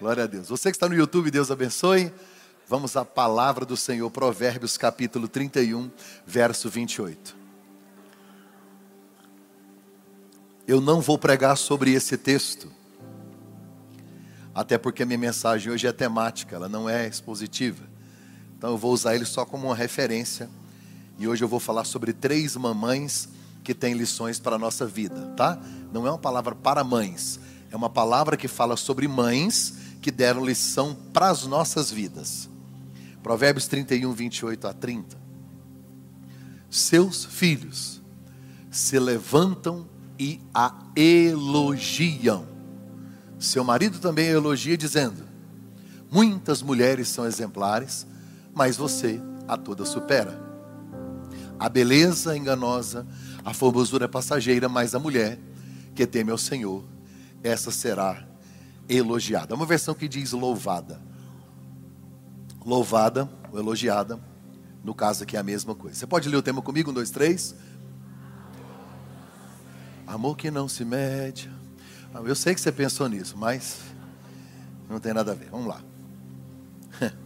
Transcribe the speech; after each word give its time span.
Glória 0.00 0.24
a 0.24 0.26
Deus. 0.26 0.48
Você 0.48 0.70
que 0.70 0.76
está 0.76 0.88
no 0.88 0.94
YouTube, 0.94 1.30
Deus 1.30 1.50
abençoe. 1.50 2.12
Vamos 2.66 2.96
à 2.96 3.04
palavra 3.04 3.64
do 3.64 3.76
Senhor, 3.76 4.10
Provérbios 4.10 4.76
capítulo 4.76 5.28
31, 5.28 5.90
verso 6.26 6.70
28. 6.70 7.36
Eu 10.66 10.80
não 10.80 11.00
vou 11.00 11.18
pregar 11.18 11.56
sobre 11.56 11.92
esse 11.92 12.16
texto, 12.16 12.72
até 14.54 14.78
porque 14.78 15.02
a 15.02 15.06
minha 15.06 15.18
mensagem 15.18 15.70
hoje 15.70 15.86
é 15.86 15.92
temática, 15.92 16.56
ela 16.56 16.68
não 16.68 16.88
é 16.88 17.06
expositiva. 17.06 17.84
Então 18.56 18.70
eu 18.70 18.78
vou 18.78 18.92
usar 18.92 19.14
ele 19.14 19.26
só 19.26 19.44
como 19.44 19.66
uma 19.66 19.76
referência. 19.76 20.48
E 21.18 21.28
hoje 21.28 21.44
eu 21.44 21.48
vou 21.48 21.60
falar 21.60 21.84
sobre 21.84 22.12
três 22.12 22.56
mamães 22.56 23.28
que 23.62 23.74
têm 23.74 23.94
lições 23.94 24.40
para 24.40 24.56
a 24.56 24.58
nossa 24.58 24.86
vida, 24.86 25.32
tá? 25.36 25.58
Não 25.92 26.06
é 26.06 26.10
uma 26.10 26.18
palavra 26.18 26.54
para 26.54 26.82
mães, 26.82 27.38
é 27.74 27.76
uma 27.76 27.90
palavra 27.90 28.36
que 28.36 28.46
fala 28.46 28.76
sobre 28.76 29.08
mães 29.08 29.74
que 30.00 30.12
deram 30.12 30.46
lição 30.46 30.96
para 31.12 31.28
as 31.28 31.44
nossas 31.44 31.90
vidas. 31.90 32.48
Provérbios 33.20 33.66
31, 33.66 34.12
28 34.12 34.68
a 34.68 34.72
30. 34.72 35.18
Seus 36.70 37.24
filhos 37.24 38.00
se 38.70 38.96
levantam 38.96 39.88
e 40.16 40.40
a 40.54 40.72
elogiam. 40.94 42.46
Seu 43.40 43.64
marido 43.64 43.98
também 43.98 44.28
elogia, 44.28 44.76
dizendo: 44.76 45.24
Muitas 46.08 46.62
mulheres 46.62 47.08
são 47.08 47.26
exemplares, 47.26 48.06
mas 48.54 48.76
você 48.76 49.20
a 49.48 49.56
toda 49.56 49.84
supera. 49.84 50.40
A 51.58 51.68
beleza 51.68 52.36
enganosa, 52.36 53.04
a 53.44 53.52
formosura 53.52 54.04
é 54.04 54.08
passageira, 54.08 54.68
mas 54.68 54.94
a 54.94 55.00
mulher 55.00 55.40
que 55.92 56.06
teme 56.06 56.30
ao 56.30 56.38
Senhor, 56.38 56.93
essa 57.44 57.70
será 57.70 58.26
elogiada. 58.88 59.52
É 59.52 59.56
uma 59.56 59.66
versão 59.66 59.94
que 59.94 60.08
diz 60.08 60.32
louvada. 60.32 61.00
Louvada 62.64 63.28
ou 63.52 63.58
elogiada, 63.58 64.18
no 64.82 64.94
caso 64.94 65.22
aqui 65.22 65.36
é 65.36 65.40
a 65.40 65.42
mesma 65.42 65.74
coisa. 65.74 65.96
Você 65.96 66.06
pode 66.06 66.28
ler 66.28 66.36
o 66.36 66.42
tema 66.42 66.62
comigo? 66.62 66.90
Um, 66.90 66.94
dois, 66.94 67.10
três. 67.10 67.54
Amor 70.06 70.36
que 70.36 70.50
não 70.50 70.66
se 70.66 70.84
mede. 70.84 71.50
Ah, 72.14 72.20
eu 72.24 72.34
sei 72.34 72.54
que 72.54 72.60
você 72.60 72.72
pensou 72.72 73.08
nisso, 73.08 73.36
mas 73.36 73.80
não 74.88 74.98
tem 74.98 75.12
nada 75.12 75.32
a 75.32 75.34
ver. 75.34 75.50
Vamos 75.50 75.66
lá. 75.66 75.80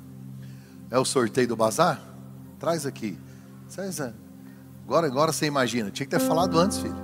É 0.90 0.98
o 0.98 1.04
sorteio 1.04 1.46
do 1.46 1.54
bazar? 1.54 2.00
Traz 2.58 2.86
aqui. 2.86 3.18
Agora, 4.86 5.06
agora 5.06 5.32
você 5.32 5.44
imagina. 5.44 5.90
Tinha 5.90 6.06
que 6.06 6.10
ter 6.10 6.18
falado 6.18 6.58
antes, 6.58 6.78
filho. 6.78 6.96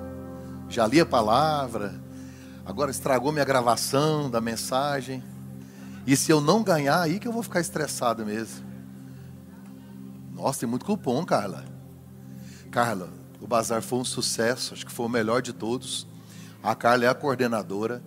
Já 0.71 0.87
li 0.87 0.99
a 0.99 1.05
palavra. 1.05 2.03
Agora 2.65 2.91
estragou 2.91 3.31
minha 3.31 3.45
gravação 3.45 4.31
da 4.31 4.41
mensagem. 4.41 5.23
E 6.07 6.17
se 6.17 6.33
eu 6.33 6.41
não 6.41 6.63
ganhar, 6.63 7.03
aí 7.03 7.19
que 7.19 7.29
eu 7.29 7.33
vou 7.33 7.43
ficar 7.43 7.61
estressado 7.61 8.25
mesmo. 8.25 8.65
Nossa, 10.33 10.61
tem 10.61 10.69
muito 10.69 10.85
cupom, 10.85 11.25
Carla. 11.25 11.65
Carla, 12.71 13.11
o 13.41 13.47
bazar 13.47 13.83
foi 13.83 13.99
um 13.99 14.05
sucesso, 14.05 14.73
acho 14.73 14.87
que 14.87 14.93
foi 14.93 15.07
o 15.07 15.09
melhor 15.11 15.43
de 15.43 15.53
todos. 15.53 16.07
A 16.63 16.75
Carla 16.75 17.05
é 17.05 17.09
a 17.09 17.15
coordenadora. 17.15 18.03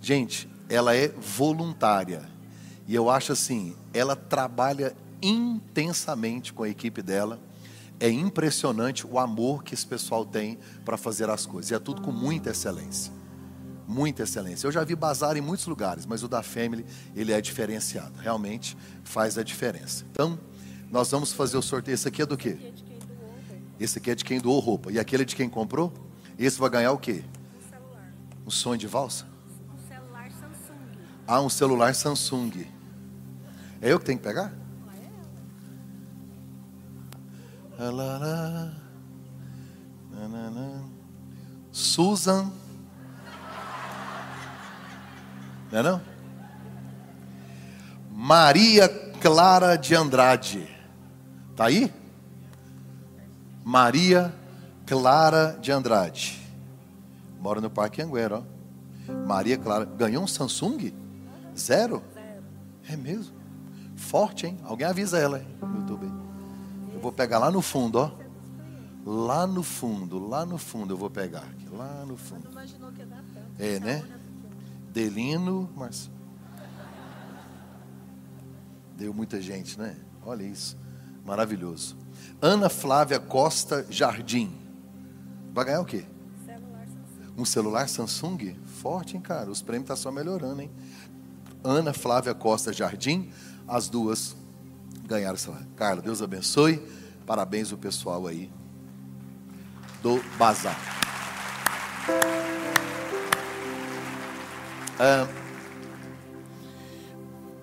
Gente, 0.00 0.50
ela 0.68 0.94
é 0.96 1.08
voluntária. 1.08 2.28
E 2.88 2.94
eu 2.94 3.08
acho 3.08 3.32
assim, 3.32 3.76
ela 3.94 4.16
trabalha 4.16 4.96
intensamente 5.22 6.52
com 6.52 6.64
a 6.64 6.68
equipe 6.68 7.00
dela. 7.00 7.38
É 8.00 8.10
impressionante 8.10 9.06
o 9.06 9.16
amor 9.16 9.62
que 9.62 9.74
esse 9.74 9.86
pessoal 9.86 10.26
tem 10.26 10.58
para 10.84 10.96
fazer 10.96 11.30
as 11.30 11.46
coisas. 11.46 11.70
E 11.70 11.74
é 11.74 11.78
tudo 11.78 12.02
com 12.02 12.10
muita 12.10 12.50
excelência. 12.50 13.21
Muita 13.92 14.22
excelência. 14.22 14.66
Eu 14.66 14.72
já 14.72 14.82
vi 14.82 14.96
bazar 14.96 15.36
em 15.36 15.42
muitos 15.42 15.66
lugares, 15.66 16.06
mas 16.06 16.22
o 16.22 16.28
da 16.28 16.42
Family, 16.42 16.86
ele 17.14 17.30
é 17.30 17.40
diferenciado. 17.40 18.18
Realmente 18.18 18.76
faz 19.04 19.36
a 19.36 19.42
diferença. 19.42 20.06
Então, 20.10 20.38
nós 20.90 21.10
vamos 21.10 21.32
fazer 21.32 21.58
o 21.58 21.62
sorteio. 21.62 21.94
Esse 21.94 22.08
aqui 22.08 22.22
é 22.22 22.26
do 22.26 22.36
quê? 22.36 22.72
Esse 23.78 23.98
aqui 23.98 24.10
é 24.10 24.14
de 24.14 24.24
quem 24.24 24.40
doou 24.40 24.58
roupa. 24.60 24.90
E 24.90 24.98
aquele 24.98 25.24
é 25.24 25.26
de 25.26 25.36
quem 25.36 25.48
comprou? 25.48 25.92
Esse 26.38 26.58
vai 26.58 26.70
ganhar 26.70 26.92
o 26.92 26.98
quê? 26.98 27.22
Um 27.54 27.70
celular. 27.70 28.12
Um 28.46 28.50
sonho 28.50 28.78
de 28.78 28.86
valsa? 28.86 29.26
Um 29.74 29.88
celular 29.88 30.30
Samsung. 30.30 30.98
Ah, 31.26 31.40
um 31.42 31.50
celular 31.50 31.94
Samsung. 31.94 32.66
É 33.82 33.92
eu 33.92 34.00
que 34.00 34.06
tenho 34.06 34.18
que 34.18 34.24
pegar? 34.24 34.54
Susan. 41.72 42.61
Não 45.72 45.78
é 45.78 45.82
não? 45.82 46.00
Maria 48.10 48.88
Clara 49.22 49.74
de 49.76 49.94
Andrade. 49.94 50.68
Tá 51.56 51.64
aí? 51.64 51.90
Maria 53.64 54.34
Clara 54.86 55.56
de 55.60 55.72
Andrade. 55.72 56.38
Mora 57.40 57.60
no 57.60 57.70
Parque 57.70 58.02
Anguera, 58.02 58.40
ó. 58.40 59.12
Maria 59.26 59.56
Clara. 59.56 59.86
Ganhou 59.86 60.22
um 60.22 60.26
Samsung? 60.26 60.92
Zero? 61.56 62.02
É 62.88 62.94
mesmo? 62.94 63.34
Forte, 63.96 64.46
hein? 64.46 64.58
Alguém 64.64 64.86
avisa 64.86 65.18
ela, 65.18 65.38
hein? 65.38 65.46
No 65.62 65.80
YouTube. 65.80 66.06
Eu 66.92 67.00
vou 67.00 67.12
pegar 67.12 67.38
lá 67.38 67.50
no 67.50 67.62
fundo, 67.62 67.96
ó. 67.96 68.10
Lá 69.04 69.46
no 69.46 69.62
fundo, 69.62 70.28
lá 70.28 70.44
no 70.44 70.58
fundo 70.58 70.92
eu 70.92 70.98
vou 70.98 71.10
pegar. 71.10 71.48
Lá 71.72 72.04
no 72.06 72.16
fundo. 72.16 72.46
É, 73.58 73.80
né? 73.80 74.04
Delino, 74.92 75.70
mas. 75.74 76.10
Deu 78.96 79.12
muita 79.12 79.40
gente, 79.40 79.78
né? 79.78 79.96
Olha 80.24 80.42
isso. 80.44 80.76
Maravilhoso. 81.24 81.96
Ana 82.40 82.68
Flávia 82.68 83.18
Costa 83.18 83.86
Jardim. 83.88 84.52
Vai 85.52 85.64
ganhar 85.64 85.80
o 85.80 85.84
quê? 85.84 86.04
Celular. 86.44 86.86
Um 87.36 87.44
celular 87.44 87.88
Samsung? 87.88 88.56
Forte, 88.64 89.16
hein, 89.16 89.22
cara? 89.22 89.50
Os 89.50 89.62
prêmios 89.62 89.84
estão 89.84 89.96
tá 89.96 90.02
só 90.02 90.12
melhorando, 90.12 90.60
hein? 90.60 90.70
Ana 91.64 91.92
Flávia 91.92 92.34
Costa 92.34 92.72
Jardim, 92.72 93.30
as 93.66 93.88
duas 93.88 94.36
ganharam 95.06 95.36
celular. 95.36 95.66
Carla, 95.76 96.02
Deus 96.02 96.20
abençoe. 96.20 96.82
Parabéns 97.24 97.72
o 97.72 97.78
pessoal 97.78 98.26
aí 98.26 98.50
do 100.02 100.20
Bazar. 100.36 100.76
Ah, 105.04 105.26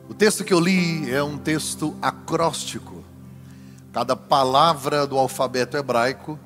o 0.09 0.13
texto 0.13 0.43
que 0.43 0.53
eu 0.53 0.59
li 0.59 1.09
é 1.09 1.23
um 1.23 1.37
texto 1.37 1.95
acróstico. 2.01 3.01
Cada 3.93 4.13
palavra 4.13 5.07
do 5.07 5.17
alfabeto 5.17 5.77
hebraico, 5.77 6.37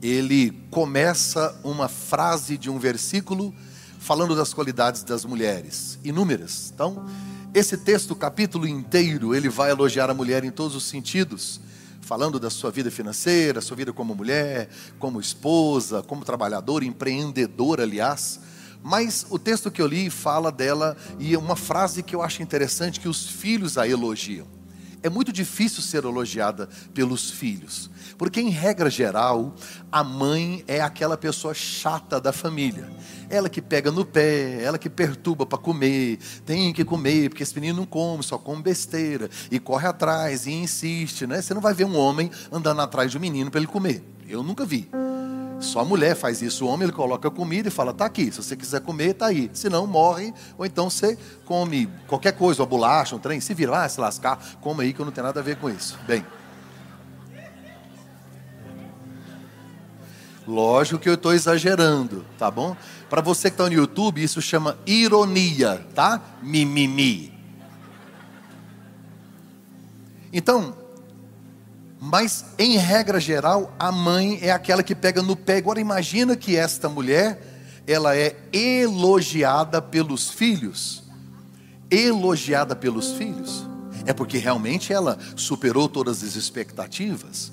ele 0.00 0.52
começa 0.70 1.54
uma 1.62 1.86
frase 1.86 2.56
de 2.56 2.70
um 2.70 2.78
versículo 2.78 3.54
falando 3.98 4.34
das 4.34 4.54
qualidades 4.54 5.02
das 5.02 5.22
mulheres, 5.26 5.98
inúmeras. 6.02 6.72
Então, 6.74 7.04
esse 7.52 7.76
texto, 7.76 8.12
o 8.12 8.16
capítulo 8.16 8.66
inteiro, 8.66 9.34
ele 9.34 9.50
vai 9.50 9.70
elogiar 9.70 10.08
a 10.08 10.14
mulher 10.14 10.44
em 10.44 10.50
todos 10.50 10.74
os 10.74 10.84
sentidos, 10.84 11.60
falando 12.00 12.40
da 12.40 12.48
sua 12.48 12.70
vida 12.70 12.90
financeira, 12.90 13.60
sua 13.60 13.76
vida 13.76 13.92
como 13.92 14.14
mulher, 14.14 14.70
como 14.98 15.20
esposa, 15.20 16.02
como 16.02 16.24
trabalhadora, 16.24 16.86
empreendedora, 16.86 17.82
aliás. 17.82 18.40
Mas 18.82 19.24
o 19.30 19.38
texto 19.38 19.70
que 19.70 19.80
eu 19.80 19.86
li 19.86 20.10
fala 20.10 20.50
dela 20.50 20.96
e 21.18 21.34
é 21.34 21.38
uma 21.38 21.56
frase 21.56 22.02
que 22.02 22.14
eu 22.14 22.22
acho 22.22 22.42
interessante 22.42 22.98
que 22.98 23.08
os 23.08 23.26
filhos 23.26 23.78
a 23.78 23.86
elogiam. 23.86 24.46
É 25.02 25.10
muito 25.10 25.32
difícil 25.32 25.82
ser 25.82 26.04
elogiada 26.04 26.68
pelos 26.94 27.28
filhos, 27.28 27.90
porque 28.16 28.40
em 28.40 28.50
regra 28.50 28.88
geral, 28.88 29.52
a 29.90 30.04
mãe 30.04 30.62
é 30.68 30.80
aquela 30.80 31.16
pessoa 31.16 31.52
chata 31.52 32.20
da 32.20 32.32
família. 32.32 32.88
Ela 33.28 33.48
que 33.48 33.60
pega 33.60 33.90
no 33.90 34.04
pé, 34.04 34.62
ela 34.62 34.78
que 34.78 34.88
perturba 34.88 35.44
para 35.44 35.58
comer, 35.58 36.20
tem 36.46 36.72
que 36.72 36.84
comer, 36.84 37.30
porque 37.30 37.42
esse 37.42 37.54
menino 37.54 37.78
não 37.78 37.86
come, 37.86 38.22
só 38.22 38.38
come 38.38 38.62
besteira, 38.62 39.28
e 39.50 39.58
corre 39.58 39.88
atrás 39.88 40.46
e 40.46 40.52
insiste, 40.52 41.26
né? 41.26 41.42
Você 41.42 41.52
não 41.52 41.60
vai 41.60 41.74
ver 41.74 41.84
um 41.84 41.96
homem 41.96 42.30
andando 42.52 42.80
atrás 42.80 43.10
de 43.10 43.18
um 43.18 43.20
menino 43.20 43.50
para 43.50 43.58
ele 43.58 43.66
comer. 43.66 44.04
Eu 44.28 44.44
nunca 44.44 44.64
vi. 44.64 44.88
Só 45.62 45.80
a 45.80 45.84
mulher 45.84 46.16
faz 46.16 46.42
isso. 46.42 46.64
O 46.64 46.68
homem 46.68 46.84
ele 46.84 46.92
coloca 46.92 47.30
comida 47.30 47.68
e 47.68 47.70
fala: 47.70 47.94
tá 47.94 48.04
aqui. 48.04 48.30
Se 48.32 48.42
você 48.42 48.56
quiser 48.56 48.80
comer, 48.80 49.14
tá 49.14 49.26
aí. 49.26 49.50
Se 49.54 49.68
não, 49.68 49.86
morre. 49.86 50.34
Ou 50.58 50.66
então 50.66 50.90
você 50.90 51.16
come 51.44 51.88
qualquer 52.06 52.32
coisa, 52.32 52.62
uma 52.62 52.66
bolacha, 52.66 53.14
um 53.14 53.18
trem. 53.18 53.40
Se 53.40 53.54
virar, 53.54 53.88
se 53.88 54.00
lascar, 54.00 54.38
come 54.60 54.82
aí 54.82 54.92
que 54.92 55.00
eu 55.00 55.04
não 55.04 55.12
tenho 55.12 55.26
nada 55.26 55.40
a 55.40 55.42
ver 55.42 55.56
com 55.56 55.70
isso. 55.70 55.98
Bem. 56.06 56.26
Lógico 60.46 60.98
que 60.98 61.08
eu 61.08 61.14
estou 61.14 61.32
exagerando, 61.32 62.26
tá 62.36 62.50
bom? 62.50 62.76
Para 63.08 63.20
você 63.20 63.48
que 63.48 63.54
está 63.54 63.66
no 63.66 63.72
YouTube, 63.72 64.20
isso 64.22 64.42
chama 64.42 64.76
ironia, 64.84 65.86
tá? 65.94 66.20
Mimimi. 66.42 67.32
Então, 70.32 70.74
mas, 72.04 72.44
em 72.58 72.76
regra 72.76 73.20
geral, 73.20 73.72
a 73.78 73.92
mãe 73.92 74.36
é 74.42 74.50
aquela 74.50 74.82
que 74.82 74.92
pega 74.92 75.22
no 75.22 75.36
pé. 75.36 75.58
Agora, 75.58 75.80
imagina 75.80 76.34
que 76.34 76.56
esta 76.56 76.88
mulher, 76.88 77.40
ela 77.86 78.16
é 78.16 78.36
elogiada 78.52 79.80
pelos 79.80 80.28
filhos. 80.28 81.04
elogiada 81.88 82.74
pelos 82.74 83.12
filhos, 83.12 83.64
é 84.04 84.12
porque 84.12 84.38
realmente 84.38 84.92
ela 84.92 85.16
superou 85.36 85.88
todas 85.88 86.24
as 86.24 86.34
expectativas. 86.34 87.52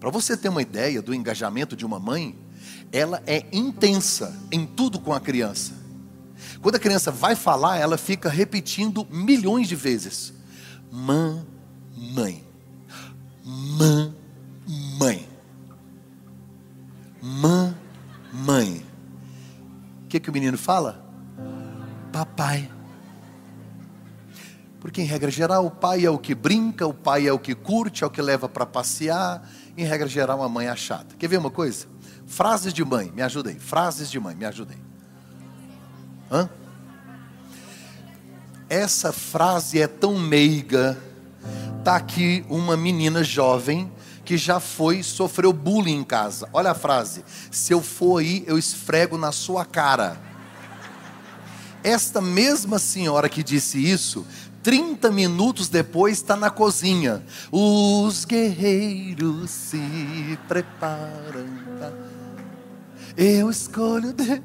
Para 0.00 0.08
você 0.10 0.34
ter 0.34 0.48
uma 0.48 0.62
ideia 0.62 1.02
do 1.02 1.12
engajamento 1.12 1.76
de 1.76 1.84
uma 1.84 1.98
mãe, 1.98 2.38
ela 2.90 3.22
é 3.26 3.44
intensa 3.52 4.34
em 4.50 4.64
tudo 4.64 4.98
com 4.98 5.12
a 5.12 5.20
criança. 5.20 5.72
Quando 6.62 6.76
a 6.76 6.78
criança 6.78 7.10
vai 7.10 7.34
falar, 7.34 7.76
ela 7.76 7.98
fica 7.98 8.30
repetindo 8.30 9.06
milhões 9.10 9.68
de 9.68 9.76
vezes: 9.76 10.32
mamãe, 10.90 12.44
mamãe, 13.44 15.28
mamãe. 17.20 18.86
O 20.04 20.08
que, 20.08 20.18
que 20.18 20.30
o 20.30 20.32
menino 20.32 20.56
fala? 20.56 21.04
Papai. 22.12 22.70
Porque, 24.80 25.02
em 25.02 25.06
regra 25.06 25.30
geral, 25.30 25.66
o 25.66 25.70
pai 25.70 26.04
é 26.04 26.10
o 26.10 26.18
que 26.18 26.34
brinca, 26.34 26.86
o 26.86 26.94
pai 26.94 27.26
é 27.26 27.32
o 27.32 27.38
que 27.38 27.54
curte, 27.54 28.04
é 28.04 28.06
o 28.06 28.10
que 28.10 28.20
leva 28.22 28.48
para 28.48 28.66
passear. 28.66 29.48
Em 29.76 29.84
regra 29.84 30.06
geral, 30.06 30.42
a 30.42 30.48
mãe 30.48 30.68
é 30.68 30.76
chata. 30.76 31.16
Quer 31.16 31.28
ver 31.28 31.38
uma 31.38 31.50
coisa? 31.50 31.86
Frases 32.26 32.72
de 32.72 32.84
mãe, 32.84 33.10
me 33.14 33.22
ajudem. 33.22 33.58
Frases 33.58 34.10
de 34.10 34.20
mãe, 34.20 34.34
me 34.34 34.44
ajudem. 34.44 34.78
Hã? 36.30 36.48
Essa 38.68 39.12
frase 39.12 39.80
é 39.80 39.86
tão 39.86 40.18
meiga. 40.18 40.98
Tá 41.84 41.96
aqui 41.96 42.42
uma 42.48 42.78
menina 42.78 43.22
jovem 43.22 43.92
que 44.24 44.38
já 44.38 44.58
foi 44.58 45.02
sofreu 45.02 45.52
bullying 45.52 45.98
em 45.98 46.02
casa. 46.02 46.48
Olha 46.50 46.70
a 46.70 46.74
frase: 46.74 47.22
se 47.50 47.74
eu 47.74 47.82
for 47.82 48.22
aí, 48.22 48.42
eu 48.46 48.56
esfrego 48.56 49.18
na 49.18 49.30
sua 49.30 49.66
cara. 49.66 50.18
Esta 51.82 52.22
mesma 52.22 52.78
senhora 52.78 53.28
que 53.28 53.42
disse 53.42 53.78
isso 53.78 54.24
30 54.62 55.10
minutos 55.10 55.68
depois 55.68 56.14
está 56.14 56.34
na 56.34 56.48
cozinha. 56.48 57.22
Os 57.52 58.24
guerreiros 58.24 59.50
se 59.50 60.38
preparam. 60.48 61.44
Eu 63.14 63.50
escolho 63.50 64.14
Deus. 64.14 64.40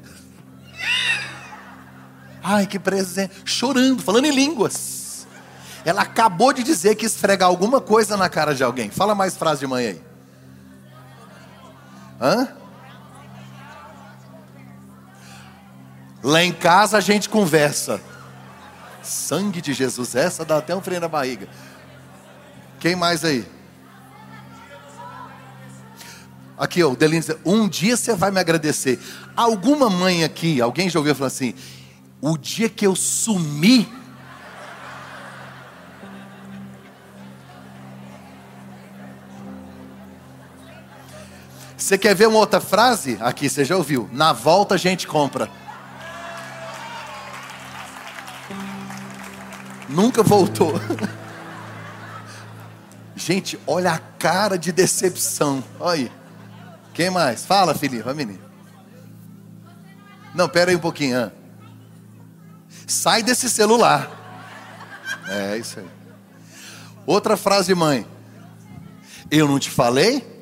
Ai, 2.42 2.66
que 2.66 2.78
presente. 2.78 3.32
Chorando, 3.46 4.02
falando 4.02 4.26
em 4.26 4.34
línguas. 4.34 4.99
Ela 5.84 6.02
acabou 6.02 6.52
de 6.52 6.62
dizer 6.62 6.94
que 6.94 7.06
esfregar 7.06 7.48
alguma 7.48 7.80
coisa 7.80 8.16
na 8.16 8.28
cara 8.28 8.54
de 8.54 8.62
alguém. 8.62 8.90
Fala 8.90 9.14
mais 9.14 9.36
frase 9.36 9.60
de 9.60 9.66
mãe 9.66 9.86
aí. 9.86 10.02
Hã? 12.20 12.48
Lá 16.22 16.42
em 16.42 16.52
casa 16.52 16.98
a 16.98 17.00
gente 17.00 17.28
conversa. 17.28 18.00
Sangue 19.02 19.62
de 19.62 19.72
Jesus, 19.72 20.14
essa 20.14 20.44
dá 20.44 20.58
até 20.58 20.76
um 20.76 20.82
freio 20.82 21.00
na 21.00 21.08
barriga. 21.08 21.48
Quem 22.78 22.94
mais 22.94 23.24
aí? 23.24 23.46
Aqui, 26.58 26.84
o 26.84 26.94
Delino 26.94 27.22
diz, 27.22 27.34
um 27.42 27.66
dia 27.66 27.96
você 27.96 28.14
vai 28.14 28.30
me 28.30 28.38
agradecer. 28.38 29.00
Alguma 29.34 29.88
mãe 29.88 30.24
aqui, 30.24 30.60
alguém 30.60 30.90
já 30.90 30.98
ouviu 30.98 31.14
falar 31.14 31.28
assim, 31.28 31.54
o 32.20 32.36
dia 32.36 32.68
que 32.68 32.86
eu 32.86 32.94
sumi, 32.94 33.90
Você 41.80 41.96
quer 41.96 42.14
ver 42.14 42.28
uma 42.28 42.38
outra 42.38 42.60
frase? 42.60 43.16
Aqui, 43.20 43.48
você 43.48 43.64
já 43.64 43.74
ouviu. 43.74 44.08
Na 44.12 44.34
volta 44.34 44.74
a 44.74 44.78
gente 44.78 45.06
compra. 45.06 45.50
Nunca 49.88 50.22
voltou. 50.22 50.74
Gente, 53.16 53.58
olha 53.66 53.92
a 53.92 53.98
cara 53.98 54.56
de 54.56 54.72
decepção. 54.72 55.62
Olha 55.78 55.92
aí. 55.92 56.12
Quem 56.94 57.10
mais? 57.10 57.44
Fala, 57.44 57.74
Felipe, 57.74 58.02
vai. 58.02 58.38
Não, 60.34 60.48
pera 60.48 60.70
aí 60.70 60.76
um 60.76 60.80
pouquinho. 60.80 61.18
Hein? 61.18 61.32
Sai 62.86 63.22
desse 63.22 63.50
celular. 63.50 64.08
É 65.28 65.56
isso 65.56 65.80
aí. 65.80 65.86
Outra 67.06 67.36
frase 67.36 67.74
mãe. 67.74 68.06
Eu 69.30 69.48
não 69.48 69.58
te 69.58 69.70
falei? 69.70 70.39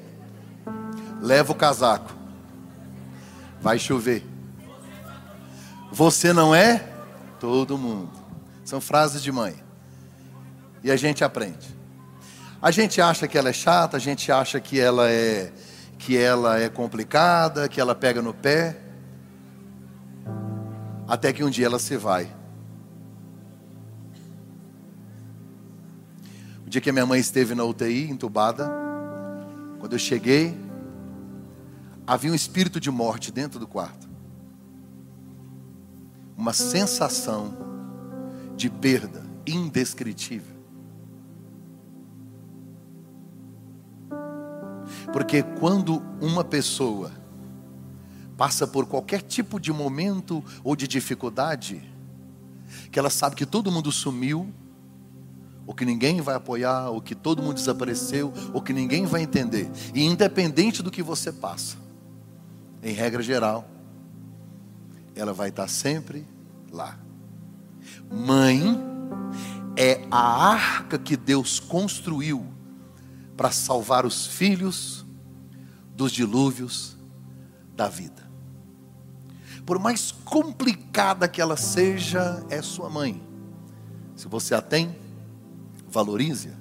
Leva 1.20 1.52
o 1.52 1.54
casaco. 1.54 2.12
Vai 3.60 3.78
chover. 3.78 4.24
Você 5.90 6.32
não 6.32 6.54
é? 6.54 6.92
Todo 7.40 7.78
mundo. 7.78 8.10
São 8.64 8.80
frases 8.80 9.22
de 9.22 9.32
mãe. 9.32 9.56
E 10.82 10.90
a 10.90 10.96
gente 10.96 11.24
aprende. 11.24 11.76
A 12.60 12.70
gente 12.70 13.00
acha 13.00 13.26
que 13.26 13.38
ela 13.38 13.48
é 13.48 13.52
chata, 13.52 13.96
a 13.96 14.00
gente 14.00 14.30
acha 14.30 14.60
que 14.60 14.80
ela 14.80 15.08
é 15.08 15.52
que 15.98 16.16
ela 16.16 16.60
é 16.60 16.68
complicada, 16.68 17.68
que 17.68 17.80
ela 17.80 17.94
pega 17.94 18.22
no 18.22 18.32
pé. 18.32 18.76
Até 21.08 21.32
que 21.32 21.42
um 21.42 21.50
dia 21.50 21.66
ela 21.66 21.78
se 21.78 21.96
vai. 21.96 22.28
O 26.64 26.70
dia 26.70 26.80
que 26.80 26.90
a 26.90 26.92
minha 26.92 27.06
mãe 27.06 27.18
esteve 27.18 27.54
na 27.54 27.64
UTI, 27.64 28.10
entubada, 28.10 28.70
quando 29.80 29.94
eu 29.94 29.98
cheguei, 29.98 30.54
havia 32.08 32.32
um 32.32 32.34
espírito 32.34 32.80
de 32.80 32.90
morte 32.90 33.30
dentro 33.30 33.60
do 33.60 33.66
quarto. 33.66 34.08
Uma 36.34 36.54
sensação 36.54 37.54
de 38.56 38.70
perda 38.70 39.26
indescritível. 39.46 40.56
Porque 45.12 45.42
quando 45.42 46.02
uma 46.18 46.42
pessoa 46.42 47.12
passa 48.38 48.66
por 48.66 48.86
qualquer 48.86 49.20
tipo 49.20 49.60
de 49.60 49.70
momento 49.70 50.42
ou 50.64 50.74
de 50.74 50.88
dificuldade, 50.88 51.82
que 52.90 52.98
ela 52.98 53.10
sabe 53.10 53.36
que 53.36 53.44
todo 53.44 53.70
mundo 53.70 53.92
sumiu, 53.92 54.50
ou 55.66 55.74
que 55.74 55.84
ninguém 55.84 56.22
vai 56.22 56.36
apoiar, 56.36 56.88
ou 56.88 57.02
que 57.02 57.14
todo 57.14 57.42
mundo 57.42 57.56
desapareceu, 57.56 58.32
ou 58.54 58.62
que 58.62 58.72
ninguém 58.72 59.04
vai 59.04 59.22
entender, 59.22 59.70
e 59.94 60.02
independente 60.04 60.82
do 60.82 60.90
que 60.90 61.02
você 61.02 61.30
passa, 61.30 61.87
em 62.82 62.92
regra 62.92 63.22
geral, 63.22 63.68
ela 65.14 65.32
vai 65.32 65.48
estar 65.48 65.68
sempre 65.68 66.26
lá. 66.70 66.98
Mãe 68.10 68.62
é 69.76 70.06
a 70.10 70.50
arca 70.52 70.98
que 70.98 71.16
Deus 71.16 71.58
construiu 71.58 72.46
para 73.36 73.50
salvar 73.50 74.04
os 74.06 74.26
filhos 74.26 75.06
dos 75.94 76.12
dilúvios 76.12 76.96
da 77.74 77.88
vida. 77.88 78.28
Por 79.64 79.78
mais 79.78 80.10
complicada 80.10 81.28
que 81.28 81.40
ela 81.40 81.56
seja, 81.56 82.44
é 82.48 82.62
sua 82.62 82.88
mãe. 82.88 83.22
Se 84.16 84.26
você 84.26 84.54
a 84.54 84.62
tem, 84.62 84.96
valorize-a. 85.88 86.56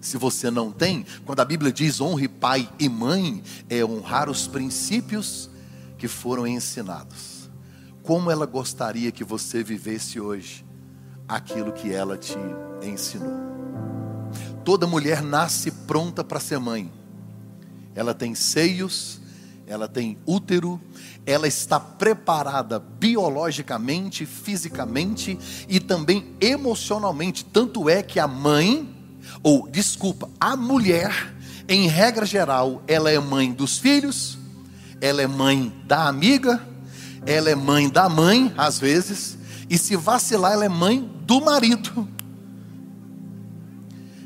Se 0.00 0.16
você 0.16 0.50
não 0.50 0.70
tem, 0.70 1.04
quando 1.24 1.40
a 1.40 1.44
Bíblia 1.44 1.72
diz 1.72 2.00
honre 2.00 2.28
pai 2.28 2.68
e 2.78 2.88
mãe, 2.88 3.42
é 3.68 3.84
honrar 3.84 4.28
os 4.28 4.46
princípios 4.46 5.50
que 5.98 6.08
foram 6.08 6.46
ensinados. 6.46 7.50
Como 8.02 8.30
ela 8.30 8.46
gostaria 8.46 9.12
que 9.12 9.24
você 9.24 9.62
vivesse 9.62 10.18
hoje 10.18 10.64
aquilo 11.28 11.72
que 11.72 11.92
ela 11.92 12.16
te 12.16 12.38
ensinou. 12.82 13.36
Toda 14.64 14.86
mulher 14.86 15.22
nasce 15.22 15.70
pronta 15.70 16.24
para 16.24 16.40
ser 16.40 16.58
mãe. 16.58 16.90
Ela 17.94 18.14
tem 18.14 18.34
seios, 18.34 19.20
ela 19.66 19.86
tem 19.86 20.16
útero, 20.24 20.80
ela 21.26 21.46
está 21.46 21.78
preparada 21.78 22.78
biologicamente, 22.78 24.24
fisicamente 24.24 25.38
e 25.68 25.78
também 25.78 26.34
emocionalmente. 26.40 27.44
Tanto 27.44 27.90
é 27.90 28.02
que 28.02 28.18
a 28.18 28.26
mãe, 28.26 28.88
ou 29.42 29.68
desculpa, 29.68 30.30
a 30.40 30.56
mulher, 30.56 31.34
em 31.68 31.86
regra 31.86 32.24
geral, 32.24 32.82
ela 32.88 33.10
é 33.10 33.18
mãe 33.18 33.52
dos 33.52 33.78
filhos, 33.78 34.37
ela 35.00 35.22
é 35.22 35.26
mãe 35.26 35.72
da 35.86 36.08
amiga, 36.08 36.62
ela 37.26 37.50
é 37.50 37.54
mãe 37.54 37.88
da 37.88 38.08
mãe, 38.08 38.52
às 38.56 38.78
vezes, 38.78 39.38
e 39.68 39.78
se 39.78 39.96
vacilar, 39.96 40.52
ela 40.52 40.64
é 40.64 40.68
mãe 40.68 41.00
do 41.24 41.40
marido. 41.40 42.08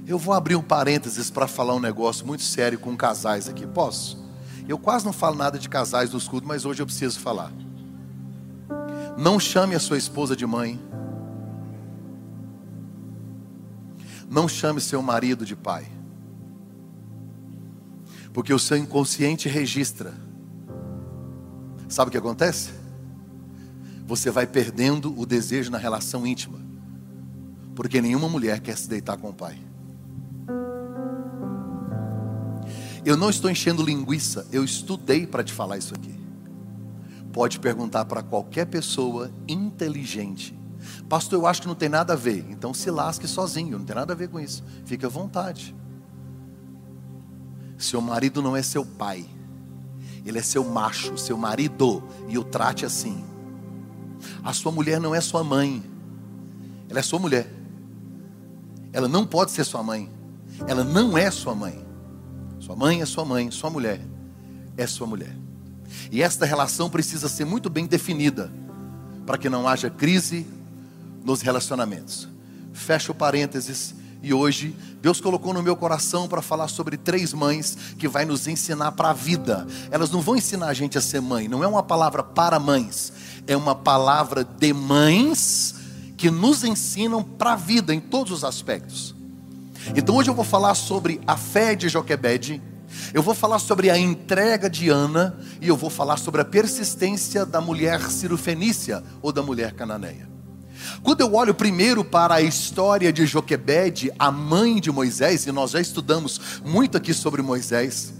Eu 0.06 0.18
vou 0.18 0.34
abrir 0.34 0.56
um 0.56 0.62
parênteses 0.62 1.30
para 1.30 1.46
falar 1.46 1.74
um 1.74 1.80
negócio 1.80 2.26
muito 2.26 2.42
sério 2.42 2.78
com 2.78 2.96
casais 2.96 3.48
aqui. 3.48 3.66
Posso? 3.66 4.22
Eu 4.68 4.78
quase 4.78 5.04
não 5.04 5.12
falo 5.12 5.36
nada 5.36 5.58
de 5.58 5.68
casais 5.68 6.10
do 6.10 6.18
escudo, 6.18 6.46
mas 6.46 6.64
hoje 6.64 6.82
eu 6.82 6.86
preciso 6.86 7.18
falar. 7.18 7.52
Não 9.16 9.38
chame 9.38 9.74
a 9.74 9.80
sua 9.80 9.98
esposa 9.98 10.34
de 10.34 10.46
mãe. 10.46 10.80
Não 14.28 14.48
chame 14.48 14.80
seu 14.80 15.02
marido 15.02 15.44
de 15.44 15.54
pai. 15.54 15.86
Porque 18.32 18.52
o 18.52 18.58
seu 18.58 18.76
inconsciente 18.76 19.48
registra. 19.48 20.14
Sabe 21.92 22.08
o 22.08 22.12
que 22.12 22.18
acontece? 22.18 22.82
você 24.12 24.30
vai 24.30 24.46
perdendo 24.46 25.18
o 25.18 25.24
desejo 25.24 25.70
na 25.70 25.78
relação 25.78 26.26
íntima. 26.26 26.60
Porque 27.74 28.00
nenhuma 28.00 28.28
mulher 28.28 28.60
quer 28.60 28.76
se 28.76 28.86
deitar 28.86 29.16
com 29.16 29.30
o 29.30 29.34
pai. 29.34 29.58
Eu 33.04 33.16
não 33.16 33.30
estou 33.30 33.50
enchendo 33.50 33.82
linguiça, 33.82 34.46
eu 34.52 34.62
estudei 34.62 35.26
para 35.26 35.42
te 35.42 35.52
falar 35.52 35.78
isso 35.78 35.94
aqui. 35.94 36.14
Pode 37.32 37.58
perguntar 37.58 38.04
para 38.04 38.22
qualquer 38.22 38.66
pessoa 38.66 39.30
inteligente. 39.48 40.54
Pastor, 41.08 41.38
eu 41.38 41.46
acho 41.46 41.62
que 41.62 41.68
não 41.68 41.74
tem 41.74 41.88
nada 41.88 42.12
a 42.12 42.16
ver. 42.16 42.44
Então 42.50 42.74
se 42.74 42.90
lasque 42.90 43.26
sozinho, 43.26 43.78
não 43.78 43.84
tem 43.86 43.96
nada 43.96 44.12
a 44.12 44.16
ver 44.16 44.28
com 44.28 44.38
isso. 44.38 44.62
Fique 44.84 45.06
à 45.06 45.08
vontade. 45.08 45.74
Seu 47.78 48.02
marido 48.02 48.42
não 48.42 48.54
é 48.54 48.62
seu 48.62 48.84
pai, 48.84 49.24
ele 50.24 50.38
é 50.38 50.42
seu 50.42 50.64
macho, 50.64 51.16
seu 51.18 51.36
marido, 51.36 52.02
e 52.28 52.38
o 52.38 52.44
trate 52.44 52.84
assim. 52.84 53.24
A 54.42 54.52
sua 54.52 54.70
mulher 54.70 55.00
não 55.00 55.14
é 55.14 55.20
sua 55.20 55.42
mãe, 55.42 55.82
ela 56.88 57.00
é 57.00 57.02
sua 57.02 57.18
mulher. 57.18 57.50
Ela 58.92 59.08
não 59.08 59.26
pode 59.26 59.50
ser 59.50 59.64
sua 59.64 59.82
mãe, 59.82 60.10
ela 60.66 60.84
não 60.84 61.16
é 61.16 61.30
sua 61.30 61.54
mãe. 61.54 61.84
Sua 62.60 62.76
mãe 62.76 63.00
é 63.00 63.06
sua 63.06 63.24
mãe, 63.24 63.50
sua 63.50 63.70
mulher 63.70 64.00
é 64.76 64.86
sua 64.86 65.06
mulher. 65.06 65.36
E 66.10 66.22
esta 66.22 66.46
relação 66.46 66.88
precisa 66.88 67.28
ser 67.28 67.44
muito 67.44 67.68
bem 67.68 67.86
definida, 67.86 68.52
para 69.26 69.38
que 69.38 69.48
não 69.48 69.68
haja 69.68 69.90
crise 69.90 70.46
nos 71.24 71.42
relacionamentos. 71.42 72.28
Fecha 72.72 73.12
o 73.12 73.14
parênteses 73.14 73.94
e 74.22 74.32
hoje 74.32 74.74
Deus 75.00 75.20
colocou 75.20 75.52
no 75.52 75.62
meu 75.62 75.74
coração 75.74 76.28
para 76.28 76.40
falar 76.40 76.68
sobre 76.68 76.96
três 76.96 77.32
mães 77.32 77.76
que 77.98 78.06
vai 78.06 78.24
nos 78.24 78.46
ensinar 78.46 78.92
para 78.92 79.10
a 79.10 79.12
vida. 79.12 79.66
Elas 79.90 80.10
não 80.10 80.20
vão 80.20 80.36
ensinar 80.36 80.68
a 80.68 80.74
gente 80.74 80.96
a 80.96 81.00
ser 81.00 81.20
mãe, 81.20 81.48
não 81.48 81.64
é 81.64 81.66
uma 81.66 81.82
palavra 81.82 82.22
para 82.22 82.60
mães, 82.60 83.12
é 83.46 83.56
uma 83.56 83.74
palavra 83.74 84.44
de 84.44 84.72
mães 84.72 85.74
que 86.16 86.30
nos 86.30 86.62
ensinam 86.62 87.20
para 87.22 87.54
a 87.54 87.56
vida 87.56 87.92
em 87.92 87.98
todos 87.98 88.32
os 88.32 88.44
aspectos. 88.44 89.12
Então 89.96 90.14
hoje 90.14 90.30
eu 90.30 90.34
vou 90.34 90.44
falar 90.44 90.76
sobre 90.76 91.20
a 91.26 91.36
fé 91.36 91.74
de 91.74 91.88
Joquebede, 91.88 92.62
eu 93.12 93.22
vou 93.22 93.34
falar 93.34 93.58
sobre 93.58 93.90
a 93.90 93.98
entrega 93.98 94.70
de 94.70 94.88
Ana 94.88 95.36
e 95.60 95.66
eu 95.66 95.76
vou 95.76 95.90
falar 95.90 96.16
sobre 96.16 96.40
a 96.40 96.44
persistência 96.44 97.44
da 97.44 97.60
mulher 97.60 98.08
cirofenícia 98.08 99.02
ou 99.20 99.32
da 99.32 99.42
mulher 99.42 99.72
cananeia. 99.72 100.31
Quando 101.02 101.20
eu 101.20 101.34
olho 101.34 101.54
primeiro 101.54 102.04
para 102.04 102.36
a 102.36 102.42
história 102.42 103.12
de 103.12 103.26
Joquebede, 103.26 104.10
a 104.18 104.30
mãe 104.30 104.80
de 104.80 104.90
Moisés, 104.90 105.46
e 105.46 105.52
nós 105.52 105.72
já 105.72 105.80
estudamos 105.80 106.40
muito 106.64 106.96
aqui 106.96 107.12
sobre 107.12 107.42
Moisés, 107.42 108.12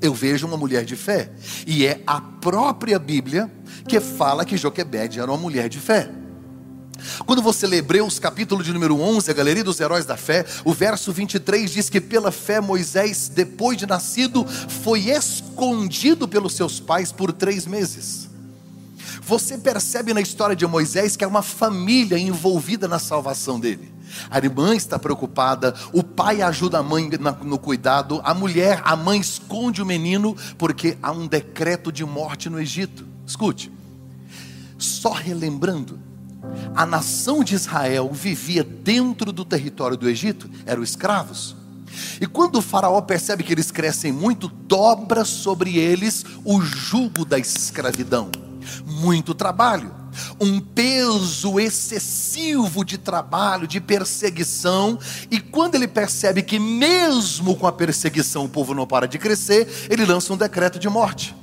eu 0.00 0.12
vejo 0.12 0.46
uma 0.46 0.56
mulher 0.56 0.84
de 0.84 0.96
fé. 0.96 1.30
E 1.66 1.86
é 1.86 2.02
a 2.06 2.20
própria 2.20 2.98
Bíblia 2.98 3.50
que 3.86 4.00
fala 4.00 4.44
que 4.44 4.56
Joquebede 4.56 5.20
era 5.20 5.30
uma 5.30 5.38
mulher 5.38 5.68
de 5.68 5.78
fé. 5.78 6.10
Quando 7.26 7.42
você 7.42 7.66
lê 7.66 7.78
Hebreus 7.78 8.18
capítulo 8.18 8.62
de 8.62 8.72
número 8.72 9.00
11, 9.00 9.30
a 9.30 9.34
galeria 9.34 9.64
dos 9.64 9.80
heróis 9.80 10.04
da 10.04 10.16
fé, 10.16 10.44
o 10.64 10.72
verso 10.72 11.12
23 11.12 11.70
diz 11.70 11.88
que 11.88 12.00
pela 12.00 12.30
fé 12.30 12.60
Moisés, 12.60 13.28
depois 13.28 13.76
de 13.76 13.86
nascido, 13.86 14.46
foi 14.46 15.10
escondido 15.10 16.28
pelos 16.28 16.54
seus 16.54 16.78
pais 16.80 17.10
por 17.10 17.32
três 17.32 17.66
meses. 17.66 18.28
Você 19.24 19.56
percebe 19.56 20.12
na 20.12 20.20
história 20.20 20.56
de 20.56 20.66
Moisés 20.66 21.16
que 21.16 21.24
é 21.24 21.26
uma 21.26 21.42
família 21.42 22.18
envolvida 22.18 22.88
na 22.88 22.98
salvação 22.98 23.58
dele. 23.58 23.92
A 24.28 24.38
irmã 24.38 24.74
está 24.74 24.98
preocupada, 24.98 25.74
o 25.92 26.02
pai 26.02 26.42
ajuda 26.42 26.78
a 26.78 26.82
mãe 26.82 27.08
no 27.42 27.58
cuidado, 27.58 28.20
a 28.24 28.34
mulher, 28.34 28.82
a 28.84 28.94
mãe 28.94 29.20
esconde 29.20 29.80
o 29.80 29.86
menino, 29.86 30.36
porque 30.58 30.98
há 31.02 31.12
um 31.12 31.26
decreto 31.26 31.90
de 31.90 32.04
morte 32.04 32.50
no 32.50 32.60
Egito. 32.60 33.06
Escute, 33.26 33.72
só 34.76 35.12
relembrando, 35.12 35.98
a 36.74 36.84
nação 36.84 37.42
de 37.42 37.54
Israel 37.54 38.10
vivia 38.12 38.64
dentro 38.64 39.32
do 39.32 39.44
território 39.44 39.96
do 39.96 40.08
Egito, 40.08 40.50
eram 40.66 40.82
escravos. 40.82 41.56
E 42.20 42.26
quando 42.26 42.56
o 42.56 42.62
faraó 42.62 43.00
percebe 43.00 43.44
que 43.44 43.52
eles 43.52 43.70
crescem 43.70 44.12
muito, 44.12 44.48
dobra 44.48 45.24
sobre 45.24 45.78
eles 45.78 46.24
o 46.44 46.60
jugo 46.60 47.24
da 47.24 47.38
escravidão. 47.38 48.30
Muito 48.84 49.34
trabalho, 49.34 49.92
um 50.40 50.60
peso 50.60 51.58
excessivo 51.58 52.84
de 52.84 52.98
trabalho, 52.98 53.66
de 53.66 53.80
perseguição, 53.80 54.98
e 55.30 55.40
quando 55.40 55.74
ele 55.74 55.88
percebe 55.88 56.42
que 56.42 56.58
mesmo 56.58 57.56
com 57.56 57.66
a 57.66 57.72
perseguição 57.72 58.44
o 58.44 58.48
povo 58.48 58.74
não 58.74 58.86
para 58.86 59.06
de 59.06 59.18
crescer, 59.18 59.68
ele 59.88 60.04
lança 60.04 60.32
um 60.32 60.36
decreto 60.36 60.78
de 60.78 60.88
morte. 60.88 61.34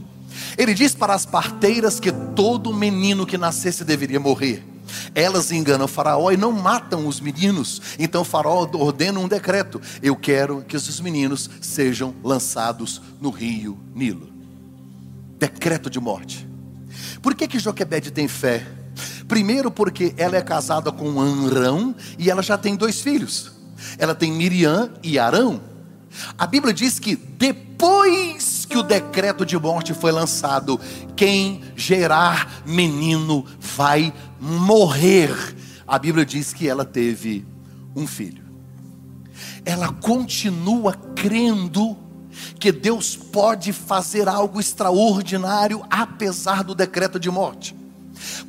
Ele 0.58 0.74
diz 0.74 0.94
para 0.94 1.14
as 1.14 1.26
parteiras 1.26 2.00
que 2.00 2.12
todo 2.12 2.74
menino 2.74 3.26
que 3.26 3.38
nascesse 3.38 3.84
deveria 3.84 4.20
morrer. 4.20 4.64
Elas 5.14 5.52
enganam 5.52 5.86
o 5.86 5.88
faraó 5.88 6.32
e 6.32 6.38
não 6.38 6.52
matam 6.52 7.08
os 7.08 7.20
meninos. 7.20 7.82
Então 7.98 8.22
o 8.22 8.26
faraó 8.26 8.68
ordena 8.74 9.20
um 9.20 9.28
decreto: 9.28 9.82
eu 10.02 10.16
quero 10.16 10.64
que 10.68 10.76
esses 10.76 11.00
meninos 11.00 11.50
sejam 11.62 12.16
lançados 12.24 13.02
no 13.22 13.30
rio 13.30 13.78
Nilo. 13.94 14.30
Decreto 15.38 15.90
de 15.90 16.00
morte. 16.00 16.49
Por 17.22 17.36
que 17.36 17.48
que 17.48 17.60
Joquebede 17.60 18.12
tem 18.12 18.28
fé? 18.28 18.66
Primeiro 19.28 19.70
porque 19.70 20.14
ela 20.18 20.38
é 20.38 20.42
casada 20.42 20.92
com 20.92 21.20
Anrão 21.20 21.96
e 22.18 22.30
ela 22.30 22.42
já 22.42 22.58
tem 22.58 22.76
dois 22.76 23.02
filhos. 23.02 23.52
Ela 23.98 24.16
tem 24.16 24.32
Miriam 24.32 24.92
e 25.04 25.20
Arão. 25.20 25.62
A 26.38 26.48
Bíblia 26.48 26.74
diz 26.74 27.00
que 27.00 27.16
depois 27.16 28.66
que 28.66 28.78
o 28.78 28.84
decreto 28.84 29.46
de 29.46 29.58
morte 29.58 29.94
foi 29.94 30.12
lançado, 30.12 30.80
quem 31.16 31.62
gerar 31.76 32.64
menino 32.66 33.46
vai 33.60 34.14
morrer. 34.40 35.32
A 35.88 35.98
Bíblia 35.98 36.26
diz 36.26 36.54
que 36.54 36.68
ela 36.68 36.84
teve 36.84 37.46
um 37.96 38.06
filho. 38.08 38.44
Ela 39.64 39.92
continua 39.94 40.94
crendo 41.16 41.98
que 42.60 42.72
Deus 42.72 43.16
pode 43.16 43.74
fazer 43.74 44.28
algo 44.28 44.60
extraordinário 44.60 45.84
apesar 45.90 46.64
do 46.64 46.76
decreto 46.76 47.20
de 47.20 47.30
morte. 47.30 47.76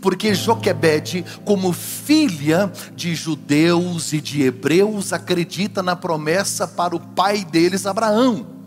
Porque 0.01 0.35
Joquebede, 0.35 1.25
como 1.45 1.73
filha 1.73 2.73
de 2.95 3.15
judeus 3.15 4.13
e 4.13 4.21
de 4.21 4.43
hebreus, 4.43 5.13
acredita 5.13 5.83
na 5.83 5.95
promessa 5.95 6.67
para 6.67 6.97
o 6.97 7.01
pai 7.01 7.45
deles, 7.45 7.87
Abraão. 7.87 8.60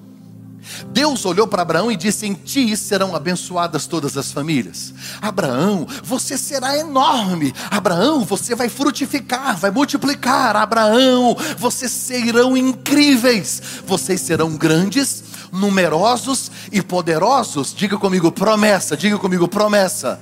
Deus 0.87 1.25
olhou 1.25 1.47
para 1.47 1.61
Abraão 1.61 1.91
e 1.91 1.95
disse: 1.95 2.25
Em 2.25 2.33
ti 2.33 2.75
serão 2.75 3.15
abençoadas 3.15 3.87
todas 3.87 4.17
as 4.17 4.31
famílias. 4.31 4.93
Abraão, 5.21 5.87
você 6.03 6.37
será 6.37 6.77
enorme. 6.77 7.53
Abraão, 7.69 8.23
você 8.23 8.55
vai 8.55 8.69
frutificar, 8.69 9.57
vai 9.57 9.71
multiplicar. 9.71 10.55
Abraão, 10.55 11.35
vocês 11.57 11.91
serão 11.91 12.55
incríveis. 12.55 13.61
Vocês 13.85 14.21
serão 14.21 14.55
grandes, 14.55 15.23
numerosos 15.51 16.51
e 16.71 16.81
poderosos. 16.81 17.73
Diga 17.73 17.97
comigo, 17.97 18.31
promessa. 18.31 18.97
Diga 18.97 19.17
comigo, 19.17 19.47
promessa. 19.47 20.19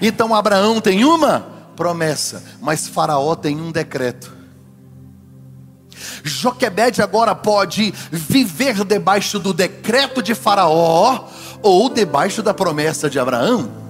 Então 0.00 0.34
Abraão 0.34 0.80
tem 0.80 1.04
uma 1.04 1.40
promessa, 1.76 2.42
mas 2.60 2.86
Faraó 2.88 3.34
tem 3.34 3.60
um 3.60 3.70
decreto. 3.70 4.43
Joquebede 6.22 7.02
agora 7.02 7.34
pode 7.34 7.92
viver 8.10 8.84
debaixo 8.84 9.38
do 9.38 9.52
decreto 9.52 10.22
de 10.22 10.34
Faraó 10.34 11.28
ou 11.62 11.88
debaixo 11.88 12.42
da 12.42 12.52
promessa 12.52 13.08
de 13.08 13.18
Abraão. 13.18 13.84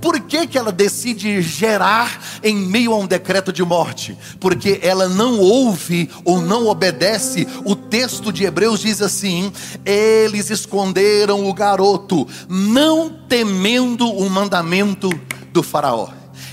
Por 0.00 0.20
que, 0.20 0.46
que 0.46 0.58
ela 0.58 0.72
decide 0.72 1.42
gerar 1.42 2.22
em 2.42 2.56
meio 2.56 2.92
a 2.92 2.98
um 2.98 3.06
decreto 3.06 3.52
de 3.52 3.62
morte? 3.62 4.16
Porque 4.38 4.80
ela 4.82 5.08
não 5.08 5.38
ouve 5.38 6.08
ou 6.24 6.40
não 6.40 6.66
obedece. 6.66 7.46
O 7.64 7.74
texto 7.74 8.32
de 8.32 8.44
Hebreus 8.44 8.80
diz 8.80 9.02
assim: 9.02 9.52
eles 9.84 10.50
esconderam 10.50 11.46
o 11.46 11.52
garoto, 11.52 12.26
não 12.48 13.10
temendo 13.28 14.08
o 14.08 14.28
mandamento 14.30 15.10
do 15.52 15.62
Faraó 15.62 16.08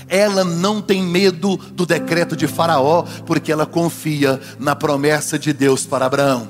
ela 0.08 0.44
não 0.44 0.80
tem 0.80 1.02
medo 1.02 1.56
do 1.56 1.86
decreto 1.86 2.36
de 2.36 2.46
Faraó, 2.46 3.02
porque 3.26 3.50
ela 3.50 3.66
confia 3.66 4.40
na 4.58 4.74
promessa 4.76 5.38
de 5.38 5.52
Deus 5.52 5.86
para 5.86 6.06
Abraão. 6.06 6.48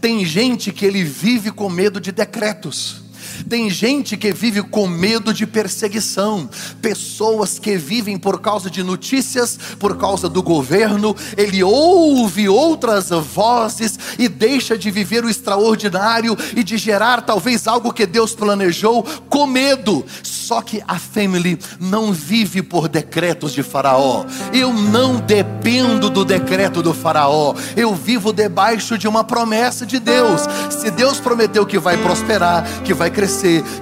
Tem 0.00 0.24
gente 0.24 0.72
que 0.72 0.86
ele 0.86 1.04
vive 1.04 1.50
com 1.50 1.68
medo 1.68 2.00
de 2.00 2.12
decretos. 2.12 3.05
Tem 3.48 3.70
gente 3.70 4.16
que 4.16 4.32
vive 4.32 4.62
com 4.62 4.86
medo 4.86 5.32
de 5.32 5.46
perseguição, 5.46 6.48
pessoas 6.80 7.58
que 7.58 7.76
vivem 7.76 8.18
por 8.18 8.40
causa 8.40 8.70
de 8.70 8.82
notícias, 8.82 9.58
por 9.78 9.96
causa 9.96 10.28
do 10.28 10.42
governo, 10.42 11.14
ele 11.36 11.62
ouve 11.62 12.48
outras 12.48 13.10
vozes 13.10 13.98
e 14.18 14.28
deixa 14.28 14.76
de 14.76 14.90
viver 14.90 15.24
o 15.24 15.30
extraordinário 15.30 16.36
e 16.54 16.62
de 16.62 16.76
gerar 16.76 17.22
talvez 17.22 17.66
algo 17.66 17.92
que 17.92 18.06
Deus 18.06 18.34
planejou 18.34 19.02
com 19.28 19.46
medo. 19.46 20.04
Só 20.22 20.62
que 20.62 20.82
a 20.86 20.98
family 20.98 21.58
não 21.80 22.12
vive 22.12 22.62
por 22.62 22.88
decretos 22.88 23.52
de 23.52 23.62
Faraó. 23.62 24.24
Eu 24.52 24.72
não 24.72 25.16
dependo 25.16 26.08
do 26.08 26.24
decreto 26.24 26.82
do 26.82 26.94
Faraó. 26.94 27.54
Eu 27.76 27.94
vivo 27.94 28.32
debaixo 28.32 28.96
de 28.96 29.08
uma 29.08 29.24
promessa 29.24 29.84
de 29.84 29.98
Deus. 29.98 30.42
Se 30.70 30.90
Deus 30.90 31.18
prometeu 31.18 31.66
que 31.66 31.78
vai 31.78 31.96
prosperar, 31.96 32.64
que 32.84 32.94
vai 32.94 33.10
crescer, 33.10 33.25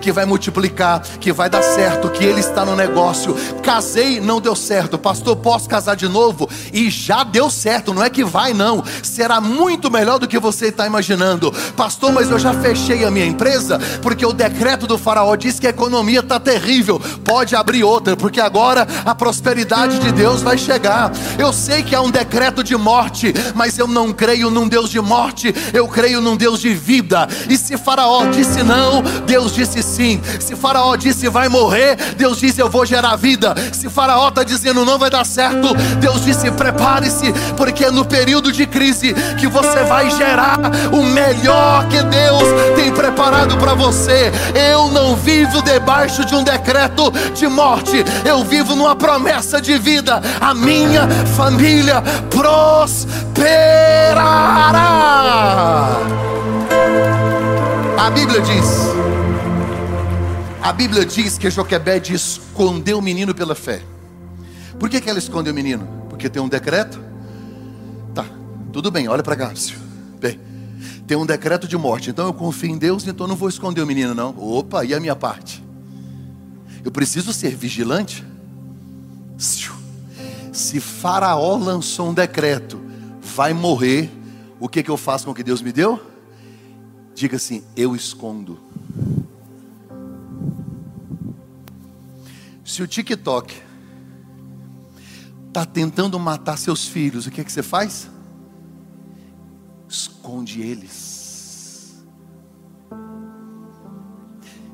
que 0.01 0.13
vai 0.13 0.25
multiplicar, 0.25 1.03
que 1.21 1.33
vai 1.33 1.49
dar 1.49 1.63
certo, 1.63 2.11
que 2.11 2.25
ele 2.25 2.41
está 2.41 2.65
no 2.65 2.77
negócio. 2.77 3.35
Casei, 3.63 4.21
não 4.21 4.41
deu 4.41 4.55
certo. 4.55 4.99
Pastor, 4.99 5.37
posso 5.37 5.69
casar 5.69 5.97
de 5.97 6.09
novo? 6.09 6.49
E 6.73 6.91
já 6.91 7.25
deu 7.25 7.51
certo, 7.51 7.93
não 7.93 8.03
é 8.03 8.11
que 8.11 8.25
vai 8.25 8.53
não. 8.53 8.83
Será 9.03 9.41
muito 9.41 9.91
melhor 9.91 10.19
do 10.19 10.29
que 10.29 10.39
você 10.39 10.67
está 10.67 10.87
imaginando. 10.87 11.53
Pastor, 11.77 12.13
mas 12.13 12.31
eu 12.31 12.39
já 12.39 12.53
fechei 12.55 13.05
a 13.05 13.11
minha 13.11 13.27
empresa 13.27 13.79
porque 14.03 14.25
o 14.25 14.33
decreto 14.33 14.87
do 14.87 14.99
faraó 14.99 15.35
diz 15.37 15.59
que 15.59 15.67
a 15.67 15.71
economia 15.71 16.21
está 16.21 16.39
terrível. 16.39 17.01
Pode 17.25 17.57
abrir 17.57 17.85
outra, 17.85 18.17
porque 18.17 18.41
agora 18.41 18.87
a 19.05 19.15
prosperidade 19.15 19.99
de 19.99 20.13
Deus 20.13 20.43
vai 20.43 20.59
chegar. 20.59 21.13
Eu 21.39 21.53
sei 21.53 21.83
que 21.83 21.95
há 21.95 22.01
um 22.01 22.11
decreto 22.11 22.63
de 22.63 22.77
morte, 22.77 23.33
mas 23.55 23.79
eu 23.79 23.87
não 23.87 24.13
creio 24.13 24.51
num 24.51 24.69
Deus 24.69 24.91
de 24.91 25.01
morte, 25.01 25.55
eu 25.73 25.89
creio 25.89 26.21
num 26.21 26.37
Deus 26.37 26.61
de 26.61 26.75
vida. 26.75 27.29
E 27.49 27.57
se 27.57 27.77
Faraó 27.77 28.27
disse 28.27 28.63
não, 28.63 29.03
Deus 29.27 29.34
disse 29.43 29.83
sim. 29.83 30.21
Se 30.39 30.55
Faraó 30.55 30.95
disse 30.97 31.29
vai 31.29 31.49
morrer, 31.49 31.97
Deus 32.17 32.39
disse 32.39 32.61
eu 32.61 32.71
vou 32.71 32.87
gerar 32.87 33.17
vida. 33.17 33.55
Se 33.73 33.89
Faraó 33.89 34.29
está 34.29 34.45
dizendo 34.45 34.85
não 34.85 34.99
vai 34.99 35.11
dar 35.11 35.25
certo, 35.27 35.75
Deus 36.01 36.25
disse 36.25 36.51
prepare-se, 36.53 37.33
porque 37.57 37.87
é 37.87 37.91
no 37.91 38.05
período 38.05 38.53
de 38.53 38.67
crise 38.67 39.15
que 39.39 39.47
você 39.47 39.83
vai 39.85 40.11
gerar 40.11 40.59
o 40.93 41.03
melhor 41.03 41.89
que 41.89 42.03
Deus 42.03 42.45
tem 42.77 42.93
preparado 42.93 43.57
para 43.57 43.75
você. 43.75 44.33
Eu 44.71 44.89
não 44.89 45.17
vivo 45.17 45.61
debaixo 45.63 46.25
de 46.25 46.35
um 46.35 46.45
decreto 46.45 47.11
de 47.35 47.49
morte, 47.49 48.05
eu 48.25 48.45
vivo 48.45 48.77
numa 48.77 48.95
promessa 48.95 49.61
de 49.61 49.77
vida. 49.79 50.23
A 50.41 50.55
minha 50.55 51.09
família 51.37 52.03
prosperará. 52.31 53.15
A 57.99 58.11
Bíblia 58.11 58.43
diz, 58.43 58.94
a 60.65 60.73
Bíblia 60.73 61.05
diz 61.05 61.37
que 61.37 61.51
Joquebede 61.51 62.15
escondeu 62.15 62.97
o 62.97 63.03
menino 63.03 63.35
pela 63.35 63.55
fé. 63.55 63.83
Por 64.81 64.89
que, 64.89 64.99
que 64.99 65.11
ela 65.11 65.19
escondeu 65.19 65.53
o 65.53 65.55
menino? 65.55 65.87
Porque 66.09 66.27
tem 66.27 66.41
um 66.41 66.49
decreto? 66.49 66.99
Tá, 68.15 68.25
tudo 68.73 68.91
bem, 68.91 69.07
olha 69.07 69.23
para 69.23 69.37
cá. 69.37 69.53
Bem, 70.19 70.41
tem 71.07 71.19
um 71.19 71.27
decreto 71.27 71.69
de 71.69 71.77
morte, 71.77 72.09
então 72.09 72.25
eu 72.29 72.33
confio 72.33 72.71
em 72.71 72.79
Deus, 72.79 73.07
então 73.07 73.27
não 73.27 73.37
vou 73.37 73.51
esconder 73.51 73.83
o 73.83 73.87
menino, 73.87 74.15
não. 74.15 74.35
Opa, 74.39 74.87
e 74.87 74.95
a 74.95 75.01
minha 75.01 75.15
parte? 75.15 75.63
Eu 76.83 76.91
preciso 76.91 77.35
ser 77.35 77.55
vigilante. 77.55 78.25
Se 80.51 80.81
Faraó 80.81 81.59
lançou 81.59 82.09
um 82.09 82.15
decreto, 82.15 82.81
vai 83.21 83.53
morrer, 83.53 84.11
o 84.59 84.67
que, 84.67 84.83
que 84.83 84.91
eu 84.91 84.97
faço 84.97 85.27
com 85.27 85.33
o 85.33 85.35
que 85.35 85.43
Deus 85.43 85.61
me 85.61 85.73
deu? 85.73 86.01
Diga 87.15 87.37
assim: 87.37 87.63
eu 87.77 87.95
escondo. 87.95 88.59
Se 92.65 92.83
o 92.83 92.89
TikTok 92.89 93.63
está 95.49 95.67
tentando 95.67 96.19
matar 96.19 96.57
seus 96.57 96.89
filhos, 96.89 97.27
o 97.27 97.31
que, 97.31 97.45
que 97.45 97.53
você 97.53 97.63
faz? 97.63 98.11
Esconde 99.87 100.63
eles. 100.63 102.03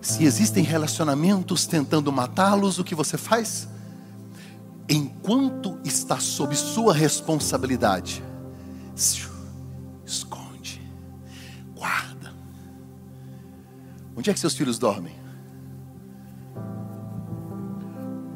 Se 0.01 0.25
existem 0.25 0.63
relacionamentos 0.63 1.67
tentando 1.67 2.13
matá-los, 2.13 2.79
o 2.79 2.85
que 2.85 2.95
você 2.95 3.19
faz? 3.19 3.69
Enquanto 4.89 5.79
está 5.85 6.19
sob 6.19 6.57
sua 6.57 6.95
responsabilidade, 6.95 8.23
esconde, 10.05 10.81
guarda. 11.77 12.33
Onde 14.17 14.31
é 14.31 14.33
que 14.33 14.41
seus 14.41 14.55
filhos 14.55 14.79
dormem? 14.79 15.15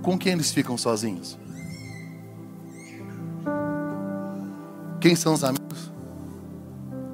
Com 0.04 0.18
quem 0.18 0.34
eles 0.34 0.52
ficam 0.52 0.76
sozinhos? 0.76 1.38
Quem 5.00 5.16
são 5.16 5.32
os 5.32 5.42
amigos? 5.42 5.90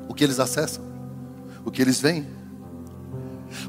O 0.08 0.14
que 0.14 0.24
eles 0.24 0.40
acessam? 0.40 0.84
O 1.64 1.70
que 1.70 1.80
eles 1.80 2.00
veem? 2.00 2.26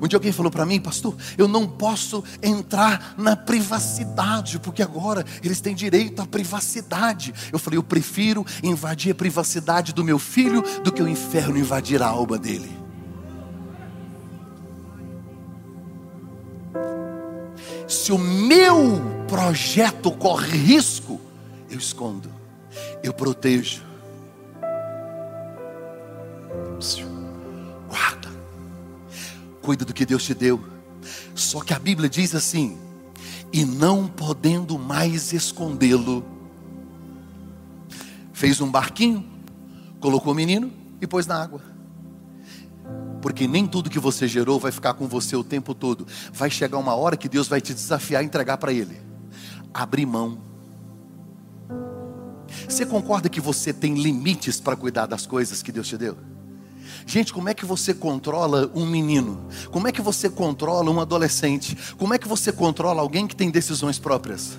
Um 0.01 0.07
dia 0.07 0.17
alguém 0.17 0.31
falou 0.31 0.51
para 0.51 0.65
mim, 0.65 0.79
pastor, 0.79 1.15
eu 1.37 1.47
não 1.47 1.67
posso 1.67 2.23
entrar 2.41 3.13
na 3.15 3.35
privacidade, 3.35 4.59
porque 4.59 4.81
agora 4.81 5.23
eles 5.43 5.61
têm 5.61 5.75
direito 5.75 6.19
à 6.19 6.25
privacidade. 6.25 7.31
Eu 7.51 7.59
falei, 7.59 7.77
eu 7.77 7.83
prefiro 7.83 8.43
invadir 8.63 9.11
a 9.11 9.15
privacidade 9.15 9.93
do 9.93 10.03
meu 10.03 10.17
filho 10.17 10.63
do 10.83 10.91
que 10.91 11.01
o 11.01 11.07
inferno 11.07 11.59
invadir 11.59 12.01
a 12.01 12.07
alma 12.07 12.39
dele. 12.39 12.80
Se 18.11 18.15
o 18.15 18.19
meu 18.19 18.99
projeto 19.25 20.11
corre 20.11 20.57
risco, 20.57 21.21
eu 21.69 21.77
escondo, 21.77 22.29
eu 23.01 23.13
protejo. 23.13 23.81
Guarda. 27.87 28.27
Cuida 29.61 29.85
do 29.85 29.93
que 29.93 30.05
Deus 30.05 30.25
te 30.25 30.33
deu. 30.33 30.61
Só 31.33 31.61
que 31.61 31.73
a 31.73 31.79
Bíblia 31.79 32.09
diz 32.09 32.35
assim: 32.35 32.77
e 33.53 33.63
não 33.63 34.09
podendo 34.09 34.77
mais 34.77 35.31
escondê-lo, 35.31 36.25
fez 38.33 38.59
um 38.59 38.69
barquinho, 38.69 39.25
colocou 40.01 40.33
o 40.33 40.35
menino 40.35 40.69
e 40.99 41.07
pôs 41.07 41.25
na 41.25 41.41
água. 41.41 41.70
Porque 43.21 43.47
nem 43.47 43.67
tudo 43.67 43.89
que 43.89 43.99
você 43.99 44.27
gerou 44.27 44.59
vai 44.59 44.71
ficar 44.71 44.93
com 44.93 45.07
você 45.07 45.35
o 45.35 45.43
tempo 45.43 45.75
todo. 45.75 46.07
Vai 46.33 46.49
chegar 46.49 46.77
uma 46.77 46.95
hora 46.95 47.15
que 47.15 47.29
Deus 47.29 47.47
vai 47.47 47.61
te 47.61 47.73
desafiar 47.73 48.21
a 48.21 48.25
entregar 48.25 48.57
para 48.57 48.73
Ele. 48.73 48.99
Abrir 49.73 50.05
mão. 50.05 50.39
Você 52.67 52.85
concorda 52.85 53.29
que 53.29 53.39
você 53.39 53.71
tem 53.71 53.95
limites 54.01 54.59
para 54.59 54.75
cuidar 54.75 55.05
das 55.05 55.25
coisas 55.25 55.61
que 55.61 55.71
Deus 55.71 55.87
te 55.87 55.97
deu? 55.97 56.17
Gente, 57.05 57.33
como 57.33 57.49
é 57.49 57.53
que 57.53 57.65
você 57.65 57.93
controla 57.93 58.69
um 58.73 58.85
menino? 58.85 59.47
Como 59.71 59.87
é 59.87 59.91
que 59.91 60.01
você 60.01 60.29
controla 60.29 60.89
um 60.89 60.99
adolescente? 60.99 61.77
Como 61.97 62.13
é 62.13 62.17
que 62.17 62.27
você 62.27 62.51
controla 62.51 63.01
alguém 63.01 63.27
que 63.27 63.35
tem 63.35 63.49
decisões 63.49 63.97
próprias? 63.97 64.57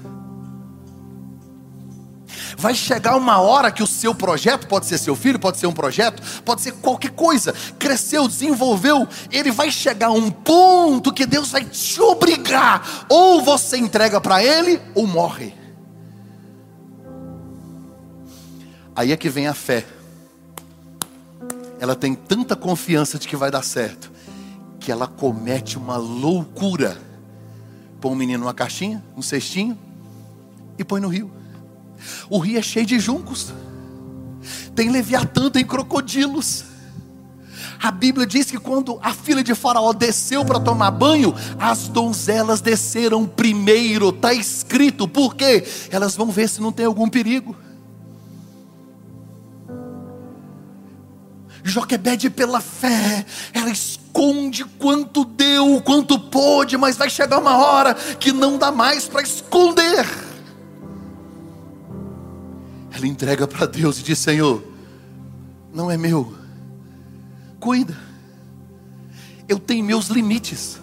Vai 2.57 2.75
chegar 2.75 3.17
uma 3.17 3.41
hora 3.41 3.71
que 3.71 3.83
o 3.83 3.87
seu 3.87 4.15
projeto, 4.15 4.67
pode 4.67 4.87
ser 4.87 4.99
seu 4.99 5.17
filho, 5.17 5.39
pode 5.39 5.59
ser 5.59 5.67
um 5.67 5.73
projeto, 5.73 6.23
pode 6.43 6.61
ser 6.63 6.73
qualquer 6.73 7.11
coisa, 7.11 7.55
cresceu, 7.79 8.29
desenvolveu, 8.29 9.07
ele 9.31 9.51
vai 9.51 9.71
chegar 9.71 10.09
a 10.09 10.13
um 10.13 10.31
ponto 10.31 11.13
que 11.13 11.27
Deus 11.27 11.51
vai 11.51 11.65
te 11.65 12.01
obrigar, 12.01 13.07
ou 13.09 13.43
você 13.43 13.77
entrega 13.77 14.21
para 14.21 14.43
ele, 14.43 14.81
ou 14.95 15.07
morre. 15.07 15.55
Aí 18.95 19.13
é 19.13 19.17
que 19.17 19.29
vem 19.29 19.47
a 19.47 19.55
fé 19.55 19.85
ela 21.83 21.97
tem 21.97 22.15
tanta 22.15 22.55
confiança 22.55 23.19
de 23.19 23.27
que 23.27 23.35
vai 23.35 23.51
dar 23.51 23.65
certo, 23.65 24.09
que 24.79 24.93
ela 24.93 25.09
comete 25.09 25.77
uma 25.77 25.97
loucura. 25.97 26.97
Põe 28.01 28.13
um 28.13 28.15
menino 28.15 28.45
numa 28.45 28.55
caixinha, 28.55 29.03
um 29.17 29.21
cestinho, 29.21 29.77
e 30.79 30.85
põe 30.85 31.01
no 31.01 31.09
rio. 31.09 31.29
O 32.29 32.39
rio 32.39 32.59
é 32.59 32.63
cheio 32.63 32.87
de 32.87 32.99
juncos, 32.99 33.53
tem 34.75 34.91
leviatã, 34.91 35.51
tem 35.51 35.65
crocodilos. 35.65 36.65
A 37.83 37.91
Bíblia 37.91 38.25
diz 38.25 38.49
que 38.49 38.59
quando 38.59 38.99
a 39.03 39.13
filha 39.13 39.43
de 39.43 39.57
Faraó 39.57 39.93
desceu 39.93 40.45
para 40.45 40.61
tomar 40.61 40.93
banho, 40.93 41.35
as 41.59 41.89
donzelas 41.89 42.61
desceram 42.61 43.27
primeiro, 43.27 44.11
está 44.11 44.33
escrito, 44.33 45.09
porque 45.09 45.65
elas 45.91 46.15
vão 46.15 46.31
ver 46.31 46.49
se 46.49 46.61
não 46.61 46.71
tem 46.71 46.87
algum 46.87 47.09
perigo. 47.09 47.57
Joquebede 51.65 52.31
pela 52.31 52.61
fé, 52.61 53.27
ela 53.53 53.71
esconde 53.71 54.65
quanto 54.79 55.25
deu, 55.25 55.81
quanto 55.85 56.19
pôde, 56.19 56.77
mas 56.77 56.97
vai 56.97 57.11
chegar 57.11 57.39
uma 57.39 57.57
hora 57.57 57.95
que 57.95 58.33
não 58.33 58.59
dá 58.59 58.71
mais 58.71 59.09
para 59.09 59.23
esconder. 59.23 60.07
Entrega 63.07 63.47
para 63.47 63.67
Deus 63.67 63.99
e 63.99 64.03
diz: 64.03 64.19
Senhor, 64.19 64.63
não 65.73 65.91
é 65.91 65.97
meu, 65.97 66.35
cuida, 67.59 67.97
eu 69.49 69.59
tenho 69.59 69.85
meus 69.85 70.07
limites. 70.07 70.81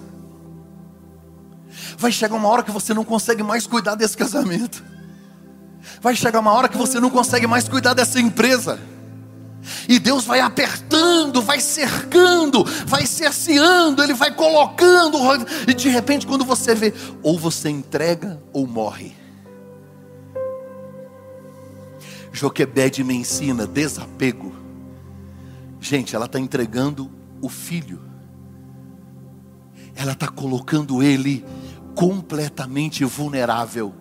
Vai 1.98 2.12
chegar 2.12 2.36
uma 2.36 2.48
hora 2.48 2.64
que 2.64 2.72
você 2.72 2.94
não 2.94 3.04
consegue 3.04 3.44
mais 3.44 3.68
cuidar 3.68 3.96
desse 3.96 4.16
casamento. 4.16 4.84
Vai 6.02 6.16
chegar 6.16 6.40
uma 6.40 6.52
hora 6.52 6.70
que 6.70 6.78
você 6.78 7.00
não 7.00 7.10
consegue 7.10 7.46
mais 7.46 7.68
cuidar 7.68 7.94
dessa 7.94 8.20
empresa. 8.20 8.80
E 9.88 10.00
Deus 10.00 10.24
vai 10.24 10.40
apertando, 10.40 11.42
vai 11.42 11.60
cercando, 11.60 12.64
vai 12.86 13.06
cerceando, 13.06 14.02
Ele 14.02 14.14
vai 14.14 14.34
colocando, 14.34 15.18
e 15.68 15.74
de 15.74 15.90
repente, 15.90 16.26
quando 16.26 16.46
você 16.46 16.74
vê, 16.74 16.94
ou 17.22 17.38
você 17.38 17.70
entrega 17.70 18.42
ou 18.54 18.66
morre. 18.66 19.19
Joquebede 22.32 23.04
me 23.04 23.14
ensina 23.14 23.66
desapego. 23.66 24.54
Gente, 25.80 26.16
ela 26.16 26.26
está 26.26 26.40
entregando 26.40 27.10
o 27.42 27.50
filho. 27.50 28.02
ela 29.96 30.14
está 30.14 30.30
colocando 30.30 31.04
ele 31.04 31.46
completamente 31.94 33.04
vulnerável. 33.04 33.94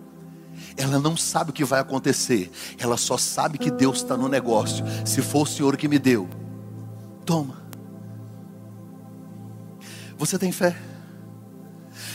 Ela 0.77 0.97
não 0.97 1.17
sabe 1.17 1.49
o 1.49 1.53
que 1.53 1.65
vai 1.65 1.81
acontecer, 1.81 2.49
ela 2.77 2.95
só 2.95 3.17
sabe 3.17 3.57
que 3.57 3.69
Deus 3.69 3.97
está 3.97 4.15
no 4.15 4.29
negócio. 4.29 4.85
Se 5.05 5.21
for 5.21 5.41
o 5.41 5.45
Senhor 5.45 5.75
que 5.75 5.89
me 5.89 5.99
deu, 5.99 6.29
toma. 7.25 7.61
Você 10.17 10.37
tem 10.37 10.51
fé? 10.53 10.75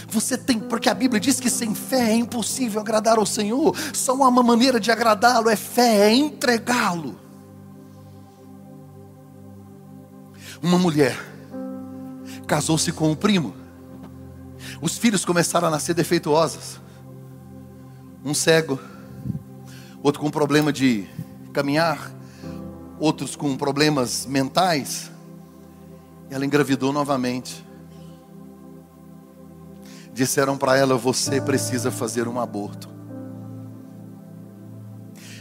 Você 0.09 0.37
tem, 0.37 0.59
porque 0.59 0.89
a 0.89 0.95
Bíblia 0.95 1.21
diz 1.21 1.41
que 1.41 1.51
sem 1.51 1.75
fé 1.75 2.13
é 2.13 2.15
impossível 2.15 2.81
agradar 2.81 3.19
ao 3.19 3.27
Senhor. 3.27 3.77
Só 3.93 4.15
uma 4.15 4.43
maneira 4.43 4.79
de 4.79 4.91
agradá-lo 4.91 5.49
é 5.49 5.57
fé, 5.57 6.11
é 6.11 6.15
entregá-lo. 6.15 7.17
Uma 10.63 10.79
mulher 10.79 11.17
casou-se 12.47 12.91
com 12.93 13.11
um 13.11 13.15
primo. 13.15 13.55
Os 14.81 14.99
filhos 14.99 15.25
começaram 15.25 15.69
a 15.69 15.71
nascer 15.71 15.95
defeituosos. 15.95 16.81
Um 18.25 18.33
cego, 18.33 18.79
outro 20.03 20.21
com 20.21 20.31
problema 20.31 20.73
de 20.73 21.07
caminhar, 21.53 22.11
outros 22.99 23.37
com 23.37 23.57
problemas 23.57 24.27
mentais. 24.27 25.11
Ela 26.31 26.45
engravidou 26.45 26.93
novamente. 26.93 27.65
Disseram 30.15 30.57
para 30.57 30.77
ela: 30.77 30.97
Você 30.97 31.41
precisa 31.41 31.91
fazer 31.91 32.29
um 32.29 32.41
aborto. 32.41 32.89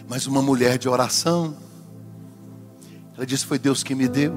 Mas 0.09 0.27
uma 0.27 0.41
mulher 0.41 0.77
de 0.77 0.89
oração, 0.89 1.55
ela 3.15 3.25
disse: 3.25 3.45
Foi 3.45 3.59
Deus 3.59 3.83
que 3.83 3.93
me 3.93 4.07
deu. 4.07 4.33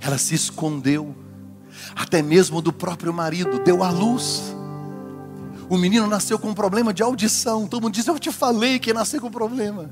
Ela 0.00 0.18
se 0.18 0.34
escondeu 0.34 1.14
até 1.94 2.20
mesmo 2.20 2.60
do 2.60 2.72
próprio 2.72 3.12
marido, 3.12 3.60
deu 3.60 3.82
à 3.84 3.90
luz. 3.90 4.54
O 5.68 5.78
menino 5.78 6.06
nasceu 6.06 6.38
com 6.38 6.48
um 6.48 6.54
problema 6.54 6.92
de 6.92 7.02
audição. 7.02 7.68
Todo 7.68 7.82
mundo 7.82 7.94
diz: 7.94 8.06
Eu 8.06 8.18
te 8.18 8.32
falei 8.32 8.80
que 8.80 8.92
nasceu 8.92 9.20
com 9.20 9.30
problema. 9.30 9.90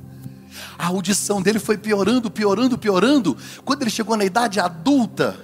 A 0.76 0.88
audição 0.88 1.40
dele 1.40 1.60
foi 1.60 1.78
piorando, 1.78 2.28
piorando, 2.28 2.76
piorando. 2.76 3.36
Quando 3.64 3.82
ele 3.82 3.90
chegou 3.90 4.16
na 4.16 4.24
idade 4.24 4.58
adulta, 4.58 5.38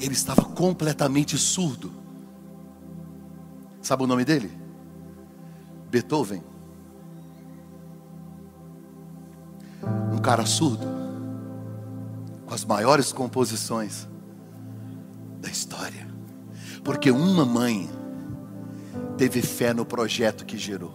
ele 0.00 0.14
estava 0.14 0.42
completamente 0.42 1.36
surdo. 1.36 1.97
Sabe 3.88 4.04
o 4.04 4.06
nome 4.06 4.22
dele? 4.22 4.52
Beethoven. 5.90 6.42
Um 10.12 10.18
cara 10.18 10.44
surdo, 10.44 10.86
com 12.44 12.52
as 12.52 12.66
maiores 12.66 13.14
composições 13.14 14.06
da 15.40 15.48
história. 15.48 16.06
Porque 16.84 17.10
uma 17.10 17.46
mãe 17.46 17.88
teve 19.16 19.40
fé 19.40 19.72
no 19.72 19.86
projeto 19.86 20.44
que 20.44 20.58
gerou. 20.58 20.92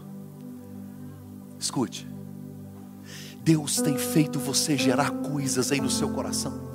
Escute. 1.58 2.08
Deus 3.44 3.78
tem 3.78 3.98
feito 3.98 4.38
você 4.38 4.78
gerar 4.78 5.10
coisas 5.10 5.72
aí 5.72 5.82
no 5.82 5.90
seu 5.90 6.10
coração. 6.10 6.72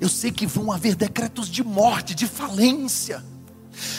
Eu 0.00 0.08
sei 0.08 0.32
que 0.32 0.44
vão 0.44 0.72
haver 0.72 0.96
decretos 0.96 1.48
de 1.48 1.62
morte, 1.62 2.16
de 2.16 2.26
falência 2.26 3.24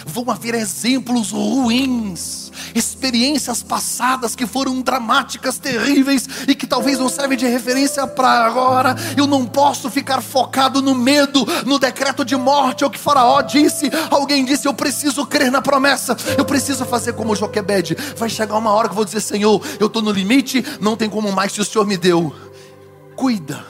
vão 0.06 0.30
haver 0.30 0.56
exemplos 0.56 1.32
ruins, 1.32 2.52
experiências 2.76 3.63
passadas 3.63 4.36
que 4.36 4.46
foram 4.46 4.82
dramáticas, 4.82 5.58
terríveis 5.58 6.28
e 6.48 6.56
que 6.56 6.67
talvez 6.67 7.00
não 7.00 7.10
servem 7.10 7.38
de 7.38 7.48
referência 7.48 8.06
para 8.08 8.46
agora. 8.46 8.96
Eu 9.15 9.28
não 9.28 9.46
posso 9.46 9.89
ficar 9.89 10.22
focado 10.22 10.82
no 10.82 10.96
medo, 10.96 11.46
no 11.65 11.80
decreto 11.80 12.24
de 12.24 12.36
morte, 12.36 12.84
é 12.84 12.88
o 12.88 12.89
que 12.89 13.00
Faraó 13.00 13.41
disse. 13.41 13.89
Alguém 14.10 14.46
disse: 14.46 14.67
Eu 14.67 14.74
preciso 14.74 15.26
crer 15.26 15.52
na 15.52 15.62
promessa, 15.62 16.15
eu 16.38 16.46
preciso 16.46 16.86
fazer 16.86 17.13
como 17.13 17.36
Joquebede. 17.36 17.96
Vai 18.17 18.30
chegar 18.30 18.58
uma 18.58 18.72
hora 18.72 18.88
que 18.88 18.94
eu 18.94 18.98
vou 18.98 19.06
dizer: 19.06 19.22
Senhor, 19.22 19.62
eu 19.80 19.88
estou 19.88 20.02
no 20.02 20.12
limite, 20.12 20.63
não 20.80 20.96
tem 20.96 21.10
como 21.10 21.32
mais 21.32 21.52
se 21.52 21.62
o 21.62 21.65
Senhor 21.65 21.86
me 21.86 21.98
deu. 21.98 22.34
Cuida. 23.15 23.65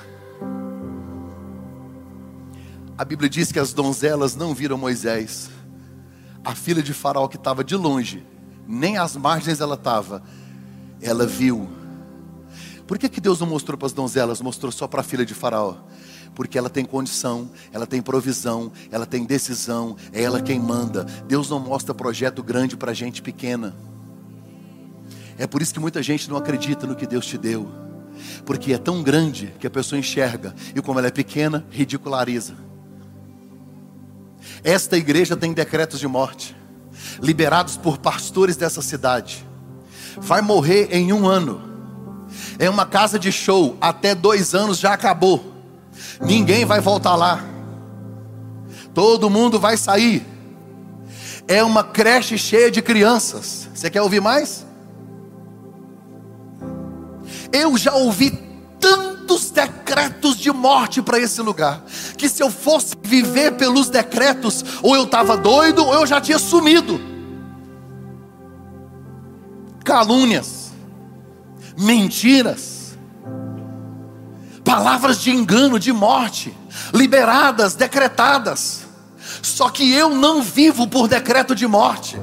A 2.97 3.03
Bíblia 3.03 3.29
diz 3.29 3.51
que 3.51 3.59
as 3.59 3.73
donzelas 3.73 4.35
não 4.35 4.53
viram 4.53 4.77
Moisés 4.77 5.49
a 6.43 6.55
filha 6.55 6.81
de 6.81 6.93
Faraó 6.93 7.27
que 7.27 7.37
estava 7.37 7.63
de 7.63 7.75
longe, 7.75 8.25
nem 8.67 8.97
às 8.97 9.15
margens 9.15 9.61
ela 9.61 9.75
estava, 9.75 10.23
ela 11.01 11.25
viu. 11.25 11.69
Por 12.87 12.97
que, 12.97 13.07
que 13.07 13.21
Deus 13.21 13.39
não 13.39 13.47
mostrou 13.47 13.77
para 13.77 13.85
as 13.85 13.93
donzelas, 13.93 14.41
mostrou 14.41 14.71
só 14.71 14.87
para 14.87 15.01
a 15.01 15.03
filha 15.03 15.25
de 15.25 15.33
Faraó? 15.33 15.75
Porque 16.35 16.57
ela 16.57 16.69
tem 16.69 16.85
condição, 16.85 17.49
ela 17.71 17.85
tem 17.85 18.01
provisão, 18.01 18.71
ela 18.89 19.05
tem 19.05 19.25
decisão, 19.25 19.95
é 20.11 20.21
ela 20.21 20.41
quem 20.41 20.59
manda. 20.59 21.05
Deus 21.27 21.49
não 21.49 21.59
mostra 21.59 21.93
projeto 21.93 22.41
grande 22.41 22.75
para 22.75 22.93
gente 22.93 23.21
pequena. 23.21 23.75
É 25.37 25.47
por 25.47 25.61
isso 25.61 25.73
que 25.73 25.79
muita 25.79 26.01
gente 26.01 26.29
não 26.29 26.37
acredita 26.37 26.85
no 26.85 26.95
que 26.95 27.07
Deus 27.07 27.25
te 27.25 27.37
deu. 27.37 27.69
Porque 28.45 28.73
é 28.73 28.77
tão 28.77 29.01
grande 29.01 29.53
que 29.59 29.67
a 29.67 29.69
pessoa 29.69 29.99
enxerga, 29.99 30.55
e 30.75 30.81
como 30.81 30.99
ela 30.99 31.07
é 31.07 31.11
pequena, 31.11 31.65
ridiculariza. 31.69 32.70
Esta 34.63 34.97
igreja 34.97 35.35
tem 35.35 35.53
decretos 35.53 35.99
de 35.99 36.07
morte, 36.07 36.55
liberados 37.21 37.77
por 37.77 37.97
pastores 37.97 38.55
dessa 38.55 38.81
cidade. 38.81 39.45
Vai 40.17 40.41
morrer 40.41 40.89
em 40.91 41.11
um 41.13 41.27
ano. 41.27 41.61
É 42.59 42.69
uma 42.69 42.85
casa 42.85 43.17
de 43.17 43.31
show, 43.31 43.77
até 43.81 44.13
dois 44.13 44.53
anos 44.53 44.79
já 44.79 44.93
acabou. 44.93 45.53
Ninguém 46.21 46.65
vai 46.65 46.79
voltar 46.79 47.15
lá. 47.15 47.43
Todo 48.93 49.29
mundo 49.29 49.59
vai 49.59 49.77
sair. 49.77 50.25
É 51.47 51.63
uma 51.63 51.83
creche 51.83 52.37
cheia 52.37 52.69
de 52.69 52.81
crianças. 52.81 53.69
Você 53.73 53.89
quer 53.89 54.01
ouvir 54.01 54.21
mais? 54.21 54.65
Eu 57.51 57.77
já 57.77 57.93
ouvi 57.93 58.31
tantos 59.21 59.51
decretos 59.51 60.37
de 60.37 60.51
morte 60.51 61.01
para 61.01 61.19
esse 61.19 61.41
lugar, 61.41 61.83
que 62.17 62.27
se 62.27 62.41
eu 62.41 62.49
fosse 62.49 62.95
viver 63.01 63.53
pelos 63.53 63.89
decretos, 63.89 64.63
ou 64.81 64.95
eu 64.95 65.03
estava 65.03 65.37
doido, 65.37 65.85
ou 65.85 65.93
eu 65.93 66.05
já 66.05 66.19
tinha 66.19 66.39
sumido. 66.39 66.99
Calúnias, 69.83 70.71
mentiras, 71.77 72.97
palavras 74.63 75.19
de 75.21 75.31
engano, 75.31 75.79
de 75.79 75.91
morte, 75.91 76.55
liberadas, 76.93 77.75
decretadas. 77.75 78.81
Só 79.41 79.69
que 79.69 79.91
eu 79.91 80.09
não 80.09 80.41
vivo 80.41 80.87
por 80.87 81.07
decreto 81.07 81.55
de 81.55 81.65
morte. 81.65 82.19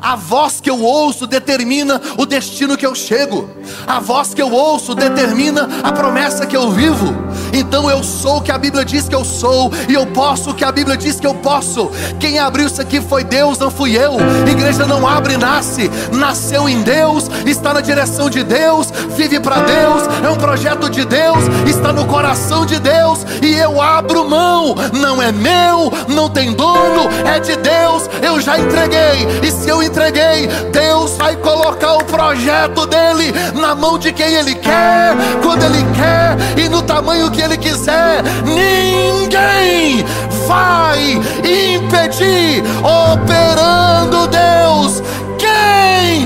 A 0.00 0.16
voz 0.16 0.60
que 0.60 0.70
eu 0.70 0.82
ouço 0.82 1.26
determina 1.26 2.00
o 2.16 2.26
destino 2.26 2.76
que 2.76 2.86
eu 2.86 2.94
chego. 2.94 3.48
A 3.86 4.00
voz 4.00 4.34
que 4.34 4.42
eu 4.42 4.52
ouço 4.52 4.94
determina 4.94 5.68
a 5.82 5.92
promessa 5.92 6.46
que 6.46 6.56
eu 6.56 6.70
vivo. 6.70 7.14
Então 7.52 7.90
eu 7.90 8.02
sou 8.02 8.38
o 8.38 8.42
que 8.42 8.52
a 8.52 8.58
Bíblia 8.58 8.84
diz 8.84 9.08
que 9.08 9.14
eu 9.14 9.24
sou 9.24 9.72
e 9.88 9.94
eu 9.94 10.06
posso 10.06 10.50
o 10.50 10.54
que 10.54 10.64
a 10.64 10.72
Bíblia 10.72 10.96
diz 10.96 11.18
que 11.18 11.26
eu 11.26 11.34
posso. 11.34 11.90
Quem 12.18 12.38
abriu 12.38 12.66
isso 12.66 12.80
aqui 12.80 13.00
foi 13.00 13.24
Deus, 13.24 13.58
não 13.58 13.70
fui 13.70 13.96
eu. 13.96 14.16
Igreja 14.48 14.86
não 14.86 15.06
abre 15.06 15.34
e 15.34 15.36
nasce. 15.36 15.90
Nasceu 16.12 16.68
em 16.68 16.82
Deus, 16.82 17.30
está 17.46 17.72
na 17.72 17.80
direção 17.80 18.28
de 18.28 18.42
Deus, 18.42 18.90
vive 19.16 19.40
para 19.40 19.56
Deus, 19.60 20.02
é 20.24 20.28
um 20.28 20.36
projeto 20.36 20.88
de 20.90 21.04
Deus, 21.04 21.38
está 21.66 21.92
no 21.92 22.04
coração 22.06 22.66
de 22.66 22.78
Deus 22.78 23.20
e 23.42 23.54
eu 23.54 23.80
abro 23.80 24.28
mão. 24.28 24.74
Não 24.92 25.22
é 25.22 25.32
meu, 25.32 25.92
não 26.08 26.28
tem 26.28 26.52
dono, 26.52 27.08
é 27.24 27.38
de 27.38 27.56
Deus. 27.56 28.08
Eu 28.22 28.40
já 28.40 28.58
entreguei. 28.58 29.26
E 29.42 29.50
se 29.50 29.65
eu 29.70 29.82
entreguei, 29.82 30.46
Deus 30.70 31.16
vai 31.16 31.36
colocar 31.36 31.94
o 31.94 32.04
projeto 32.04 32.86
dele 32.86 33.32
na 33.54 33.74
mão 33.74 33.98
de 33.98 34.12
quem 34.12 34.34
ele 34.34 34.54
quer, 34.54 35.14
quando 35.42 35.64
ele 35.64 35.84
quer 35.94 36.36
e 36.58 36.68
no 36.68 36.82
tamanho 36.82 37.30
que 37.30 37.40
ele 37.40 37.56
quiser. 37.56 38.22
Ninguém 38.44 40.04
vai 40.46 41.20
impedir 41.44 42.62
operando 42.82 44.28
Deus. 44.28 45.02
Quem 45.38 46.22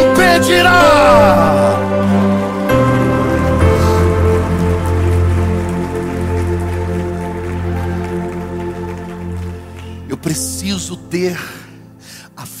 impedirá? 0.00 0.80
Eu 10.08 10.16
preciso 10.16 10.96
ter 10.96 11.59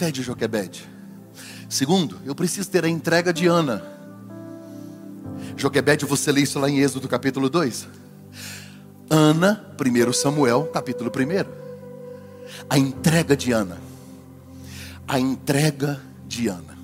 fé 0.00 0.10
de 0.10 0.22
Joquebede. 0.22 0.88
Segundo, 1.68 2.16
eu 2.24 2.34
preciso 2.34 2.70
ter 2.70 2.86
a 2.86 2.88
entrega 2.88 3.34
de 3.34 3.46
Ana. 3.46 3.84
Joquebede, 5.58 6.06
você 6.06 6.32
lê 6.32 6.40
isso 6.40 6.58
lá 6.58 6.70
em 6.70 6.78
Êxodo 6.78 7.06
capítulo 7.06 7.50
2. 7.50 7.86
Ana, 9.10 9.62
1 9.78 10.12
Samuel, 10.14 10.70
capítulo 10.72 11.12
1. 11.14 11.44
A 12.70 12.78
entrega 12.78 13.36
de 13.36 13.52
Ana. 13.52 13.78
A 15.06 15.20
entrega 15.20 16.00
de 16.26 16.48
Ana. 16.48 16.78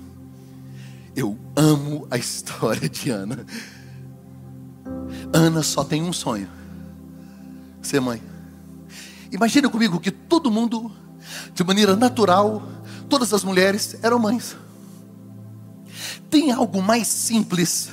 Eu 1.15 1.39
amo 1.55 2.07
a 2.11 2.17
história 2.19 2.87
de 2.87 3.09
Ana. 3.09 3.43
Ana 5.33 5.63
só 5.63 5.83
tem 5.83 6.03
um 6.03 6.13
sonho: 6.13 6.47
ser 7.81 7.99
mãe. 7.99 8.21
Imagina 9.31 9.67
comigo 9.69 9.99
que 9.99 10.11
todo 10.11 10.51
mundo, 10.51 10.91
de 11.55 11.63
maneira 11.63 11.95
natural, 11.95 12.76
todas 13.09 13.33
as 13.33 13.43
mulheres 13.43 13.97
eram 14.01 14.19
mães. 14.19 14.55
Tem 16.29 16.51
algo 16.51 16.81
mais 16.81 17.07
simples 17.07 17.89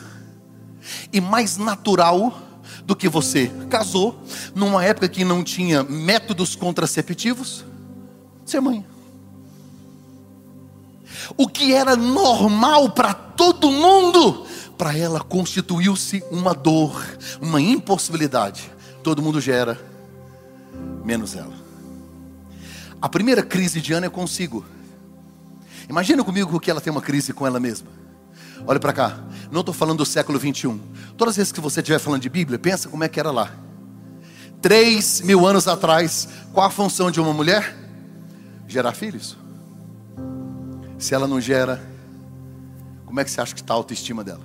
e 1.12 1.20
mais 1.20 1.56
natural 1.56 2.40
do 2.84 2.94
que 2.94 3.08
você 3.08 3.50
casou 3.70 4.18
numa 4.54 4.84
época 4.84 5.08
que 5.08 5.24
não 5.24 5.42
tinha 5.42 5.82
métodos 5.82 6.54
contraceptivos? 6.54 7.64
Ser 8.44 8.60
mãe. 8.60 8.84
O 11.36 11.48
que 11.48 11.72
era 11.72 11.96
normal 11.96 12.90
para 12.90 13.14
todo 13.14 13.70
mundo, 13.70 14.44
para 14.76 14.96
ela 14.96 15.20
constituiu-se 15.20 16.22
uma 16.30 16.52
dor, 16.52 17.02
uma 17.40 17.60
impossibilidade. 17.60 18.70
Todo 19.02 19.22
mundo 19.22 19.40
gera, 19.40 19.80
menos 21.04 21.34
ela. 21.34 21.54
A 23.00 23.08
primeira 23.08 23.42
crise 23.42 23.80
de 23.80 23.92
Ana 23.92 24.06
é 24.06 24.10
consigo. 24.10 24.64
Imagina 25.88 26.24
comigo 26.24 26.58
que 26.58 26.70
ela 26.70 26.80
tem 26.80 26.90
uma 26.90 27.02
crise 27.02 27.32
com 27.32 27.46
ela 27.46 27.60
mesma. 27.60 27.88
Olha 28.66 28.80
para 28.80 28.92
cá, 28.92 29.18
não 29.50 29.60
estou 29.60 29.74
falando 29.74 29.98
do 29.98 30.06
século 30.06 30.38
21. 30.38 30.78
Todas 31.16 31.32
as 31.32 31.36
vezes 31.36 31.52
que 31.52 31.60
você 31.60 31.80
estiver 31.80 31.98
falando 31.98 32.22
de 32.22 32.28
Bíblia, 32.28 32.58
pensa 32.58 32.88
como 32.88 33.04
é 33.04 33.08
que 33.08 33.20
era 33.20 33.30
lá. 33.30 33.52
Três 34.62 35.20
mil 35.20 35.46
anos 35.46 35.68
atrás, 35.68 36.28
qual 36.52 36.66
a 36.66 36.70
função 36.70 37.10
de 37.10 37.20
uma 37.20 37.32
mulher? 37.32 37.76
Gerar 38.66 38.92
filhos. 38.92 39.36
Se 40.98 41.14
ela 41.14 41.28
não 41.28 41.38
gera, 41.40 41.84
como 43.04 43.20
é 43.20 43.24
que 43.24 43.30
você 43.30 43.40
acha 43.40 43.54
que 43.54 43.60
está 43.60 43.74
a 43.74 43.76
autoestima 43.76 44.24
dela? 44.24 44.42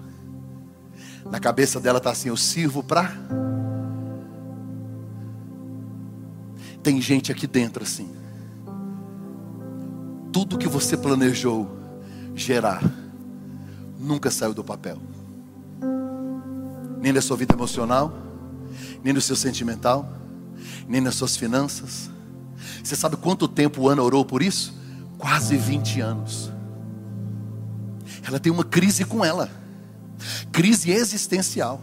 Na 1.32 1.40
cabeça 1.40 1.80
dela 1.80 2.00
está 2.00 2.12
assim: 2.12 2.30
eu 2.30 2.38
sirvo 2.38 2.84
para. 2.84 3.14
Tem 6.84 7.00
gente 7.02 7.32
aqui 7.32 7.48
dentro 7.48 7.84
assim. 7.84 8.19
Tudo 10.32 10.58
que 10.58 10.68
você 10.68 10.96
planejou 10.96 11.70
gerar 12.36 12.84
nunca 14.00 14.32
saiu 14.32 14.54
do 14.54 14.64
papel. 14.64 14.98
Nem 17.02 17.14
da 17.14 17.22
sua 17.22 17.38
vida 17.38 17.54
emocional, 17.54 18.14
nem 19.04 19.14
do 19.14 19.22
seu 19.22 19.36
sentimental, 19.36 20.08
nem 20.88 21.02
nas 21.02 21.16
suas 21.16 21.36
finanças. 21.36 22.10
Você 22.84 22.96
sabe 22.96 23.18
quanto 23.18 23.48
tempo 23.48 23.88
Ana 23.88 24.02
orou 24.02 24.24
por 24.24 24.42
isso? 24.42 24.74
Quase 25.18 25.58
20 25.58 26.02
anos. 26.02 26.52
Ela 28.24 28.40
tem 28.40 28.52
uma 28.52 28.64
crise 28.64 29.06
com 29.06 29.24
ela, 29.24 29.50
crise 30.52 30.92
existencial. 30.92 31.82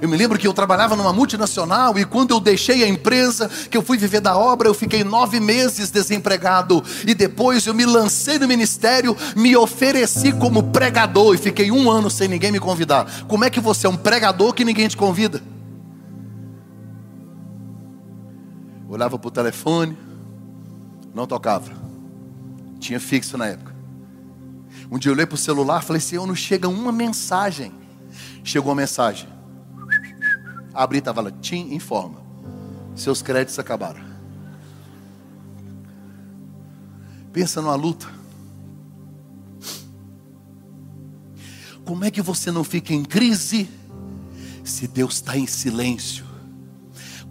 Eu 0.00 0.08
me 0.08 0.16
lembro 0.16 0.38
que 0.38 0.46
eu 0.46 0.52
trabalhava 0.52 0.96
numa 0.96 1.12
multinacional 1.12 1.98
e 1.98 2.04
quando 2.04 2.32
eu 2.32 2.40
deixei 2.40 2.82
a 2.84 2.88
empresa, 2.88 3.48
que 3.70 3.76
eu 3.76 3.82
fui 3.82 3.96
viver 3.96 4.20
da 4.20 4.36
obra, 4.36 4.68
eu 4.68 4.74
fiquei 4.74 5.04
nove 5.04 5.40
meses 5.40 5.90
desempregado. 5.90 6.82
E 7.06 7.14
depois 7.14 7.66
eu 7.66 7.74
me 7.74 7.84
lancei 7.84 8.38
no 8.38 8.48
ministério, 8.48 9.16
me 9.36 9.56
ofereci 9.56 10.32
como 10.32 10.64
pregador 10.64 11.34
e 11.34 11.38
fiquei 11.38 11.70
um 11.70 11.90
ano 11.90 12.10
sem 12.10 12.28
ninguém 12.28 12.52
me 12.52 12.60
convidar. 12.60 13.24
Como 13.26 13.44
é 13.44 13.50
que 13.50 13.60
você 13.60 13.86
é 13.86 13.90
um 13.90 13.96
pregador 13.96 14.52
que 14.52 14.64
ninguém 14.64 14.88
te 14.88 14.96
convida? 14.96 15.42
Olhava 18.88 19.18
para 19.18 19.28
o 19.28 19.30
telefone, 19.30 19.96
não 21.14 21.26
tocava. 21.26 21.70
Tinha 22.80 22.98
fixo 22.98 23.36
na 23.36 23.46
época. 23.46 23.74
Um 24.90 24.98
dia 24.98 25.10
eu 25.10 25.14
olhei 25.14 25.26
para 25.26 25.34
o 25.34 25.38
celular, 25.38 25.82
falei: 25.82 26.00
Senhor, 26.00 26.26
não 26.26 26.34
chega 26.34 26.68
uma 26.68 26.90
mensagem. 26.90 27.72
Chegou 28.42 28.72
a 28.72 28.74
mensagem. 28.74 29.37
Abri, 30.78 30.98
estava 30.98 31.20
lá, 31.20 31.32
te 31.32 31.56
informa. 31.56 32.22
Seus 32.94 33.20
créditos 33.20 33.58
acabaram. 33.58 34.00
Pensa 37.32 37.60
numa 37.60 37.74
luta. 37.74 38.06
Como 41.84 42.04
é 42.04 42.12
que 42.12 42.22
você 42.22 42.52
não 42.52 42.62
fica 42.62 42.94
em 42.94 43.04
crise 43.04 43.68
se 44.62 44.86
Deus 44.86 45.14
está 45.14 45.36
em 45.36 45.48
silêncio? 45.48 46.27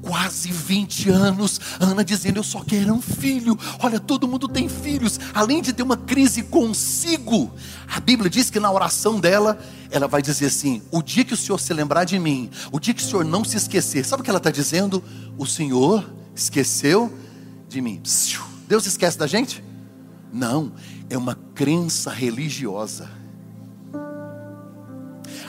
Quase 0.02 0.52
20 0.52 1.10
anos, 1.10 1.60
Ana 1.80 2.04
dizendo: 2.04 2.38
Eu 2.38 2.44
só 2.44 2.64
quero 2.64 2.94
um 2.94 3.02
filho. 3.02 3.58
Olha, 3.80 4.00
todo 4.00 4.28
mundo 4.28 4.48
tem 4.48 4.70
filhos. 4.70 5.20
Além 5.34 5.62
de 5.62 5.74
ter 5.74 5.84
uma 5.84 5.98
crise 5.98 6.44
consigo, 6.44 7.52
a 7.88 8.00
Bíblia 8.00 8.30
diz 8.30 8.50
que 8.50 8.60
na 8.60 8.72
oração 8.72 9.20
dela, 9.20 9.60
ela 9.90 10.08
vai 10.08 10.22
dizer 10.22 10.48
assim: 10.48 10.82
O 10.92 11.02
dia 11.02 11.26
que 11.26 11.34
o 11.34 11.38
Senhor 11.38 11.60
se 11.60 11.74
lembrar 11.74 12.04
de 12.04 12.20
mim, 12.20 12.50
o 12.72 12.80
dia 12.80 12.94
que 12.94 13.02
o 13.02 13.06
Senhor 13.06 13.26
não 13.26 13.44
se 13.44 13.58
esquecer, 13.58 14.06
sabe 14.06 14.22
o 14.22 14.24
que 14.24 14.30
ela 14.30 14.38
está 14.38 14.52
dizendo? 14.52 15.04
O 15.38 15.46
Senhor 15.46 16.10
esqueceu 16.36 17.12
de 17.68 17.82
mim. 17.82 18.02
Deus 18.68 18.86
esquece 18.86 19.18
da 19.18 19.28
gente? 19.28 19.64
Não, 20.32 20.74
é 21.10 21.18
uma 21.18 21.36
crença 21.56 22.12
religiosa. 22.12 23.10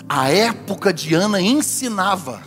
A 0.09 0.31
época 0.31 0.93
de 0.93 1.15
Ana 1.15 1.41
ensinava 1.41 2.41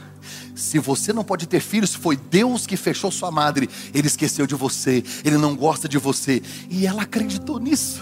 se 0.56 0.80
você 0.80 1.14
não 1.14 1.24
pode 1.24 1.48
ter 1.48 1.60
filhos, 1.60 1.94
foi 1.94 2.16
Deus 2.16 2.66
que 2.68 2.78
fechou 2.78 3.12
sua 3.12 3.32
madre. 3.32 3.70
Ele 3.94 4.08
esqueceu 4.08 4.46
de 4.46 4.56
você, 4.56 5.04
ele 5.24 5.38
não 5.38 5.56
gosta 5.56 5.88
de 5.88 5.98
você. 5.98 6.42
E 6.70 6.86
ela 6.86 7.04
acreditou 7.04 7.60
nisso. 7.60 8.02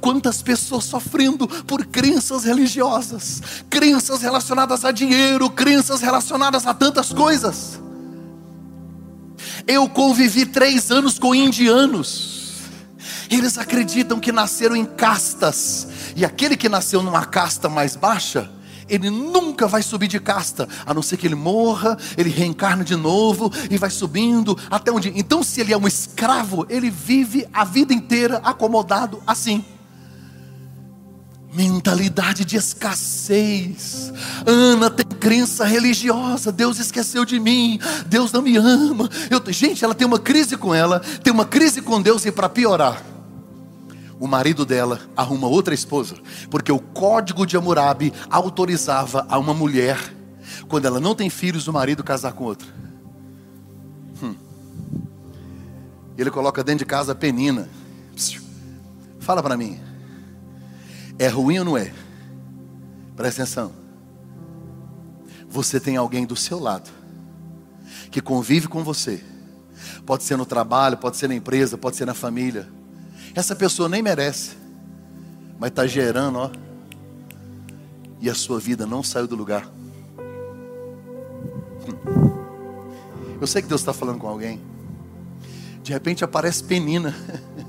Quantas 0.00 0.42
pessoas 0.42 0.84
sofrendo 0.84 1.46
por 1.64 1.84
crenças 1.86 2.44
religiosas, 2.44 3.42
crenças 3.68 4.22
relacionadas 4.22 4.84
a 4.84 4.92
dinheiro, 4.92 5.50
crenças 5.50 6.00
relacionadas 6.00 6.66
a 6.66 6.74
tantas 6.74 7.12
coisas. 7.12 7.80
Eu 9.66 9.88
convivi 9.88 10.46
três 10.46 10.90
anos 10.90 11.18
com 11.18 11.34
indianos. 11.34 12.54
Eles 13.30 13.58
acreditam 13.58 14.18
que 14.18 14.32
nasceram 14.32 14.74
em 14.74 14.86
castas, 14.86 15.88
e 16.16 16.24
aquele 16.24 16.56
que 16.56 16.68
nasceu 16.68 17.02
numa 17.02 17.26
casta 17.26 17.68
mais 17.68 17.94
baixa, 17.94 18.50
ele 18.88 19.10
nunca 19.10 19.66
vai 19.66 19.82
subir 19.82 20.08
de 20.08 20.20
casta, 20.20 20.68
a 20.84 20.94
não 20.94 21.02
ser 21.02 21.16
que 21.16 21.26
ele 21.26 21.34
morra, 21.34 21.96
ele 22.16 22.30
reencarna 22.30 22.84
de 22.84 22.96
novo 22.96 23.52
e 23.70 23.76
vai 23.76 23.90
subindo 23.90 24.56
até 24.70 24.90
onde. 24.90 25.12
Então, 25.14 25.42
se 25.42 25.60
ele 25.60 25.72
é 25.72 25.76
um 25.76 25.86
escravo, 25.86 26.66
ele 26.68 26.90
vive 26.90 27.46
a 27.52 27.64
vida 27.64 27.92
inteira 27.92 28.40
acomodado 28.44 29.22
assim. 29.26 29.64
Mentalidade 31.52 32.44
de 32.44 32.56
escassez. 32.56 34.12
Ana 34.46 34.90
tem 34.90 35.06
crença 35.06 35.64
religiosa. 35.64 36.52
Deus 36.52 36.78
esqueceu 36.78 37.24
de 37.24 37.40
mim. 37.40 37.80
Deus 38.06 38.30
não 38.30 38.42
me 38.42 38.56
ama. 38.56 39.08
Eu, 39.30 39.42
gente, 39.52 39.82
ela 39.82 39.94
tem 39.94 40.06
uma 40.06 40.18
crise 40.18 40.56
com 40.56 40.74
ela, 40.74 41.00
tem 41.22 41.32
uma 41.32 41.46
crise 41.46 41.80
com 41.80 42.00
Deus 42.00 42.24
e 42.26 42.30
para 42.30 42.48
piorar, 42.48 43.02
o 44.20 44.26
marido 44.26 44.66
dela 44.66 45.00
arruma 45.16 45.46
outra 45.46 45.74
esposa, 45.74 46.16
porque 46.50 46.72
o 46.72 46.78
código 46.78 47.46
de 47.46 47.56
Hammurabi 47.56 48.12
autorizava 48.28 49.24
a 49.28 49.38
uma 49.38 49.54
mulher, 49.54 49.98
quando 50.68 50.86
ela 50.86 50.98
não 50.98 51.14
tem 51.14 51.30
filhos, 51.30 51.68
o 51.68 51.72
marido 51.72 52.02
casar 52.02 52.32
com 52.32 52.44
outra. 52.44 52.66
Hum. 54.22 54.34
Ele 56.16 56.30
coloca 56.30 56.64
dentro 56.64 56.80
de 56.80 56.86
casa 56.86 57.12
a 57.12 57.14
penina. 57.14 57.68
Fala 59.20 59.42
para 59.42 59.56
mim, 59.56 59.78
é 61.18 61.28
ruim 61.28 61.58
ou 61.58 61.64
não 61.64 61.76
é? 61.76 61.92
Presta 63.14 63.42
atenção. 63.42 63.72
Você 65.48 65.78
tem 65.78 65.96
alguém 65.96 66.26
do 66.26 66.34
seu 66.34 66.58
lado 66.58 66.90
que 68.10 68.20
convive 68.20 68.68
com 68.68 68.82
você. 68.82 69.22
Pode 70.04 70.24
ser 70.24 70.36
no 70.36 70.46
trabalho, 70.46 70.96
pode 70.96 71.16
ser 71.16 71.28
na 71.28 71.34
empresa, 71.34 71.78
pode 71.78 71.96
ser 71.96 72.06
na 72.06 72.14
família 72.14 72.77
essa 73.38 73.54
pessoa 73.54 73.88
nem 73.88 74.02
merece, 74.02 74.56
mas 75.60 75.70
está 75.70 75.86
gerando, 75.86 76.38
ó. 76.38 76.50
E 78.20 78.28
a 78.28 78.34
sua 78.34 78.58
vida 78.58 78.84
não 78.84 79.00
saiu 79.00 79.28
do 79.28 79.36
lugar. 79.36 79.70
Eu 83.40 83.46
sei 83.46 83.62
que 83.62 83.68
Deus 83.68 83.80
está 83.80 83.92
falando 83.92 84.18
com 84.18 84.26
alguém. 84.26 84.60
De 85.84 85.92
repente 85.92 86.24
aparece 86.24 86.64
Penina. 86.64 87.14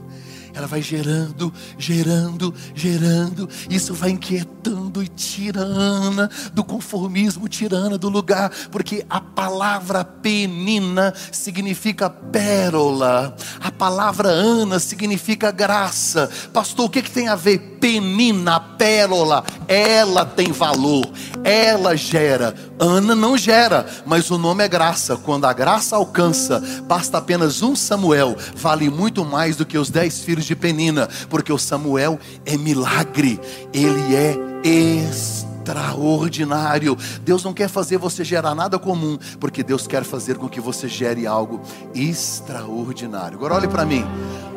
ela 0.55 0.65
vai 0.65 0.81
gerando, 0.81 1.53
gerando, 1.77 2.51
gerando. 2.73 3.47
Isso 3.69 3.93
vai 3.93 4.09
inquietando 4.09 4.78
e 5.03 5.07
tira 5.07 5.61
Ana 5.61 6.29
do 6.53 6.63
conformismo, 6.63 7.47
tira 7.47 7.77
Ana 7.77 7.97
do 7.97 8.09
lugar, 8.09 8.51
porque 8.71 9.05
a 9.09 9.21
palavra 9.21 10.03
penina 10.03 11.13
significa 11.31 12.09
pérola, 12.09 13.35
a 13.61 13.71
palavra 13.71 14.29
Ana 14.29 14.79
significa 14.79 15.51
graça. 15.51 16.29
Pastor, 16.51 16.85
o 16.85 16.89
que, 16.89 17.01
que 17.01 17.11
tem 17.11 17.27
a 17.27 17.35
ver 17.35 17.68
penina, 17.79 18.59
pérola? 18.59 19.43
Ela 19.67 20.25
tem 20.25 20.51
valor, 20.51 21.07
ela 21.43 21.95
gera. 21.95 22.55
Ana 22.79 23.15
não 23.15 23.37
gera, 23.37 23.85
mas 24.05 24.31
o 24.31 24.37
nome 24.37 24.63
é 24.63 24.67
graça. 24.67 25.17
Quando 25.17 25.45
a 25.45 25.53
graça 25.53 25.95
alcança, 25.95 26.61
basta 26.87 27.17
apenas 27.17 27.61
um 27.61 27.75
Samuel, 27.75 28.35
vale 28.55 28.89
muito 28.89 29.25
mais 29.25 29.55
do 29.55 29.65
que 29.65 29.77
os 29.77 29.89
dez 29.89 30.21
filhos 30.21 30.45
de 30.45 30.55
Penina, 30.55 31.09
porque 31.29 31.51
o 31.51 31.57
Samuel 31.57 32.19
é 32.45 32.55
milagre, 32.57 33.39
ele 33.73 34.15
é 34.15 34.37
extraordinário. 34.63 36.97
Deus 37.23 37.43
não 37.43 37.53
quer 37.53 37.69
fazer 37.69 37.97
você 37.97 38.23
gerar 38.23 38.55
nada 38.55 38.79
comum, 38.79 39.17
porque 39.39 39.63
Deus 39.63 39.87
quer 39.87 40.03
fazer 40.03 40.37
com 40.37 40.49
que 40.49 40.59
você 40.59 40.87
gere 40.87 41.27
algo 41.27 41.61
extraordinário. 41.93 43.37
Agora 43.37 43.53
olhe 43.55 43.67
para 43.67 43.85
mim. 43.85 44.03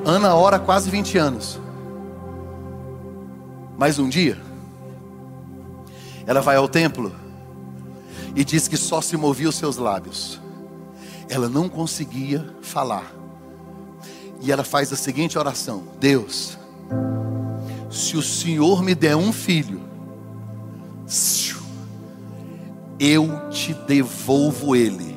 Ana 0.05 0.35
ora 0.35 0.59
quase 0.59 0.91
20 0.91 1.19
anos. 1.19 1.61
Mais 3.77 3.99
um 3.99 4.09
dia, 4.09 4.39
ela 6.27 6.41
vai 6.41 6.57
ao 6.57 6.69
templo 6.69 7.13
e 8.35 8.45
diz 8.45 8.69
que 8.69 8.77
só 8.77 9.01
se 9.01 9.17
movia 9.17 9.49
os 9.49 9.57
seus 9.57 9.77
lábios. 9.77 10.41
Ela 11.29 11.49
não 11.49 11.69
conseguia 11.69 12.55
falar. 12.61 13.13
E 14.41 14.51
ela 14.51 14.65
faz 14.65 14.93
a 14.93 14.97
seguinte 14.97 15.39
oração: 15.39 15.85
Deus, 16.01 16.59
se 17.91 18.17
o 18.17 18.23
Senhor 18.23 18.83
me 18.83 18.95
der 18.95 19.17
um 19.17 19.33
filho, 19.33 19.81
eu 22.99 23.49
te 23.51 23.75
devolvo 23.75 24.75
ele. 24.77 25.17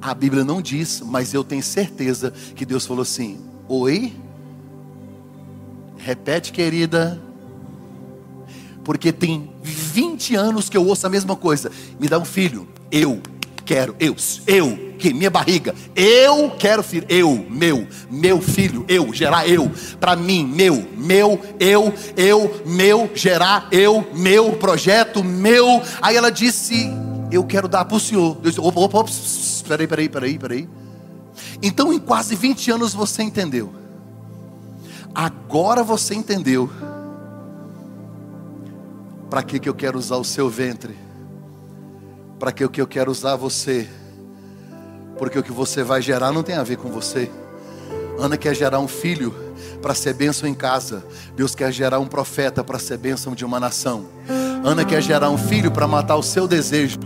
A 0.00 0.14
Bíblia 0.14 0.44
não 0.44 0.60
diz, 0.60 1.00
mas 1.00 1.32
eu 1.32 1.44
tenho 1.44 1.62
certeza 1.62 2.32
que 2.54 2.66
Deus 2.66 2.86
falou 2.86 3.02
assim: 3.02 3.38
Oi? 3.68 4.12
Repete, 5.96 6.52
querida. 6.52 7.31
Porque 8.84 9.12
tem 9.12 9.50
20 9.62 10.34
anos 10.34 10.68
que 10.68 10.76
eu 10.76 10.86
ouço 10.86 11.06
a 11.06 11.10
mesma 11.10 11.36
coisa. 11.36 11.70
Me 12.00 12.08
dá 12.08 12.18
um 12.18 12.24
filho. 12.24 12.66
Eu 12.90 13.20
quero. 13.64 13.94
Eu. 13.98 14.16
Eu. 14.46 14.92
Que 14.98 15.12
minha 15.12 15.30
barriga. 15.30 15.74
Eu 15.94 16.50
quero 16.58 16.82
filho. 16.82 17.06
Eu. 17.08 17.46
Meu. 17.48 17.86
Meu 18.10 18.40
filho. 18.40 18.84
Eu. 18.88 19.12
Gerar 19.12 19.48
eu. 19.48 19.70
Para 20.00 20.16
mim. 20.16 20.44
Meu. 20.44 20.86
Meu. 20.96 21.40
Eu. 21.58 21.92
Eu. 22.16 22.62
Meu. 22.66 23.10
Gerar 23.14 23.68
eu. 23.70 24.06
Meu. 24.14 24.52
Projeto. 24.52 25.22
Meu. 25.22 25.80
Aí 26.00 26.16
ela 26.16 26.30
disse: 26.30 26.90
Eu 27.30 27.44
quero 27.44 27.68
dar 27.68 27.84
para 27.84 27.96
o 27.96 28.00
senhor. 28.00 28.36
Eu 28.42 28.50
disse, 28.50 28.60
opa, 28.60 28.80
opa, 28.80 28.98
opa. 28.98 29.10
Peraí, 29.68 29.86
peraí, 29.86 30.08
peraí, 30.08 30.38
peraí. 30.38 30.68
Então, 31.62 31.92
em 31.92 31.98
quase 31.98 32.34
20 32.34 32.72
anos 32.72 32.92
você 32.92 33.22
entendeu. 33.22 33.72
Agora 35.14 35.82
você 35.82 36.14
entendeu 36.14 36.70
para 39.32 39.42
que, 39.42 39.58
que 39.58 39.66
eu 39.66 39.74
quero 39.74 39.98
usar 39.98 40.16
o 40.18 40.24
seu 40.24 40.50
ventre? 40.50 40.94
Para 42.38 42.52
que, 42.52 42.68
que 42.68 42.82
eu 42.82 42.86
quero 42.86 43.10
usar 43.10 43.34
você? 43.34 43.88
Porque 45.16 45.38
o 45.38 45.42
que 45.42 45.50
você 45.50 45.82
vai 45.82 46.02
gerar 46.02 46.30
não 46.32 46.42
tem 46.42 46.54
a 46.54 46.62
ver 46.62 46.76
com 46.76 46.90
você. 46.90 47.30
Ana 48.18 48.36
quer 48.36 48.54
gerar 48.54 48.78
um 48.78 48.86
filho 48.86 49.34
para 49.80 49.94
ser 49.94 50.12
bênção 50.12 50.46
em 50.46 50.52
casa. 50.52 51.02
Deus 51.34 51.54
quer 51.54 51.72
gerar 51.72 51.98
um 51.98 52.06
profeta 52.06 52.62
para 52.62 52.78
ser 52.78 52.98
bênção 52.98 53.34
de 53.34 53.42
uma 53.42 53.58
nação. 53.58 54.04
Ana 54.64 54.84
quer 54.84 55.02
gerar 55.02 55.28
um 55.28 55.38
filho 55.38 55.70
para 55.70 55.88
matar 55.88 56.16
o 56.16 56.22
seu 56.22 56.46
desejo. 56.46 56.98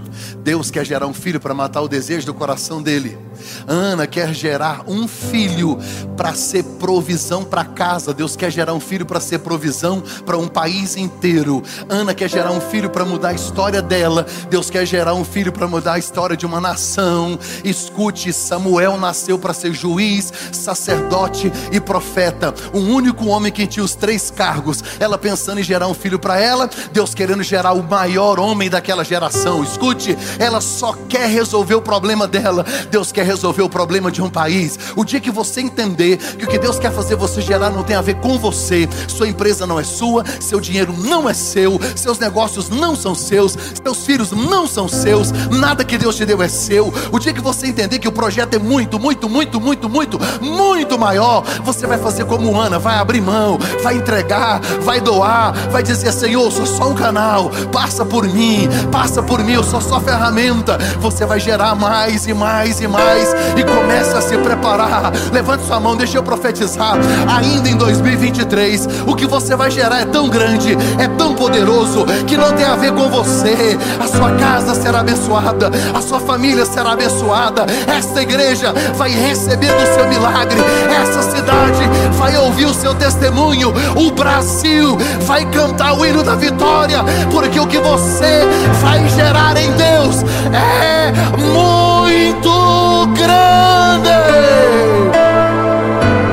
Deus 0.42 0.70
quer 0.70 0.84
gerar 0.84 1.06
um 1.06 1.14
filho 1.14 1.40
para 1.40 1.54
matar 1.54 1.80
o 1.80 1.88
desejo 1.88 2.26
do 2.26 2.34
coração 2.34 2.82
dele. 2.82 3.18
Ana 3.66 4.06
quer 4.06 4.32
gerar 4.34 4.84
um 4.86 5.08
filho 5.08 5.78
para 6.16 6.34
ser 6.34 6.62
provisão 6.78 7.44
para 7.44 7.64
casa. 7.64 8.14
Deus 8.14 8.36
quer 8.36 8.50
gerar 8.50 8.72
um 8.72 8.80
filho 8.80 9.04
para 9.04 9.20
ser 9.20 9.38
provisão 9.40 10.02
para 10.24 10.36
um 10.36 10.48
país 10.48 10.96
inteiro. 10.96 11.62
Ana 11.88 12.14
quer 12.14 12.28
gerar 12.28 12.50
um 12.52 12.60
filho 12.60 12.90
para 12.90 13.04
mudar 13.04 13.30
a 13.30 13.34
história 13.34 13.82
dela. 13.82 14.26
Deus 14.48 14.70
quer 14.70 14.86
gerar 14.86 15.14
um 15.14 15.24
filho 15.24 15.52
para 15.52 15.66
mudar 15.66 15.94
a 15.94 15.98
história 15.98 16.36
de 16.36 16.46
uma 16.46 16.60
nação. 16.60 17.38
Escute, 17.64 18.32
Samuel 18.32 18.96
nasceu 18.98 19.38
para 19.38 19.54
ser 19.54 19.72
juiz, 19.72 20.32
sacerdote 20.52 21.52
e 21.72 21.80
profeta. 21.80 22.54
Um 22.72 22.94
único 22.94 23.26
homem 23.26 23.52
que 23.52 23.66
tinha 23.66 23.84
os 23.84 23.94
três 23.94 24.30
cargos. 24.30 24.82
Ela 25.00 25.18
pensando 25.18 25.60
em 25.60 25.64
gerar 25.64 25.88
um 25.88 25.94
filho 25.94 26.18
para 26.18 26.40
ela, 26.40 26.68
Deus 26.92 27.14
querendo 27.16 27.42
gerar 27.42 27.72
o 27.72 27.82
maior 27.82 28.38
homem 28.38 28.68
daquela 28.68 29.02
geração. 29.02 29.64
Escute, 29.64 30.16
ela 30.38 30.60
só 30.60 30.92
quer 31.08 31.28
resolver 31.28 31.74
o 31.74 31.80
problema 31.80 32.28
dela. 32.28 32.64
Deus 32.90 33.10
quer 33.10 33.24
resolver 33.24 33.62
o 33.62 33.68
problema 33.68 34.12
de 34.12 34.22
um 34.22 34.28
país. 34.28 34.78
O 34.94 35.04
dia 35.04 35.18
que 35.18 35.30
você 35.30 35.62
entender 35.62 36.18
que 36.18 36.44
o 36.44 36.48
que 36.48 36.58
Deus 36.58 36.78
quer 36.78 36.92
fazer 36.92 37.16
você 37.16 37.40
gerar 37.40 37.70
não 37.70 37.82
tem 37.82 37.96
a 37.96 38.02
ver 38.02 38.16
com 38.16 38.38
você, 38.38 38.88
sua 39.08 39.26
empresa 39.26 39.66
não 39.66 39.80
é 39.80 39.84
sua, 39.84 40.24
seu 40.40 40.60
dinheiro 40.60 40.94
não 40.96 41.28
é 41.28 41.32
seu, 41.32 41.80
seus 41.96 42.18
negócios 42.18 42.68
não 42.68 42.94
são 42.94 43.14
seus, 43.14 43.56
seus 43.82 44.04
filhos 44.04 44.32
não 44.32 44.66
são 44.66 44.86
seus, 44.86 45.32
nada 45.50 45.84
que 45.84 45.96
Deus 45.96 46.16
te 46.16 46.26
deu 46.26 46.42
é 46.42 46.48
seu. 46.48 46.92
O 47.10 47.18
dia 47.18 47.32
que 47.32 47.40
você 47.40 47.66
entender 47.66 47.98
que 47.98 48.08
o 48.08 48.12
projeto 48.12 48.54
é 48.54 48.58
muito, 48.58 48.98
muito, 48.98 49.28
muito, 49.28 49.58
muito, 49.58 49.88
muito, 49.88 50.18
muito 50.42 50.98
maior, 50.98 51.42
você 51.64 51.86
vai 51.86 51.98
fazer 51.98 52.26
como 52.26 52.60
Ana, 52.60 52.78
vai 52.78 52.98
abrir 52.98 53.22
mão, 53.22 53.58
vai 53.82 53.96
entregar, 53.96 54.60
vai 54.82 55.00
doar, 55.00 55.52
vai 55.70 55.82
dizer: 55.82 56.12
Senhor, 56.12 56.50
sou 56.52 56.66
só 56.66 56.90
um 56.90 56.94
canal, 56.96 57.50
passa 57.70 58.04
por 58.04 58.26
mim, 58.26 58.68
passa 58.90 59.22
por 59.22 59.44
mim, 59.44 59.52
eu 59.52 59.62
sou 59.62 59.80
só 59.80 60.00
ferramenta. 60.00 60.78
Você 61.00 61.24
vai 61.24 61.38
gerar 61.38 61.74
mais 61.74 62.26
e 62.26 62.34
mais 62.34 62.80
e 62.80 62.88
mais 62.88 63.34
e 63.56 63.62
comece 63.62 64.16
a 64.16 64.20
se 64.20 64.36
preparar. 64.38 65.12
Levante 65.32 65.64
sua 65.64 65.78
mão, 65.78 65.94
deixa 65.96 66.18
eu 66.18 66.22
profetizar. 66.22 66.96
Ainda 67.36 67.68
em 67.68 67.76
2023, 67.76 68.88
o 69.06 69.14
que 69.14 69.26
você 69.26 69.54
vai 69.54 69.70
gerar 69.70 70.00
é 70.00 70.04
tão 70.06 70.28
grande, 70.28 70.76
é 70.98 71.06
tão 71.16 71.34
poderoso, 71.34 72.04
que 72.26 72.36
não 72.36 72.52
tem 72.52 72.64
a 72.64 72.76
ver 72.76 72.92
com 72.92 73.08
você. 73.08 73.78
A 74.00 74.08
sua 74.08 74.32
casa 74.32 74.74
será 74.74 75.00
abençoada, 75.00 75.70
a 75.94 76.00
sua 76.00 76.20
família 76.20 76.64
será 76.64 76.92
abençoada. 76.92 77.66
Esta 77.86 78.22
igreja 78.22 78.72
vai 78.96 79.10
receber 79.10 79.72
do 79.72 79.94
seu 79.94 80.08
milagre, 80.08 80.58
essa 81.00 81.22
cidade 81.22 81.82
vai 82.18 82.36
ouvir 82.36 82.66
o 82.66 82.74
seu 82.74 82.94
testemunho. 82.94 83.72
O 83.94 84.10
Brasil 84.12 84.96
vai 85.22 85.44
cantar 85.46 85.92
o 85.94 86.06
hino 86.06 86.22
da 86.22 86.34
vitória, 86.34 86.85
porque 87.30 87.58
o 87.58 87.66
que 87.66 87.78
você 87.78 88.42
vai 88.80 89.08
gerar 89.10 89.56
em 89.56 89.70
Deus 89.72 90.22
é 90.52 91.12
muito 91.38 93.06
grande. 93.14 94.10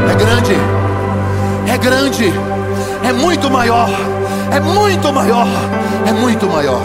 É 0.10 0.16
grande, 0.16 0.56
é 1.68 1.78
grande, 1.78 2.34
é 3.04 3.14
muito 3.14 3.50
maior, 3.50 3.90
é 4.52 4.60
muito 4.60 5.12
maior, 5.12 5.48
é 6.08 6.12
muito 6.12 6.48
maior. 6.48 6.84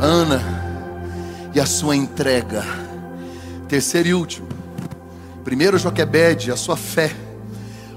Ana 0.00 0.42
e 1.54 1.60
a 1.60 1.66
sua 1.66 1.96
entrega. 1.96 2.64
Terceiro 3.68 4.08
e 4.08 4.14
último. 4.14 4.46
Primeiro 5.44 5.78
Joquebede, 5.78 6.50
a 6.50 6.56
sua 6.56 6.76
fé. 6.76 7.12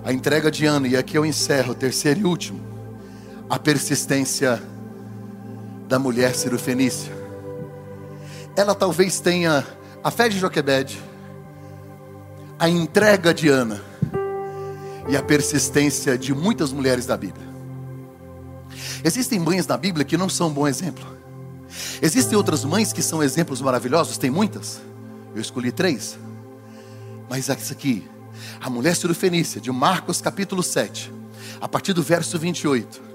A 0.06 0.14
entrega 0.14 0.50
de 0.50 0.66
Ana, 0.66 0.88
e 0.88 0.96
aqui 0.96 1.18
eu 1.18 1.26
encerro, 1.26 1.76
terceiro 1.76 2.22
e 2.22 2.26
último. 2.26 2.69
A 3.50 3.58
persistência 3.58 4.62
da 5.88 5.98
mulher 5.98 6.36
cirofenícia. 6.36 7.12
Ela 8.56 8.76
talvez 8.76 9.20
tenha 9.20 9.66
a 10.04 10.12
fé 10.12 10.30
de 10.30 10.38
Joquebede, 10.38 11.02
a 12.60 12.70
entrega 12.70 13.34
de 13.34 13.50
Ana 13.50 13.82
e 15.08 15.18
a 15.18 15.24
persistência 15.24 16.16
de 16.16 16.34
muitas 16.34 16.72
mulheres 16.72 17.08
da 17.08 17.18
Bíblia. 17.18 17.48
Existem 19.04 19.40
mães 19.40 19.66
na 19.66 19.78
Bíblia 19.78 20.06
que 20.06 20.16
não 20.16 20.30
são 20.30 20.50
um 20.50 20.54
bom 20.54 20.68
exemplo. 20.68 21.06
Existem 22.02 22.38
outras 22.38 22.64
mães 22.64 22.94
que 22.94 23.02
são 23.02 23.24
exemplos 23.24 23.62
maravilhosos, 23.62 24.18
tem 24.18 24.30
muitas. 24.30 24.80
Eu 25.34 25.42
escolhi 25.42 25.72
três. 25.72 26.18
Mas 27.30 27.50
essa 27.50 27.74
aqui, 27.74 28.08
a 28.62 28.70
mulher 28.70 28.96
surufenícia, 28.96 29.60
de 29.60 29.72
Marcos 29.72 30.22
capítulo 30.22 30.62
7, 30.62 31.12
a 31.60 31.68
partir 31.68 31.94
do 31.94 32.04
verso 32.04 32.38
28, 32.38 33.09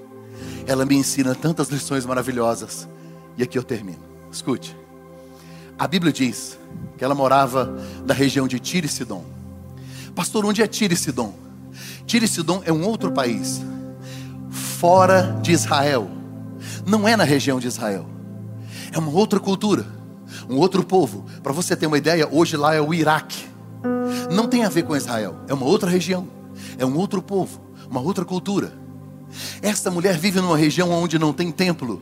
ela 0.67 0.85
me 0.85 0.95
ensina 0.95 1.35
tantas 1.35 1.69
lições 1.69 2.05
maravilhosas. 2.05 2.87
E 3.37 3.43
aqui 3.43 3.57
eu 3.57 3.63
termino. 3.63 3.99
Escute. 4.31 4.75
A 5.77 5.87
Bíblia 5.87 6.11
diz 6.11 6.57
que 6.97 7.03
ela 7.03 7.13
morava 7.13 7.77
na 8.05 8.13
região 8.13 8.47
de 8.47 8.59
Tiro 8.59 8.85
e 8.85 8.89
Sidom. 8.89 9.23
Pastor, 10.15 10.45
onde 10.45 10.61
é 10.61 10.67
Tiro 10.67 10.93
e 10.93 10.97
Sidom? 10.97 11.33
Tiro 12.05 12.23
e 12.23 12.27
Sidom 12.27 12.61
é 12.65 12.71
um 12.71 12.85
outro 12.85 13.11
país, 13.11 13.61
fora 14.49 15.37
de 15.41 15.51
Israel. 15.51 16.09
Não 16.85 17.07
é 17.07 17.17
na 17.17 17.23
região 17.23 17.59
de 17.59 17.67
Israel. 17.67 18.05
É 18.91 18.97
uma 18.97 19.11
outra 19.11 19.39
cultura, 19.39 19.85
um 20.49 20.55
outro 20.57 20.83
povo. 20.83 21.25
Para 21.43 21.51
você 21.51 21.75
ter 21.75 21.87
uma 21.87 21.97
ideia, 21.97 22.27
hoje 22.31 22.55
lá 22.55 22.73
é 22.73 22.79
o 22.79 22.93
Iraque. 22.93 23.45
Não 24.31 24.47
tem 24.47 24.63
a 24.63 24.69
ver 24.69 24.83
com 24.83 24.95
Israel, 24.95 25.35
é 25.47 25.53
uma 25.53 25.65
outra 25.65 25.89
região, 25.89 26.27
é 26.77 26.85
um 26.85 26.95
outro 26.97 27.21
povo, 27.21 27.59
uma 27.89 27.99
outra 27.99 28.23
cultura. 28.23 28.84
Esta 29.61 29.91
mulher 29.91 30.17
vive 30.17 30.41
numa 30.41 30.57
região 30.57 30.91
onde 30.91 31.19
não 31.19 31.33
tem 31.33 31.51
templo, 31.51 32.01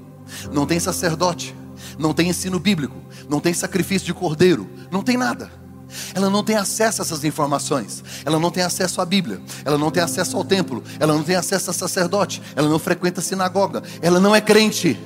não 0.52 0.66
tem 0.66 0.80
sacerdote, 0.80 1.56
não 1.98 2.14
tem 2.14 2.30
ensino 2.30 2.60
bíblico, 2.60 2.96
não 3.30 3.40
tem 3.40 3.54
sacrifício 3.54 4.06
de 4.06 4.14
cordeiro, 4.14 4.68
não 4.92 5.02
tem 5.02 5.18
nada. 5.18 5.52
Ela 6.14 6.30
não 6.30 6.44
tem 6.44 6.56
acesso 6.56 7.02
a 7.02 7.06
essas 7.06 7.24
informações, 7.24 8.04
ela 8.26 8.40
não 8.40 8.50
tem 8.50 8.64
acesso 8.64 9.00
à 9.00 9.06
Bíblia, 9.06 9.40
ela 9.64 9.78
não 9.78 9.92
tem 9.92 10.02
acesso 10.02 10.36
ao 10.36 10.44
templo, 10.44 10.84
ela 11.00 11.14
não 11.14 11.24
tem 11.24 11.36
acesso 11.36 11.70
a 11.70 11.74
sacerdote, 11.74 12.42
ela 12.56 12.68
não 12.68 12.80
frequenta 12.80 13.22
sinagoga, 13.22 13.84
ela 14.02 14.20
não 14.20 14.36
é 14.36 14.42
crente. 14.42 15.00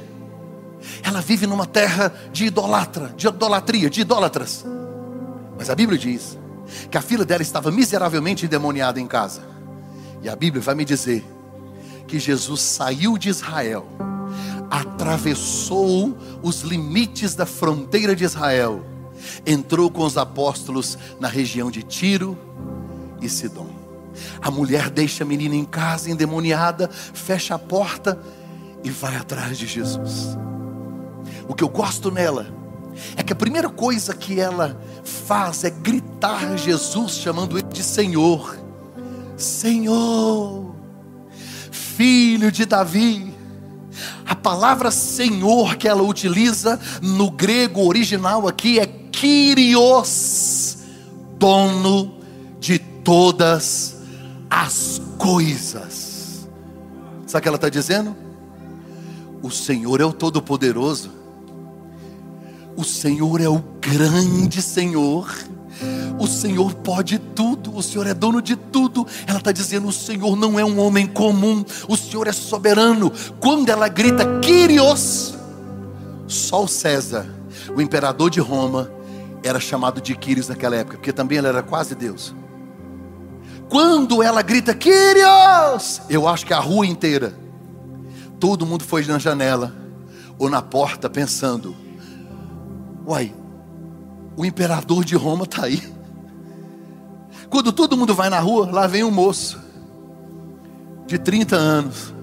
Ela 1.04 1.22
vive 1.22 1.46
numa 1.48 1.66
terra 1.66 2.14
de 2.32 2.46
idolatra, 2.46 3.14
de 3.18 3.28
idolatria, 3.28 3.90
de 3.90 4.02
idólatras. 4.02 4.66
Mas 5.58 5.70
a 5.70 5.76
Bíblia 5.76 5.98
diz 5.98 6.38
que 6.90 6.98
a 6.98 7.02
filha 7.02 7.26
dela 7.26 7.42
estava 7.42 7.72
miseravelmente 7.72 8.46
endemoniada 8.46 9.00
em 9.00 9.08
casa. 9.08 9.42
E 10.22 10.30
a 10.30 10.36
Bíblia 10.36 10.62
vai 10.62 10.76
me 10.76 10.86
dizer 10.86 11.26
que 12.08 12.20
Jesus 12.20 12.62
saiu 12.62 13.18
de 13.18 13.30
Israel 13.30 13.86
atravessou 14.70 16.18
os 16.42 16.62
limites 16.62 17.36
da 17.36 17.46
fronteira 17.46 18.16
de 18.16 18.24
Israel, 18.24 18.86
entrou 19.46 19.90
com 19.90 20.04
os 20.04 20.18
apóstolos 20.18 20.98
na 21.20 21.28
região 21.28 21.72
de 21.72 21.84
Tiro 21.84 22.38
e 23.22 23.30
Sidom. 23.30 23.70
A 24.42 24.50
mulher 24.50 24.90
deixa 24.90 25.24
a 25.24 25.28
menina 25.28 25.56
em 25.56 25.66
casa, 25.66 26.10
endemoniada, 26.10 26.90
fecha 26.90 27.56
a 27.56 27.60
porta 27.60 28.20
e 28.84 28.90
vai 28.90 29.16
atrás 29.16 29.58
de 29.58 29.68
Jesus. 29.68 30.38
O 31.48 31.54
que 31.54 31.64
eu 31.64 31.70
gosto 31.70 32.12
nela 32.12 32.48
é 33.16 33.24
que 33.24 33.32
a 33.32 33.36
primeira 33.36 33.70
coisa 33.70 34.14
que 34.14 34.40
ela 34.40 34.80
faz 35.04 35.64
é 35.64 35.70
gritar 35.70 36.58
Jesus, 36.58 37.14
chamando 37.14 37.58
ele 37.58 37.68
de 37.68 37.84
Senhor. 37.84 38.58
Senhor, 39.38 40.67
filho 41.98 42.52
de 42.52 42.64
Davi. 42.64 43.34
A 44.24 44.36
palavra 44.36 44.92
Senhor 44.92 45.76
que 45.78 45.88
ela 45.88 46.04
utiliza 46.04 46.80
no 47.02 47.32
grego 47.32 47.84
original 47.88 48.48
aqui 48.48 48.80
é 48.80 48.86
Kyrios, 48.86 50.78
dono 51.40 52.20
de 52.60 52.78
todas 52.78 53.98
as 54.48 55.02
coisas. 55.18 56.48
Sabe 57.26 57.40
o 57.40 57.42
que 57.42 57.48
ela 57.48 57.58
está 57.58 57.70
dizendo? 57.70 58.16
O 59.42 59.50
Senhor 59.50 60.00
é 60.00 60.06
o 60.06 60.14
Todo-Poderoso. 60.14 61.10
O 62.76 62.84
Senhor 62.84 63.42
é 63.42 63.50
o 63.50 63.64
grande 63.82 64.62
Senhor. 64.62 65.34
O 66.20 66.26
Senhor 66.26 66.74
pode 66.74 67.20
tudo, 67.20 67.76
o 67.76 67.84
Senhor 67.84 68.08
é 68.08 68.14
dono 68.14 68.42
de 68.42 68.56
tudo. 68.56 69.06
Ela 69.28 69.38
está 69.38 69.52
dizendo: 69.52 69.88
o 69.88 69.94
Senhor 69.94 70.36
não 70.36 70.60
é 70.60 70.66
um 70.66 70.80
homem 70.80 71.06
comum, 71.06 71.64
o 71.88 71.96
Senhor 71.96 72.28
é 72.28 72.32
soberano. 72.32 73.12
Quando 73.40 73.70
ela 73.70 73.88
grita, 73.88 74.40
Kyrios, 74.40 75.36
só 76.28 76.64
o 76.64 76.68
César, 76.68 77.28
o 77.76 77.82
imperador 77.82 78.30
de 78.30 78.40
Roma, 78.40 78.92
era 79.44 79.60
chamado 79.60 80.02
de 80.02 80.16
Kyrios 80.16 80.48
naquela 80.48 80.76
época, 80.76 80.98
porque 80.98 81.14
também 81.14 81.38
ele 81.38 81.48
era 81.48 81.62
quase 81.62 81.94
Deus. 81.94 82.36
Quando 83.70 84.24
ela 84.24 84.42
grita, 84.42 84.74
Kyrios, 84.74 86.02
eu 86.10 86.28
acho 86.28 86.46
que 86.46 86.54
a 86.54 86.60
rua 86.60 86.86
inteira, 86.86 87.34
todo 88.40 88.66
mundo 88.66 88.84
foi 88.84 89.06
na 89.06 89.20
janela 89.20 89.76
ou 90.40 90.50
na 90.50 90.62
porta 90.62 91.10
pensando: 91.10 91.76
uai, 93.06 93.34
o 94.36 94.46
imperador 94.46 95.04
de 95.04 95.16
Roma 95.16 95.44
está 95.44 95.66
aí. 95.66 95.97
Quando 97.50 97.72
todo 97.72 97.98
mundo 97.98 98.14
vai 98.14 98.30
na 98.30 98.40
rua, 98.40 98.70
lá 98.72 98.88
vem 98.88 99.04
um 99.04 99.12
moço 99.12 99.60
de 101.06 101.18
30 101.18 101.56
anos, 101.56 102.14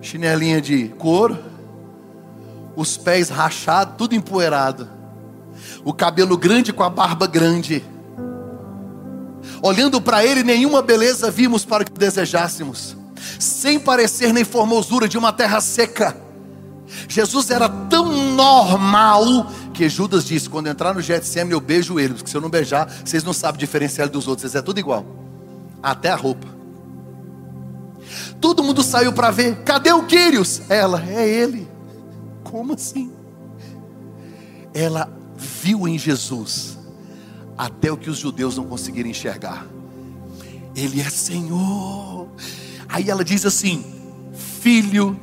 chinelinha 0.00 0.60
de 0.60 0.88
couro, 0.98 1.38
os 2.74 2.96
pés 2.96 3.28
rachados, 3.28 3.94
tudo 3.96 4.14
empoeirado, 4.14 4.88
o 5.84 5.92
cabelo 5.92 6.36
grande 6.36 6.72
com 6.72 6.82
a 6.82 6.90
barba 6.90 7.26
grande. 7.26 7.84
Olhando 9.62 10.00
para 10.00 10.24
ele, 10.24 10.42
nenhuma 10.42 10.82
beleza 10.82 11.30
vimos 11.30 11.64
para 11.64 11.84
que 11.84 11.92
desejássemos, 11.92 12.96
sem 13.38 13.78
parecer 13.78 14.32
nem 14.32 14.44
formosura 14.44 15.06
de 15.06 15.16
uma 15.16 15.32
terra 15.32 15.60
seca. 15.60 16.16
Jesus 17.08 17.50
era 17.50 17.68
tão 17.68 18.32
normal 18.32 19.46
que 19.74 19.88
Judas 19.88 20.24
disse: 20.24 20.48
quando 20.48 20.68
entrar 20.68 20.94
no 20.94 21.02
Getsemane 21.02 21.52
eu 21.52 21.60
beijo 21.60 21.98
ele, 21.98 22.14
porque 22.14 22.30
se 22.30 22.36
eu 22.36 22.40
não 22.40 22.48
beijar, 22.48 22.88
vocês 23.04 23.22
não 23.22 23.32
sabem 23.32 23.58
diferenciar 23.58 24.08
dos 24.08 24.26
outros, 24.26 24.42
vocês 24.42 24.54
é 24.54 24.62
tudo 24.62 24.78
igual, 24.78 25.04
até 25.82 26.10
a 26.10 26.16
roupa. 26.16 26.46
Todo 28.40 28.62
mundo 28.62 28.82
saiu 28.82 29.12
para 29.12 29.30
ver, 29.30 29.62
cadê 29.64 29.92
o 29.92 30.04
Quírios? 30.04 30.62
Ela, 30.70 31.02
é 31.06 31.28
ele. 31.28 31.68
Como 32.42 32.74
assim? 32.74 33.10
Ela 34.72 35.10
viu 35.36 35.88
em 35.88 35.98
Jesus 35.98 36.78
até 37.56 37.90
o 37.90 37.96
que 37.96 38.10
os 38.10 38.18
judeus 38.18 38.56
não 38.56 38.64
conseguiram 38.64 39.10
enxergar. 39.10 39.66
Ele 40.76 41.00
é 41.00 41.08
Senhor. 41.10 42.28
Aí 42.88 43.08
ela 43.08 43.24
diz 43.24 43.44
assim: 43.46 43.84
Filho 44.60 45.18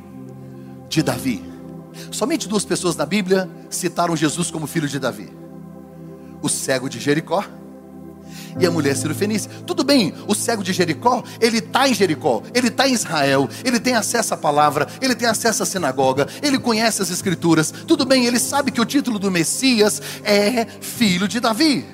de 0.88 1.02
Davi. 1.02 1.51
Somente 2.10 2.48
duas 2.48 2.64
pessoas 2.64 2.96
na 2.96 3.06
Bíblia 3.06 3.48
citaram 3.70 4.16
Jesus 4.16 4.50
como 4.50 4.66
filho 4.66 4.88
de 4.88 4.98
Davi: 4.98 5.32
o 6.40 6.48
cego 6.48 6.88
de 6.88 6.98
Jericó 6.98 7.44
e 8.58 8.66
a 8.66 8.70
mulher 8.70 8.96
cirofenícia. 8.96 9.50
Tudo 9.66 9.84
bem, 9.84 10.12
o 10.26 10.34
cego 10.34 10.62
de 10.62 10.72
Jericó, 10.72 11.22
ele 11.40 11.58
está 11.58 11.88
em 11.88 11.94
Jericó, 11.94 12.42
ele 12.54 12.68
está 12.68 12.88
em 12.88 12.92
Israel, 12.92 13.48
ele 13.64 13.80
tem 13.80 13.94
acesso 13.94 14.34
à 14.34 14.36
palavra, 14.36 14.86
ele 15.00 15.14
tem 15.14 15.28
acesso 15.28 15.62
à 15.62 15.66
sinagoga, 15.66 16.26
ele 16.42 16.58
conhece 16.58 17.02
as 17.02 17.10
escrituras. 17.10 17.72
Tudo 17.86 18.04
bem, 18.04 18.26
ele 18.26 18.38
sabe 18.38 18.70
que 18.70 18.80
o 18.80 18.84
título 18.84 19.18
do 19.18 19.30
Messias 19.30 20.00
é 20.24 20.66
filho 20.80 21.28
de 21.28 21.40
Davi. 21.40 21.84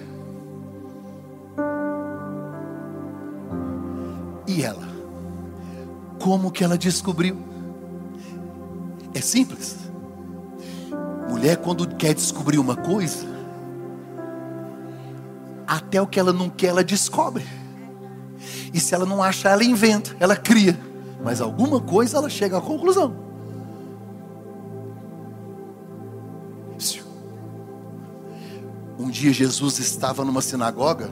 E 4.46 4.62
ela? 4.62 4.88
Como 6.18 6.50
que 6.50 6.64
ela 6.64 6.76
descobriu? 6.78 7.36
É 9.14 9.20
simples. 9.20 9.87
Mulher, 11.38 11.56
quando 11.58 11.86
quer 11.86 12.14
descobrir 12.14 12.58
uma 12.58 12.74
coisa, 12.74 13.24
até 15.64 16.02
o 16.02 16.06
que 16.06 16.18
ela 16.18 16.32
não 16.32 16.50
quer, 16.50 16.66
ela 16.66 16.82
descobre. 16.82 17.46
E 18.74 18.80
se 18.80 18.92
ela 18.92 19.06
não 19.06 19.22
achar, 19.22 19.50
ela 19.50 19.62
inventa, 19.62 20.16
ela 20.18 20.34
cria. 20.34 20.76
Mas 21.22 21.40
alguma 21.40 21.80
coisa 21.80 22.16
ela 22.16 22.28
chega 22.28 22.58
à 22.58 22.60
conclusão. 22.60 23.14
Um 28.98 29.08
dia 29.08 29.32
Jesus 29.32 29.78
estava 29.78 30.24
numa 30.24 30.42
sinagoga, 30.42 31.08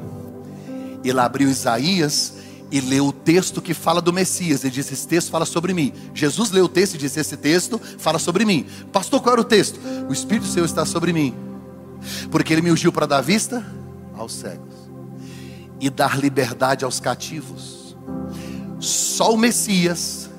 ele 1.04 1.20
abriu 1.20 1.48
Isaías 1.48 2.34
e 2.70 2.80
leu 2.80 3.06
o 3.06 3.12
texto 3.12 3.62
que 3.62 3.72
fala 3.72 4.00
do 4.00 4.12
Messias. 4.12 4.64
Ele 4.64 4.74
disse: 4.74 4.94
Esse 4.94 5.06
texto 5.06 5.30
fala 5.30 5.44
sobre 5.44 5.72
mim. 5.72 5.92
Jesus 6.14 6.50
leu 6.50 6.64
o 6.64 6.68
texto 6.68 6.94
e 6.94 6.98
disse: 6.98 7.20
Esse 7.20 7.36
texto 7.36 7.80
fala 7.98 8.18
sobre 8.18 8.44
mim. 8.44 8.66
Pastor, 8.92 9.20
qual 9.20 9.34
era 9.34 9.40
o 9.40 9.44
texto? 9.44 9.78
O 10.08 10.12
Espírito 10.12 10.46
Seu 10.46 10.64
está 10.64 10.84
sobre 10.84 11.12
mim, 11.12 11.34
porque 12.30 12.52
Ele 12.52 12.62
me 12.62 12.72
ungiu 12.72 12.92
para 12.92 13.06
dar 13.06 13.20
vista 13.20 13.64
aos 14.16 14.32
cegos 14.32 14.74
e 15.80 15.90
dar 15.90 16.18
liberdade 16.18 16.84
aos 16.84 17.00
cativos. 17.00 17.96
Só 18.78 19.32
o 19.32 19.36
Messias, 19.36 20.30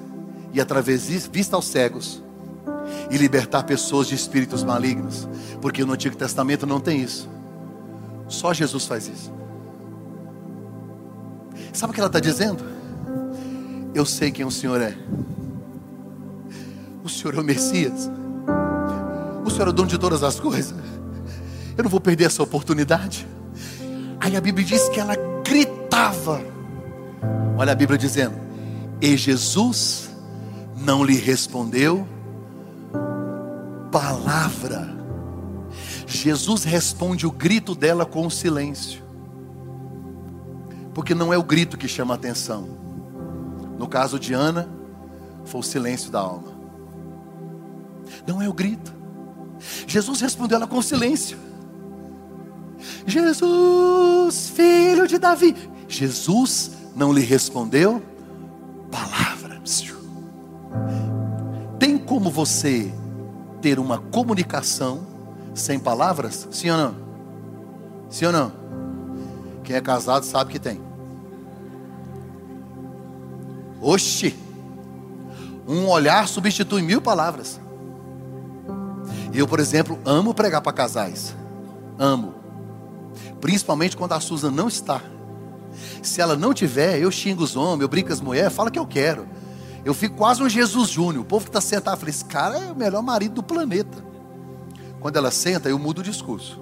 e 0.53 0.61
através 0.61 1.07
disso, 1.07 1.29
vista 1.31 1.55
aos 1.55 1.65
cegos, 1.65 2.21
e 3.09 3.17
libertar 3.17 3.63
pessoas 3.63 4.07
de 4.07 4.15
espíritos 4.15 4.63
malignos, 4.63 5.27
porque 5.61 5.83
no 5.85 5.93
Antigo 5.93 6.15
Testamento 6.15 6.65
não 6.65 6.79
tem 6.79 7.01
isso. 7.01 7.29
Só 8.27 8.53
Jesus 8.53 8.85
faz 8.85 9.07
isso. 9.07 9.31
Sabe 11.73 11.91
o 11.91 11.93
que 11.93 11.99
ela 11.99 12.07
está 12.07 12.19
dizendo? 12.19 12.63
Eu 13.93 14.05
sei 14.05 14.31
quem 14.31 14.45
o 14.45 14.51
Senhor 14.51 14.81
é. 14.81 14.97
O 17.03 17.09
Senhor 17.09 17.35
é 17.35 17.39
o 17.39 17.43
Messias. 17.43 18.09
O 19.45 19.49
Senhor 19.49 19.67
é 19.67 19.69
o 19.69 19.73
dono 19.73 19.87
de 19.87 19.97
todas 19.97 20.23
as 20.23 20.39
coisas. 20.39 20.75
Eu 21.77 21.83
não 21.83 21.89
vou 21.89 21.99
perder 21.99 22.25
essa 22.25 22.43
oportunidade. 22.43 23.27
Aí 24.19 24.35
a 24.35 24.41
Bíblia 24.41 24.65
diz 24.65 24.89
que 24.89 24.99
ela 24.99 25.15
gritava. 25.43 26.41
Olha 27.57 27.71
a 27.71 27.75
Bíblia 27.75 27.97
dizendo: 27.97 28.35
E 29.01 29.15
Jesus 29.15 30.09
não 30.75 31.03
lhe 31.03 31.15
respondeu 31.15 32.07
palavra. 33.91 34.95
Jesus 36.05 36.63
responde 36.63 37.25
o 37.25 37.31
grito 37.31 37.73
dela 37.73 38.05
com 38.05 38.25
o 38.25 38.31
silêncio. 38.31 39.06
Porque 40.97 41.13
não 41.13 41.31
é 41.31 41.37
o 41.37 41.43
grito 41.43 41.77
que 41.77 41.87
chama 41.87 42.15
a 42.15 42.17
atenção. 42.17 42.67
No 43.77 43.87
caso 43.87 44.19
de 44.19 44.33
Ana, 44.33 44.67
foi 45.45 45.59
o 45.59 45.63
silêncio 45.63 46.09
da 46.11 46.19
alma. 46.19 46.51
Não 48.25 48.41
é 48.41 48.49
o 48.49 48.53
grito. 48.53 48.91
Jesus 49.85 50.19
respondeu 50.21 50.55
ela 50.55 50.65
com 50.65 50.81
silêncio. 50.81 51.37
Jesus, 53.05 54.49
filho 54.49 55.07
de 55.07 55.19
Davi. 55.19 55.55
Jesus 55.87 56.71
não 56.95 57.13
lhe 57.13 57.21
respondeu 57.21 58.01
palavra. 58.89 59.61
Tem 61.77 61.95
como 61.95 62.31
você 62.31 62.91
ter 63.61 63.77
uma 63.77 63.99
comunicação 63.99 65.05
sem 65.53 65.77
palavras? 65.77 66.47
Sim 66.49 66.71
ou 66.71 66.77
não? 66.77 66.95
Sim 68.09 68.25
ou 68.25 68.31
não? 68.31 68.51
Quem 69.63 69.75
é 69.75 69.81
casado 69.81 70.25
sabe 70.25 70.53
que 70.53 70.59
tem. 70.59 70.86
Oxi! 73.81 74.35
Um 75.67 75.87
olhar 75.87 76.27
substitui 76.27 76.81
mil 76.81 77.01
palavras. 77.01 77.59
Eu, 79.33 79.47
por 79.47 79.59
exemplo, 79.59 79.99
amo 80.05 80.33
pregar 80.33 80.61
para 80.61 80.71
casais. 80.73 81.35
Amo. 81.99 82.33
Principalmente 83.41 83.97
quando 83.97 84.13
a 84.13 84.19
Susan 84.19 84.51
não 84.51 84.67
está. 84.67 85.01
Se 86.01 86.21
ela 86.21 86.35
não 86.35 86.53
tiver, 86.53 86.99
eu 86.99 87.11
xingo 87.11 87.43
os 87.43 87.55
homens, 87.55 87.81
eu 87.81 87.87
brinco 87.87 88.07
com 88.07 88.13
as 88.13 88.21
mulheres, 88.21 88.53
fala 88.53 88.71
que 88.71 88.79
eu 88.79 88.87
quero. 88.87 89.27
Eu 89.85 89.93
fico 89.93 90.15
quase 90.15 90.41
um 90.41 90.49
Jesus 90.49 90.89
Júnior. 90.89 91.23
O 91.23 91.25
povo 91.25 91.45
que 91.45 91.49
está 91.49 91.61
sentado, 91.61 91.97
falei, 91.97 92.13
esse 92.13 92.25
cara 92.25 92.57
é 92.57 92.71
o 92.71 92.75
melhor 92.75 93.01
marido 93.03 93.35
do 93.35 93.43
planeta. 93.43 94.03
Quando 94.99 95.17
ela 95.17 95.31
senta, 95.31 95.69
eu 95.69 95.77
mudo 95.77 95.99
o 95.99 96.03
discurso. 96.03 96.59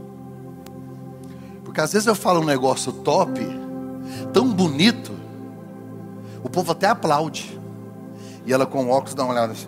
Porque 1.63 1.79
às 1.81 1.93
vezes 1.93 2.07
eu 2.07 2.15
falo 2.15 2.41
um 2.41 2.45
negócio 2.45 2.91
top, 2.91 3.39
tão 4.33 4.51
bonito, 4.51 5.11
o 6.45 6.49
povo 6.49 6.71
até 6.73 6.85
aplaude. 6.87 7.59
E 8.45 8.53
ela 8.53 8.67
com 8.67 8.87
óculos 8.91 9.15
dá 9.15 9.23
uma 9.23 9.33
olhada 9.33 9.53
assim. 9.53 9.67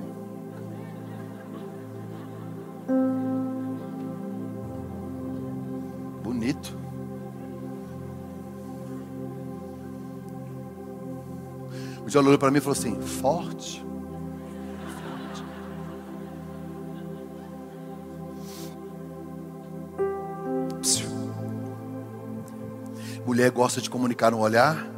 Bonito. 6.21 6.77
O 12.05 12.09
João 12.09 12.25
olhou 12.25 12.37
para 12.37 12.51
mim 12.51 12.59
e 12.59 12.61
falou 12.61 12.77
assim: 12.77 13.01
forte. 13.01 13.83
Mulher 23.25 23.51
gosta 23.51 23.81
de 23.81 23.89
comunicar 23.89 24.31
no 24.31 24.39
olhar. 24.39 24.96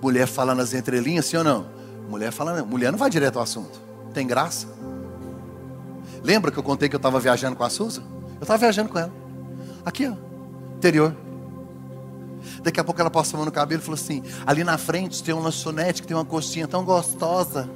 Mulher 0.00 0.26
fala 0.26 0.54
nas 0.54 0.74
entrelinhas, 0.74 1.26
sim 1.26 1.36
ou 1.36 1.44
não? 1.44 1.66
Mulher 2.08 2.32
fala, 2.32 2.64
mulher 2.64 2.90
não 2.90 2.98
vai 2.98 3.10
direto 3.10 3.36
ao 3.36 3.42
assunto. 3.42 3.80
Tem 4.12 4.26
graça. 4.26 4.68
Lembra 6.22 6.50
que 6.50 6.58
eu 6.58 6.62
contei 6.62 6.88
que 6.88 6.94
eu 6.94 6.98
estava 6.98 7.18
viajando 7.18 7.56
com 7.56 7.64
a 7.64 7.70
Suza? 7.70 8.02
Eu 8.36 8.42
estava 8.42 8.58
viajando 8.58 8.88
com 8.88 8.98
ela. 8.98 9.12
Aqui, 9.84 10.06
ó. 10.06 10.14
Interior. 10.76 11.14
Daqui 12.62 12.80
a 12.80 12.84
pouco 12.84 13.00
ela 13.00 13.10
passou 13.10 13.36
a 13.36 13.38
mão 13.38 13.46
no 13.46 13.52
cabelo 13.52 13.80
e 13.80 13.84
falou 13.84 13.94
assim: 13.94 14.22
ali 14.46 14.64
na 14.64 14.78
frente 14.78 15.22
tem 15.22 15.34
um 15.34 15.40
lanchonete 15.40 16.02
que 16.02 16.08
tem 16.08 16.16
uma 16.16 16.24
coxinha 16.24 16.66
tão 16.66 16.84
gostosa. 16.84 17.68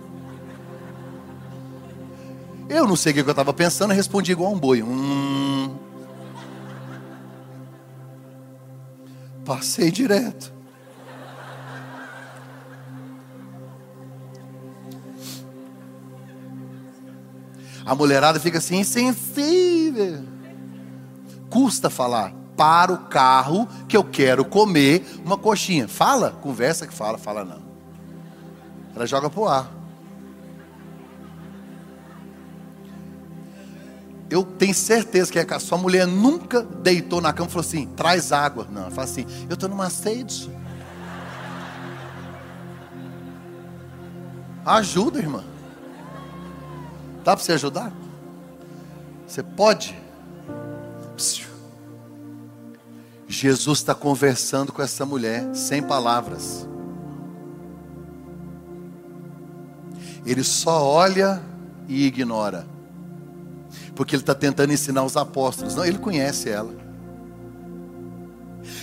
Eu 2.69 2.87
não 2.87 2.97
sei 2.97 3.13
o 3.13 3.15
que 3.15 3.21
eu 3.21 3.31
estava 3.31 3.53
pensando, 3.53 3.95
respondi 3.95 4.33
igual 4.33 4.53
um 4.53 4.59
boi. 4.59 4.83
Hum. 4.83 5.75
Passei 9.45 9.91
direto. 9.91 10.58
A 17.89 17.95
mulherada 17.95 18.39
fica 18.39 18.59
assim, 18.59 18.81
insensível. 18.81 20.23
Custa 21.49 21.89
falar 21.89 22.35
para 22.55 22.93
o 22.93 22.99
carro 23.07 23.67
que 23.89 23.97
eu 23.97 24.05
quero 24.05 24.45
comer 24.45 25.07
uma 25.25 25.39
coxinha. 25.39 25.89
Fala, 25.89 26.33
conversa 26.33 26.87
que 26.87 26.93
fala, 26.93 27.17
fala 27.17 27.47
não. 27.47 27.63
Ela 28.95 29.07
joga 29.07 29.31
pro 29.31 29.49
ar. 29.49 29.73
Eu 34.29 34.45
tenho 34.45 34.75
certeza 34.75 35.33
que 35.33 35.39
a 35.39 35.59
sua 35.59 35.79
mulher 35.79 36.07
nunca 36.07 36.61
deitou 36.61 37.23
na 37.23 37.33
cama 37.33 37.49
e 37.49 37.53
falou 37.53 37.67
assim: 37.67 37.87
traz 37.97 38.33
água. 38.33 38.69
Não, 38.71 38.83
ela 38.83 38.91
fala 38.91 39.05
assim: 39.05 39.25
eu 39.49 39.55
estou 39.55 39.67
numa 39.67 39.89
sede. 39.89 40.51
Ajuda, 44.67 45.19
irmã. 45.21 45.43
Dá 47.29 47.37
para 47.37 47.45
você 47.45 47.53
ajudar? 47.53 47.93
Você 49.27 49.43
pode? 49.43 49.95
Jesus 53.29 53.81
está 53.81 53.95
conversando 53.95 54.73
com 54.73 54.81
essa 54.81 55.05
mulher 55.05 55.55
sem 55.55 55.83
palavras. 55.83 56.67
Ele 60.25 60.43
só 60.43 60.83
olha 60.83 61.43
e 61.87 62.07
ignora, 62.07 62.67
porque 63.95 64.15
ele 64.15 64.23
está 64.23 64.35
tentando 64.35 64.73
ensinar 64.73 65.05
os 65.05 65.15
apóstolos. 65.15 65.75
Não, 65.75 65.85
ele 65.85 65.99
conhece 65.99 66.49
ela. 66.49 66.73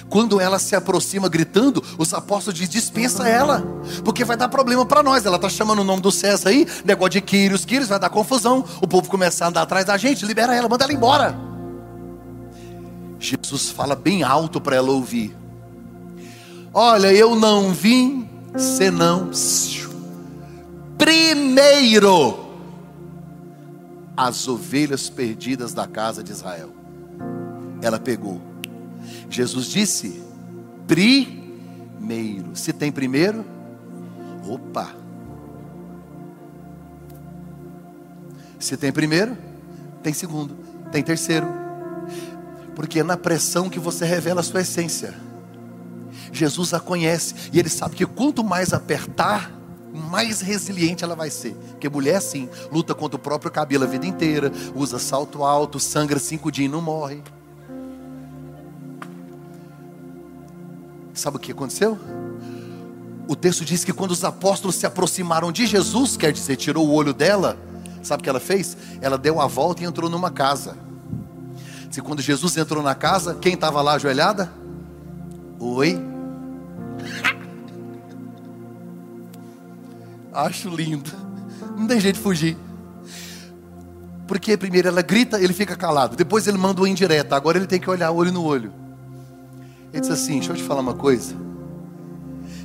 Quando 0.10 0.40
ela 0.40 0.60
se 0.60 0.76
aproxima 0.76 1.28
gritando, 1.28 1.84
os 1.98 2.14
apóstolos 2.14 2.60
dizem: 2.60 2.72
dispensa 2.72 3.28
ela, 3.28 3.64
porque 4.04 4.24
vai 4.24 4.38
dar 4.38 4.50
problema 4.50 4.86
para 4.86 5.04
nós. 5.04 5.26
Ela 5.26 5.36
está 5.38 5.50
chamando 5.50 5.80
o 5.80 5.84
nome 5.84 6.02
do 6.02 6.12
César 6.12 6.50
aí, 6.50 6.68
negócio 6.84 7.12
de 7.12 7.22
Quírios, 7.22 7.66
Quírios, 7.66 7.90
vai 7.90 8.00
dar 8.00 8.10
confusão. 8.10 8.64
O 8.82 8.88
povo 8.88 9.10
começar 9.10 9.46
a 9.46 9.48
andar 9.50 9.62
atrás 9.64 9.86
da 9.86 9.98
gente, 9.98 10.26
libera 10.26 10.56
ela, 10.56 10.70
manda 10.70 10.84
ela 10.84 10.94
embora. 10.94 11.38
Jesus 13.20 13.70
fala 13.70 13.96
bem 13.96 14.24
alto 14.24 14.62
para 14.62 14.76
ela 14.76 14.92
ouvir: 14.92 15.36
Olha, 16.74 17.12
eu 17.12 17.36
não 17.36 17.74
vim 17.74 18.30
senão 18.58 19.32
primeiro 20.98 22.46
as 24.16 24.48
ovelhas 24.48 25.10
perdidas 25.10 25.74
da 25.74 25.88
casa 25.88 26.24
de 26.24 26.32
Israel. 26.32 26.70
Ela 27.82 28.00
pegou 28.00 28.42
Jesus 29.30 29.68
disse: 29.68 30.22
primeiro. 30.88 32.56
Se 32.56 32.72
tem 32.72 32.92
primeiro, 32.92 33.46
opa. 34.48 34.96
Se 38.60 38.76
tem 38.78 38.92
primeiro, 38.92 39.38
tem 40.02 40.14
segundo, 40.14 40.56
tem 40.92 41.04
terceiro. 41.04 41.48
Porque 42.76 43.00
é 43.00 43.04
na 43.04 43.16
pressão 43.16 43.70
que 43.70 43.80
você 43.80 44.06
revela 44.06 44.42
a 44.42 44.44
sua 44.44 44.62
essência. 44.62 45.14
Jesus 46.32 46.74
a 46.74 46.80
conhece 46.80 47.36
e 47.54 47.60
ele 47.60 47.70
sabe 47.70 47.96
que 47.96 48.06
quanto 48.06 48.44
mais 48.44 48.74
apertar, 48.74 49.52
mais 49.94 50.42
resiliente 50.42 51.04
ela 51.04 51.16
vai 51.16 51.30
ser. 51.30 51.54
Porque 51.72 51.88
mulher, 51.88 52.22
sim, 52.22 52.50
luta 52.72 52.94
contra 52.94 53.16
o 53.16 53.20
próprio 53.20 53.52
cabelo 53.52 53.86
a 53.86 53.88
vida 53.88 54.06
inteira, 54.06 54.52
usa 54.76 55.00
salto 55.00 55.44
alto, 55.44 55.80
sangra 55.80 56.20
cinco 56.20 56.52
dias 56.52 56.68
e 56.68 56.72
não 56.72 56.82
morre. 56.82 57.22
Sabe 61.16 61.38
o 61.38 61.40
que 61.40 61.54
aconteceu? 61.54 61.98
O 63.28 63.36
texto 63.36 63.66
diz 63.66 63.84
que 63.84 63.92
quando 63.94 64.12
os 64.12 64.24
apóstolos 64.24 64.76
se 64.76 64.86
aproximaram 64.86 65.52
de 65.52 65.66
Jesus, 65.66 66.16
quer 66.16 66.32
dizer, 66.32 66.58
tirou 66.58 66.88
o 66.88 66.92
olho 66.92 67.14
dela, 67.14 67.58
sabe 68.04 68.22
o 68.22 68.24
que 68.24 68.30
ela 68.30 68.40
fez? 68.40 68.78
Ela 69.02 69.18
deu 69.18 69.42
a 69.42 69.48
volta 69.48 69.82
e 69.82 69.86
entrou 69.86 70.10
numa 70.10 70.30
casa. 70.30 70.78
Se 71.90 72.02
quando 72.02 72.22
Jesus 72.22 72.56
entrou 72.58 72.84
na 72.84 72.94
casa, 72.94 73.36
quem 73.36 73.54
estava 73.54 73.82
lá 73.82 73.94
ajoelhada? 73.94 74.52
Oi. 75.58 75.98
Acho 80.34 80.70
lindo. 80.70 81.10
Não 81.78 81.88
tem 81.88 82.00
jeito 82.00 82.18
de 82.18 82.22
fugir. 82.22 82.58
Porque 84.28 84.58
primeiro 84.58 84.90
ela 84.90 85.02
grita, 85.02 85.40
ele 85.40 85.54
fica 85.54 85.76
calado. 85.76 86.18
Depois 86.18 86.46
ele 86.46 86.58
manda 86.58 86.82
uma 86.82 86.90
indireta. 86.90 87.36
Agora 87.36 87.58
ele 87.58 87.68
tem 87.68 87.80
que 87.80 87.90
olhar 87.90 88.12
olho 88.12 88.34
no 88.34 88.44
olho. 88.44 88.85
Ele 89.96 90.02
diz 90.02 90.10
assim: 90.10 90.34
Deixa 90.34 90.52
eu 90.52 90.58
te 90.58 90.64
falar 90.64 90.82
uma 90.82 90.94
coisa. 90.94 91.34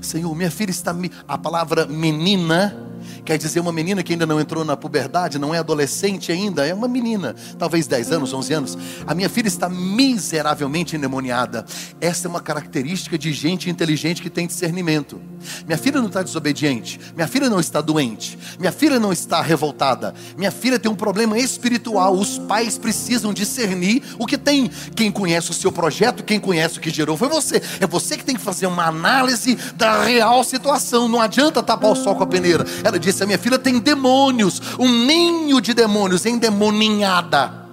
Senhor, 0.02 0.34
minha 0.34 0.50
filha 0.50 0.72
está. 0.72 0.92
A 1.28 1.38
palavra 1.38 1.86
menina 1.86 2.89
Quer 3.24 3.38
dizer, 3.38 3.60
uma 3.60 3.72
menina 3.72 4.02
que 4.02 4.12
ainda 4.12 4.26
não 4.26 4.40
entrou 4.40 4.64
na 4.64 4.76
puberdade, 4.76 5.38
não 5.38 5.54
é 5.54 5.58
adolescente 5.58 6.32
ainda, 6.32 6.66
é 6.66 6.74
uma 6.74 6.88
menina, 6.88 7.34
talvez 7.58 7.86
10 7.86 8.12
anos, 8.12 8.32
11 8.32 8.52
anos. 8.52 8.78
A 9.06 9.14
minha 9.14 9.28
filha 9.28 9.48
está 9.48 9.68
miseravelmente 9.68 10.96
endemoniada. 10.96 11.64
Essa 12.00 12.26
é 12.26 12.30
uma 12.30 12.40
característica 12.40 13.18
de 13.18 13.32
gente 13.32 13.70
inteligente 13.70 14.22
que 14.22 14.30
tem 14.30 14.46
discernimento. 14.46 15.20
Minha 15.66 15.78
filha 15.78 16.00
não 16.00 16.08
está 16.08 16.22
desobediente, 16.22 17.00
minha 17.14 17.28
filha 17.28 17.48
não 17.48 17.60
está 17.60 17.80
doente, 17.80 18.38
minha 18.58 18.72
filha 18.72 18.98
não 18.98 19.12
está 19.12 19.40
revoltada, 19.40 20.14
minha 20.36 20.50
filha 20.50 20.78
tem 20.78 20.90
um 20.90 20.94
problema 20.94 21.38
espiritual. 21.38 22.14
Os 22.14 22.38
pais 22.38 22.76
precisam 22.76 23.32
discernir 23.32 24.02
o 24.18 24.26
que 24.26 24.36
tem. 24.36 24.70
Quem 24.94 25.10
conhece 25.10 25.50
o 25.50 25.54
seu 25.54 25.72
projeto, 25.72 26.22
quem 26.22 26.38
conhece 26.38 26.78
o 26.78 26.80
que 26.80 26.90
gerou 26.90 27.16
foi 27.16 27.28
você. 27.28 27.62
É 27.80 27.86
você 27.86 28.16
que 28.16 28.24
tem 28.24 28.36
que 28.36 28.40
fazer 28.40 28.66
uma 28.66 28.86
análise 28.86 29.56
da 29.76 30.02
real 30.02 30.44
situação. 30.44 31.08
Não 31.08 31.20
adianta 31.20 31.62
tapar 31.62 31.90
o 31.90 31.96
sol 31.96 32.14
com 32.14 32.24
a 32.24 32.26
peneira. 32.26 32.64
Ela 32.90 32.98
disse: 32.98 33.22
A 33.22 33.26
minha 33.26 33.38
filha 33.38 33.58
tem 33.58 33.78
demônios, 33.78 34.60
um 34.78 34.88
ninho 35.06 35.60
de 35.60 35.72
demônios, 35.72 36.26
endemoninhada. 36.26 37.66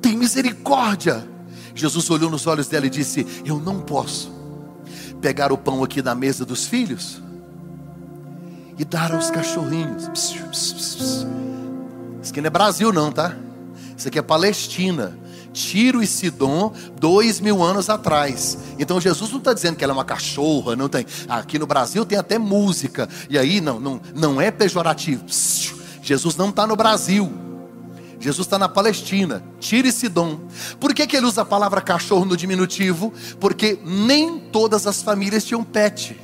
Tem 0.00 0.16
misericórdia. 0.16 1.28
Jesus 1.74 2.08
olhou 2.08 2.30
nos 2.30 2.46
olhos 2.46 2.68
dela 2.68 2.86
e 2.86 2.90
disse: 2.90 3.26
Eu 3.44 3.60
não 3.60 3.80
posso 3.80 4.34
pegar 5.20 5.52
o 5.52 5.58
pão 5.58 5.84
aqui 5.84 6.00
da 6.00 6.14
mesa 6.14 6.44
dos 6.44 6.66
filhos 6.66 7.22
e 8.78 8.84
dar 8.84 9.12
aos 9.12 9.30
cachorrinhos. 9.30 10.08
Isso 10.52 12.30
aqui 12.30 12.40
não 12.40 12.48
é 12.48 12.50
Brasil, 12.50 12.92
não, 12.92 13.12
tá? 13.12 13.36
Isso 13.96 14.08
aqui 14.08 14.18
é 14.18 14.22
Palestina. 14.22 15.18
Tiro 15.56 16.02
e 16.02 16.06
Sidom, 16.06 16.70
dois 17.00 17.40
mil 17.40 17.62
anos 17.62 17.88
atrás. 17.88 18.58
Então 18.78 19.00
Jesus 19.00 19.30
não 19.30 19.38
está 19.38 19.54
dizendo 19.54 19.74
que 19.74 19.82
ela 19.82 19.94
é 19.94 19.96
uma 19.96 20.04
cachorra, 20.04 20.76
não 20.76 20.86
tem. 20.86 21.06
Aqui 21.26 21.58
no 21.58 21.66
Brasil 21.66 22.04
tem 22.04 22.18
até 22.18 22.38
música. 22.38 23.08
E 23.30 23.38
aí 23.38 23.58
não, 23.58 23.80
não, 23.80 24.00
não 24.14 24.38
é 24.38 24.50
pejorativo. 24.50 25.24
Jesus 26.02 26.36
não 26.36 26.50
está 26.50 26.66
no 26.66 26.76
Brasil. 26.76 27.32
Jesus 28.20 28.46
está 28.46 28.58
na 28.58 28.68
Palestina, 28.68 29.42
Tiro 29.58 29.88
e 29.88 29.92
Sidom. 29.92 30.40
Por 30.78 30.92
que, 30.94 31.06
que 31.06 31.16
ele 31.16 31.26
usa 31.26 31.40
a 31.40 31.44
palavra 31.44 31.80
cachorro 31.80 32.26
no 32.26 32.36
diminutivo? 32.36 33.12
Porque 33.40 33.78
nem 33.82 34.38
todas 34.38 34.86
as 34.86 35.02
famílias 35.02 35.44
tinham 35.44 35.64
pet. 35.64 36.20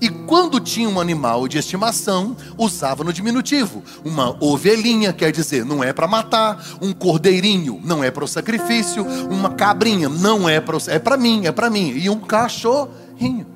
E 0.00 0.08
quando 0.08 0.60
tinha 0.60 0.88
um 0.88 1.00
animal 1.00 1.46
de 1.48 1.58
estimação, 1.58 2.36
usava 2.56 3.04
no 3.04 3.12
diminutivo. 3.12 3.82
Uma 4.04 4.36
ovelhinha, 4.42 5.12
quer 5.12 5.32
dizer, 5.32 5.64
não 5.64 5.82
é 5.82 5.92
para 5.92 6.06
matar. 6.06 6.64
Um 6.80 6.92
cordeirinho, 6.92 7.80
não 7.84 8.02
é 8.02 8.10
para 8.10 8.24
o 8.24 8.28
sacrifício. 8.28 9.04
Uma 9.04 9.50
cabrinha, 9.50 10.08
não 10.08 10.48
é 10.48 10.60
para 10.60 10.78
é 10.88 10.98
para 10.98 11.16
mim, 11.16 11.46
é 11.46 11.52
para 11.52 11.70
mim. 11.70 11.90
E 11.90 12.10
um 12.10 12.20
cachorrinho. 12.20 13.46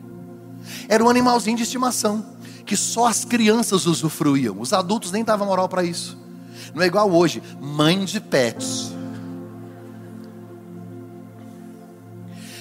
Era 0.89 1.05
um 1.05 1.09
animalzinho 1.09 1.57
de 1.57 1.63
estimação 1.63 2.25
que 2.65 2.77
só 2.77 3.07
as 3.07 3.25
crianças 3.25 3.87
usufruíam. 3.87 4.61
Os 4.61 4.73
adultos 4.73 5.11
nem 5.11 5.25
davam 5.25 5.47
moral 5.47 5.69
para 5.69 5.83
isso. 5.83 6.19
Não 6.75 6.83
é 6.83 6.87
igual 6.87 7.11
hoje, 7.11 7.43
mãe 7.61 8.05
de 8.05 8.21
pets. 8.21 8.93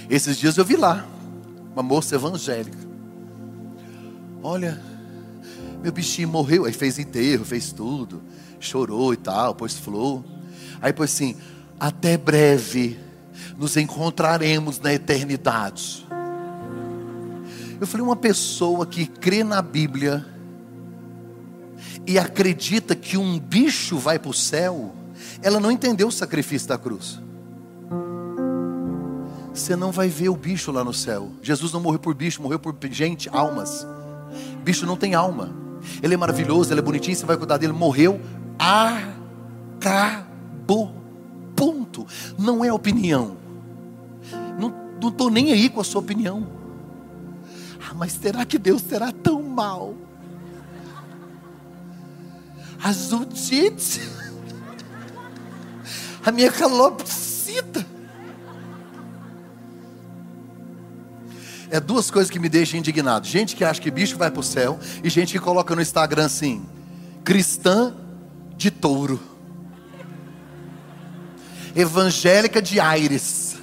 Esses 0.10 0.38
dias 0.38 0.58
eu 0.58 0.64
vi 0.64 0.78
lá 0.78 1.05
uma 1.74 1.84
moça 1.84 2.16
evangélica. 2.16 2.87
Olha, 4.44 4.82
meu 5.82 5.92
bichinho 5.92 6.28
morreu. 6.28 6.66
Aí 6.66 6.74
fez 6.74 7.00
enterro, 7.00 7.46
fez 7.46 7.72
tudo. 7.72 8.22
Chorou 8.60 9.14
e 9.14 9.18
tal, 9.18 9.56
pôs 9.56 9.78
flor. 9.78 10.24
Aí 10.82 10.94
pôs 10.94 11.14
assim: 11.14 11.36
até 11.80 12.18
breve 12.18 13.00
nos 13.58 13.78
encontraremos 13.78 14.80
na 14.80 14.94
eternidade. 14.94 16.06
Eu 17.80 17.86
falei, 17.86 18.06
uma 18.06 18.16
pessoa 18.16 18.86
que 18.86 19.06
crê 19.06 19.44
na 19.44 19.62
Bíblia 19.62 20.26
e 22.06 22.18
acredita 22.18 22.96
que 22.96 23.18
um 23.18 23.38
bicho 23.38 23.98
vai 23.98 24.18
para 24.18 24.32
o 24.32 24.34
céu, 24.34 24.96
ela 25.42 25.60
não 25.60 25.72
entendeu 25.72 26.08
o 26.08 26.12
sacrifício 26.12 26.68
da 26.68 26.78
cruz. 26.78 27.20
Você 29.54 29.76
não 29.76 29.92
vai 29.92 30.08
ver 30.08 30.30
o 30.30 30.36
bicho 30.36 30.72
lá 30.72 30.84
no 30.84 30.94
céu. 30.94 31.32
Jesus 31.42 31.72
não 31.72 31.80
morreu 31.80 32.00
por 32.00 32.14
bicho, 32.14 32.42
morreu 32.42 32.60
por 32.60 32.76
gente, 32.90 33.28
almas. 33.30 33.86
Bicho 34.68 34.86
não 34.86 34.97
tem 34.97 35.15
alma. 35.15 35.55
Ele 36.03 36.13
é 36.15 36.18
maravilhoso, 36.18 36.74
ele 36.74 36.82
é 36.82 36.84
bonitinho, 36.84 37.15
você 37.15 37.26
vai 37.26 37.38
cuidar 37.38 37.55
dele. 37.55 37.72
Morreu, 37.72 38.20
acabou. 39.80 40.93
Ponto. 41.55 42.05
Não 42.38 42.65
é 42.65 42.74
opinião. 42.74 43.38
Não 44.59 44.74
estou 45.07 45.30
nem 45.30 45.53
aí 45.53 45.70
com 45.70 45.80
a 45.80 45.86
sua 45.86 46.01
opinião. 46.01 46.45
Ah, 47.80 47.93
mas 47.93 48.11
será 48.11 48.45
que 48.45 48.57
Deus 48.57 48.82
será 48.82 49.09
tão 49.09 49.41
mal? 49.41 49.95
A 52.84 52.91
Judite, 52.91 54.01
a 56.26 56.30
minha 56.30 56.51
calopsita. 56.51 57.86
É 61.70 61.80
duas 61.80 62.09
coisas 62.09 62.32
que 62.32 62.39
me 62.39 62.49
deixam 62.49 62.80
indignado: 62.80 63.28
gente 63.28 63.55
que 63.55 63.63
acha 63.63 63.82
que 63.82 63.91
bicho 63.91 64.18
vai 64.18 64.32
para 64.32 64.39
o 64.39 64.43
céu, 64.43 64.80
e 65.03 65.09
gente 65.09 65.34
que 65.34 65.39
coloca 65.39 65.76
no 65.76 65.82
Instagram 65.82 66.26
assim, 66.26 66.65
cristã 67.24 67.93
de 68.55 68.72
touro, 68.72 69.20
evangélica 71.76 72.61
de 72.61 72.80
Aires. 72.80 73.57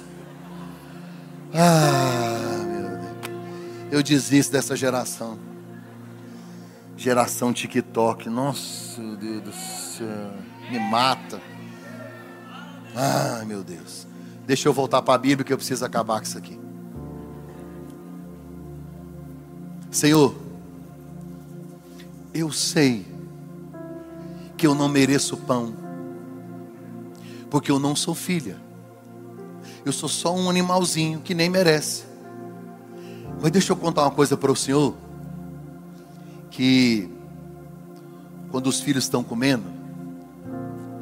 Ah, 1.53 2.63
meu 2.65 2.97
Deus. 2.97 3.31
Eu 3.91 4.03
desisto 4.03 4.51
dessa 4.51 4.75
geração. 4.75 5.39
Geração 6.97 7.51
TikTok, 7.51 8.29
nossa, 8.29 9.01
meu 9.01 9.17
Deus 9.17 9.41
do 9.41 9.51
céu, 9.51 10.31
me 10.69 10.79
mata. 10.79 11.41
Ai, 12.95 13.43
meu 13.45 13.63
Deus. 13.63 14.07
Deixa 14.45 14.69
eu 14.69 14.73
voltar 14.73 15.01
para 15.01 15.15
a 15.15 15.17
Bíblia 15.17 15.43
que 15.43 15.51
eu 15.51 15.57
preciso 15.57 15.83
acabar 15.83 16.19
com 16.19 16.25
isso 16.25 16.37
aqui. 16.37 16.64
Senhor, 19.95 20.35
eu 22.33 22.51
sei 22.51 23.07
que 24.57 24.67
eu 24.67 24.75
não 24.75 24.89
mereço 24.89 25.37
pão, 25.37 25.73
porque 27.49 27.71
eu 27.71 27.79
não 27.79 27.95
sou 27.95 28.13
filha, 28.13 28.57
eu 29.85 29.93
sou 29.93 30.09
só 30.09 30.35
um 30.35 30.49
animalzinho 30.49 31.21
que 31.21 31.33
nem 31.33 31.49
merece. 31.49 32.03
Mas 33.41 33.51
deixa 33.51 33.71
eu 33.71 33.77
contar 33.77 34.01
uma 34.01 34.11
coisa 34.11 34.35
para 34.35 34.51
o 34.51 34.55
Senhor: 34.55 34.93
que 36.51 37.09
quando 38.51 38.67
os 38.67 38.81
filhos 38.81 39.05
estão 39.05 39.23
comendo, 39.23 39.63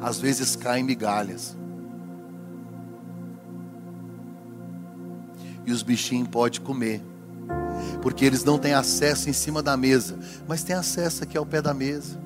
às 0.00 0.20
vezes 0.20 0.54
caem 0.54 0.84
migalhas. 0.84 1.56
E 5.66 5.72
os 5.72 5.82
bichinhos 5.82 6.28
podem 6.28 6.60
comer 6.60 7.02
porque 8.02 8.24
eles 8.24 8.44
não 8.44 8.58
têm 8.58 8.74
acesso 8.74 9.30
em 9.30 9.32
cima 9.32 9.62
da 9.62 9.76
mesa, 9.76 10.18
mas 10.46 10.62
têm 10.62 10.76
acesso 10.76 11.24
aqui 11.24 11.38
ao 11.38 11.46
pé 11.46 11.62
da 11.62 11.72
mesa. 11.72 12.18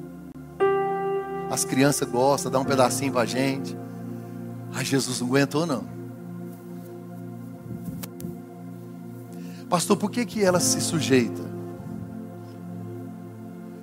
As 1.51 1.64
crianças 1.64 2.09
gostam, 2.09 2.51
dá 2.51 2.59
um 2.59 2.64
pedacinho 2.64 3.12
para 3.12 3.23
a 3.23 3.27
gente. 3.27 3.77
Ai, 4.75 4.85
Jesus 4.85 5.21
não 5.21 5.29
aguentou 5.29 5.66
não. 5.66 5.85
Pastor, 9.69 9.97
por 9.97 10.11
que, 10.11 10.25
que 10.27 10.43
ela 10.43 10.61
se 10.61 10.81
sujeita? 10.81 11.43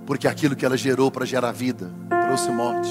Porque 0.05 0.27
aquilo 0.27 0.55
que 0.55 0.65
ela 0.65 0.77
gerou 0.77 1.09
para 1.09 1.25
gerar 1.25 1.51
vida 1.51 1.91
trouxe 2.09 2.51
morte. 2.51 2.89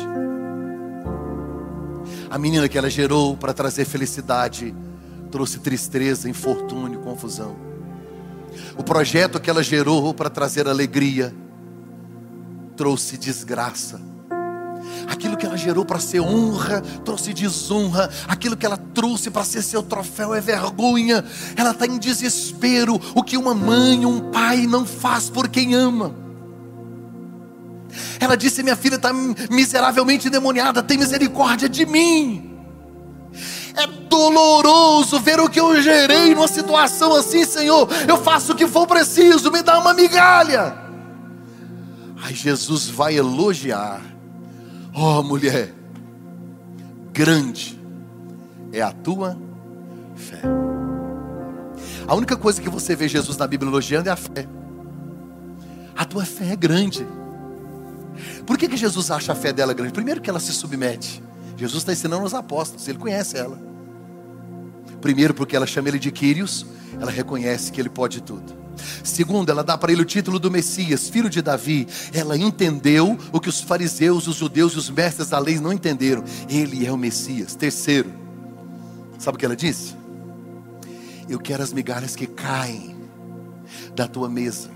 A 2.31 2.39
menina 2.39 2.69
que 2.69 2.79
ela 2.79 2.91
gerou 2.91 3.37
para 3.37 3.53
trazer 3.53 3.85
felicidade 3.85 4.75
trouxe 5.31 5.59
tristeza, 5.59 6.29
infortúnio, 6.29 7.01
confusão. 7.01 7.74
O 8.77 8.83
projeto 8.83 9.41
que 9.41 9.51
ela 9.51 9.63
gerou 9.63 10.13
para 10.15 10.31
trazer 10.31 10.69
alegria 10.69 11.35
trouxe 12.77 13.17
desgraça. 13.17 14.01
Aquilo 15.09 15.37
que 15.37 15.47
ela 15.47 15.57
gerou 15.57 15.85
para 15.85 15.99
ser 15.99 16.21
honra 16.21 16.81
trouxe 17.05 17.33
desonra. 17.33 18.11
Aquilo 18.27 18.57
que 18.57 18.67
ela 18.67 18.77
trouxe 18.77 19.31
para 19.31 19.45
ser 19.45 19.63
seu 19.63 19.83
troféu 19.83 20.35
é 20.35 20.41
vergonha. 20.41 21.25
Ela 21.57 21.71
está 21.71 21.87
em 21.87 21.99
desespero. 21.99 23.01
O 23.15 23.23
que 23.23 23.37
uma 23.37 23.55
mãe, 23.55 24.05
um 24.05 24.31
pai 24.31 24.67
não 24.67 24.85
faz 24.85 25.29
por 25.29 25.49
quem 25.49 25.75
ama. 25.75 26.15
Ela 28.19 28.37
disse: 28.37 28.63
Minha 28.63 28.77
filha 28.77 28.97
está 28.97 29.13
miseravelmente 29.51 30.29
endemoniada. 30.29 30.83
Tem 30.83 30.99
misericórdia 30.99 31.69
de 31.69 31.87
mim. 31.87 32.54
É 33.75 33.87
doloroso 33.87 35.19
ver 35.19 35.41
o 35.41 35.51
que 35.51 35.59
eu 35.59 35.81
gerei 35.83 36.35
numa 36.35 36.47
situação 36.47 37.15
assim, 37.15 37.45
Senhor. 37.45 37.89
Eu 38.09 38.17
faço 38.17 38.53
o 38.53 38.57
que 38.57 38.67
for 38.67 38.87
preciso, 38.87 39.51
me 39.51 39.63
dá 39.63 39.79
uma 39.79 39.93
migalha. 39.93 40.77
Aí 42.23 42.35
Jesus 42.35 42.89
vai 42.89 43.17
elogiar. 43.17 44.01
Ó 44.95 45.19
oh, 45.19 45.23
mulher, 45.23 45.75
grande 47.13 47.79
é 48.73 48.81
a 48.81 48.93
tua 48.93 49.37
fé. 50.15 50.41
A 52.07 52.15
única 52.15 52.37
coisa 52.37 52.63
que 52.63 52.69
você 52.69 52.95
vê 52.95 53.09
Jesus 53.09 53.37
na 53.37 53.47
Bíblia 53.47 53.71
elogiando 53.71 54.09
é 54.09 54.13
a 54.13 54.17
fé. 54.17 54.47
A 55.97 56.05
tua 56.05 56.25
fé 56.25 56.53
é 56.53 56.57
grande. 56.57 57.07
Por 58.47 58.57
que, 58.57 58.69
que 58.69 58.77
Jesus 58.77 59.11
acha 59.11 59.33
a 59.33 59.35
fé 59.35 59.53
dela 59.53 59.73
grande? 59.73 59.93
Primeiro 59.93 60.21
que 60.21 60.31
ela 60.31 60.41
se 60.41 60.53
submete. 60.53 61.23
Jesus 61.57 61.83
está 61.83 61.93
ensinando 61.93 62.25
os 62.25 62.35
apóstolos, 62.35 62.87
ele 62.89 62.99
conhece 62.99 63.37
ela. 63.37 63.59
Primeiro, 65.01 65.35
porque 65.35 65.55
ela 65.55 65.67
chama 65.67 65.89
ele 65.89 65.99
de 65.99 66.11
Quírios, 66.11 66.67
ela 67.01 67.11
reconhece 67.11 67.71
que 67.71 67.81
ele 67.81 67.89
pode 67.89 68.23
tudo. 68.23 68.65
Segundo, 69.03 69.51
ela 69.51 69.63
dá 69.63 69.77
para 69.79 69.93
ele 69.93 70.03
o 70.03 70.05
título 70.05 70.39
do 70.39 70.51
Messias, 70.51 71.09
filho 71.09 71.31
de 71.31 71.41
Davi. 71.41 71.87
Ela 72.13 72.37
entendeu 72.37 73.19
o 73.33 73.41
que 73.41 73.49
os 73.49 73.61
fariseus, 73.61 74.27
os 74.27 74.37
judeus 74.37 74.73
e 74.73 74.79
os 74.79 74.91
mestres 74.91 75.29
da 75.29 75.39
lei 75.39 75.59
não 75.61 75.73
entenderam. 75.73 76.25
Ele 76.49 76.87
é 76.87 76.91
o 76.91 76.97
Messias. 76.97 77.55
Terceiro, 77.55 78.13
sabe 79.19 79.37
o 79.37 79.39
que 79.39 79.45
ela 79.45 79.57
disse? 79.57 79.95
Eu 81.29 81.39
quero 81.39 81.63
as 81.63 81.73
migalhas 81.73 82.17
que 82.17 82.27
caem 82.27 82.97
da 83.95 84.07
tua 84.09 84.29
mesa. 84.29 84.71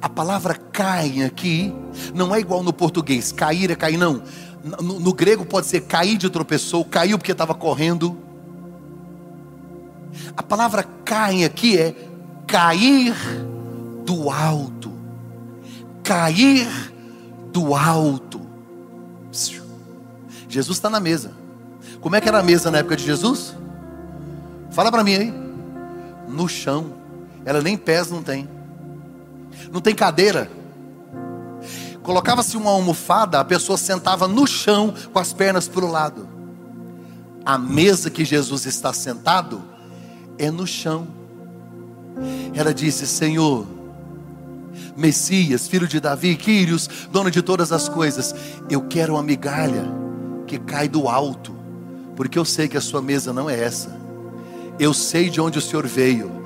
A 0.00 0.08
palavra 0.08 0.54
caem 0.54 1.24
aqui 1.24 1.72
não 2.14 2.34
é 2.34 2.40
igual 2.40 2.62
no 2.62 2.72
português, 2.72 3.32
cair 3.32 3.70
é 3.70 3.74
cair, 3.74 3.96
não. 3.96 4.22
No, 4.62 4.98
no 4.98 5.12
grego 5.12 5.44
pode 5.44 5.66
ser 5.66 5.82
cair 5.82 6.16
de 6.16 6.28
tropeçou, 6.28 6.84
caiu 6.84 7.18
porque 7.18 7.32
estava 7.32 7.54
correndo. 7.54 8.18
A 10.36 10.42
palavra 10.42 10.84
caem 11.04 11.44
aqui 11.44 11.78
é 11.78 11.94
cair 12.46 13.14
do 14.04 14.30
alto. 14.30 14.90
Cair 16.02 16.66
do 17.52 17.74
alto. 17.74 18.40
Jesus 20.48 20.78
está 20.78 20.88
na 20.88 20.98
mesa. 20.98 21.32
Como 22.00 22.16
é 22.16 22.20
que 22.20 22.28
era 22.28 22.38
a 22.38 22.42
mesa 22.42 22.70
na 22.70 22.78
época 22.78 22.96
de 22.96 23.04
Jesus? 23.04 23.54
Fala 24.70 24.90
para 24.90 25.04
mim 25.04 25.14
aí. 25.14 25.34
No 26.28 26.48
chão. 26.48 26.94
Ela 27.44 27.60
nem 27.60 27.76
pés 27.76 28.10
não 28.10 28.22
tem. 28.22 28.48
Não 29.70 29.80
tem 29.80 29.94
cadeira. 29.94 30.50
Colocava-se 32.08 32.56
uma 32.56 32.70
almofada, 32.70 33.38
a 33.38 33.44
pessoa 33.44 33.76
sentava 33.76 34.26
no 34.26 34.46
chão 34.46 34.94
com 35.12 35.18
as 35.18 35.34
pernas 35.34 35.68
para 35.68 35.84
o 35.84 35.90
lado. 35.90 36.26
A 37.44 37.58
mesa 37.58 38.08
que 38.08 38.24
Jesus 38.24 38.64
está 38.64 38.94
sentado 38.94 39.62
é 40.38 40.50
no 40.50 40.66
chão. 40.66 41.06
Ela 42.54 42.72
disse: 42.72 43.06
Senhor, 43.06 43.66
Messias, 44.96 45.68
filho 45.68 45.86
de 45.86 46.00
Davi, 46.00 46.34
Quírios, 46.34 46.88
dono 47.12 47.30
de 47.30 47.42
todas 47.42 47.72
as 47.72 47.90
coisas, 47.90 48.34
eu 48.70 48.80
quero 48.88 49.12
uma 49.12 49.22
migalha 49.22 49.84
que 50.46 50.58
cai 50.58 50.88
do 50.88 51.10
alto, 51.10 51.54
porque 52.16 52.38
eu 52.38 52.44
sei 52.46 52.68
que 52.68 52.78
a 52.78 52.80
sua 52.80 53.02
mesa 53.02 53.34
não 53.34 53.50
é 53.50 53.62
essa. 53.62 53.94
Eu 54.78 54.94
sei 54.94 55.28
de 55.28 55.42
onde 55.42 55.58
o 55.58 55.60
Senhor 55.60 55.86
veio. 55.86 56.37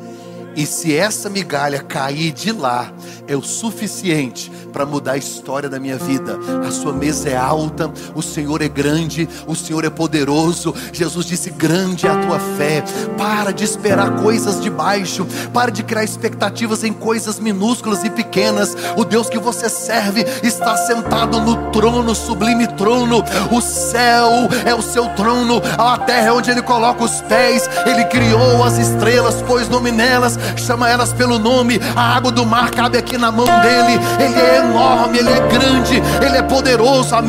E 0.55 0.66
se 0.66 0.94
essa 0.94 1.30
migalha 1.30 1.80
cair 1.80 2.32
de 2.32 2.53
lá, 2.53 2.92
é 3.26 3.36
o 3.36 3.42
suficiente 3.42 4.50
para 4.72 4.84
mudar 4.84 5.12
a 5.12 5.16
história 5.16 5.68
da 5.68 5.78
minha 5.78 5.96
vida. 5.96 6.38
A 6.66 6.70
sua 6.70 6.92
mesa 6.92 7.30
é 7.30 7.36
alta, 7.36 7.90
o 8.14 8.22
Senhor 8.22 8.61
é 8.62 8.68
grande, 8.68 9.28
o 9.46 9.55
Senhor 9.55 9.84
é 9.84 9.90
poderoso. 9.90 10.74
Jesus 10.92 11.26
disse: 11.26 11.50
Grande 11.50 12.07
é 12.07 12.11
a 12.11 12.18
tua 12.18 12.38
fé. 12.57 12.82
Para 13.16 13.53
de 13.53 13.64
esperar 13.64 14.22
coisas 14.22 14.61
de 14.61 14.68
baixo, 14.68 15.26
para 15.53 15.70
de 15.70 15.82
criar 15.82 16.05
expectativas 16.05 16.84
em 16.84 16.92
coisas 16.92 17.38
minúsculas 17.38 18.05
e 18.05 18.11
pequenas. 18.11 18.76
O 18.96 19.05
Deus 19.05 19.28
que 19.28 19.38
você 19.38 19.68
serve 19.68 20.24
está 20.42 20.76
sentado 20.76 21.40
no 21.40 21.70
trono, 21.70 22.14
sublime 22.14 22.66
trono. 22.66 23.22
O 23.50 23.61
céu 23.61 24.48
é 24.66 24.74
o 24.74 24.82
seu 24.82 25.09
trono, 25.11 25.62
a 25.78 25.98
terra 25.98 26.28
é 26.28 26.32
onde 26.32 26.50
ele 26.50 26.62
coloca 26.62 27.05
os 27.05 27.20
pés. 27.22 27.68
Ele 27.86 28.05
criou 28.07 28.64
as 28.64 28.78
estrelas, 28.78 29.40
pôs 29.42 29.68
nome 29.68 29.90
nelas 29.90 30.38
chama 30.57 30.88
elas 30.88 31.12
pelo 31.12 31.38
nome. 31.38 31.80
A 31.95 32.16
água 32.16 32.30
do 32.30 32.45
mar 32.45 32.70
cabe 32.70 32.99
aqui 32.99 33.18
na 33.18 33.30
mão 33.30 33.47
dele. 33.47 34.01
Ele 34.20 34.40
é 34.40 34.57
enorme, 34.59 35.18
ele 35.18 35.30
é 35.30 35.40
grande, 35.49 36.03
ele 36.24 36.36
é 36.36 36.43
poderoso. 36.43 37.14
A 37.14 37.22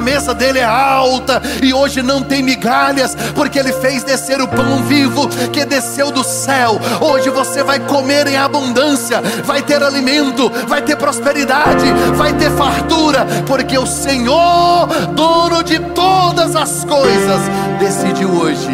mesa 0.00 0.34
dele 0.34 0.58
é 0.58 0.64
alta 0.64 1.42
e 1.62 1.72
hoje 1.72 2.02
não 2.02 2.22
tem 2.22 2.42
migalhas, 2.42 3.16
porque 3.34 3.58
ele 3.58 3.72
fez 3.72 4.02
descer 4.02 4.40
o 4.40 4.48
pão 4.48 4.82
vivo 4.84 5.28
que 5.52 5.64
desceu 5.64 6.10
do 6.10 6.24
céu. 6.24 6.80
Hoje 7.00 7.30
você 7.30 7.62
vai 7.62 7.80
comer 7.80 8.26
em 8.26 8.36
abundância, 8.36 9.20
vai 9.44 9.62
ter 9.62 9.82
alimento, 9.82 10.50
vai 10.66 10.82
ter 10.82 10.96
prosperidade, 10.96 11.86
vai 12.14 12.32
ter 12.34 12.50
fartura, 12.50 13.26
porque 13.46 13.78
o 13.78 13.86
Senhor, 13.86 14.86
dono 15.14 15.62
de 15.62 15.78
todas 15.78 16.56
as 16.56 16.84
coisas, 16.84 17.40
decidiu 17.78 18.30
hoje 18.30 18.70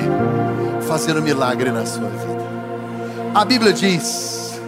fazer 0.87 1.17
um 1.17 1.23
milagre 1.23 1.71
na 1.71 1.85
sua 1.85 2.09
vida. 2.09 2.36
A 3.37 3.45
Bíblia 3.45 3.71
diz. 3.71 4.59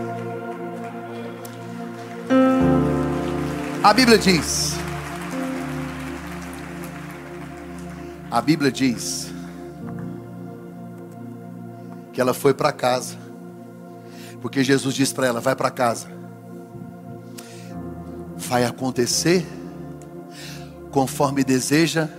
A 3.83 3.95
Bíblia 3.95 4.19
diz. 4.19 4.75
A 8.31 8.43
Bíblia 8.43 8.71
diz 8.71 9.33
que 12.12 12.21
ela 12.21 12.35
foi 12.35 12.53
para 12.53 12.71
casa. 12.71 13.16
Porque 14.43 14.62
Jesus 14.62 14.95
disse 14.95 15.14
para 15.14 15.27
ela: 15.29 15.41
vai 15.41 15.57
para 15.57 15.71
casa. 15.71 16.09
Vai 18.37 18.66
acontecer 18.66 19.47
conforme 20.91 21.43
deseja 21.43 22.11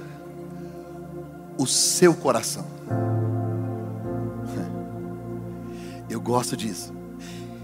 o 1.60 1.68
seu 1.68 2.16
coração. 2.16 2.66
Eu 6.20 6.24
gosto 6.24 6.58
disso. 6.58 6.94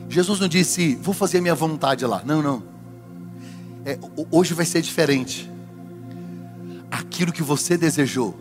Jesus 0.08 0.40
não 0.40 0.48
disse, 0.48 0.96
vou 0.96 1.14
fazer 1.14 1.40
a 1.40 1.42
minha 1.42 1.54
vontade 1.54 2.06
lá. 2.06 2.22
Não, 2.24 2.42
não. 2.42 2.64
É, 3.84 4.00
hoje 4.32 4.54
vai 4.54 4.66
ser 4.66 4.82
diferente. 4.82 5.52
Aquilo 6.90 7.34
que 7.34 7.44
você 7.44 7.78
desejou, 7.78 8.34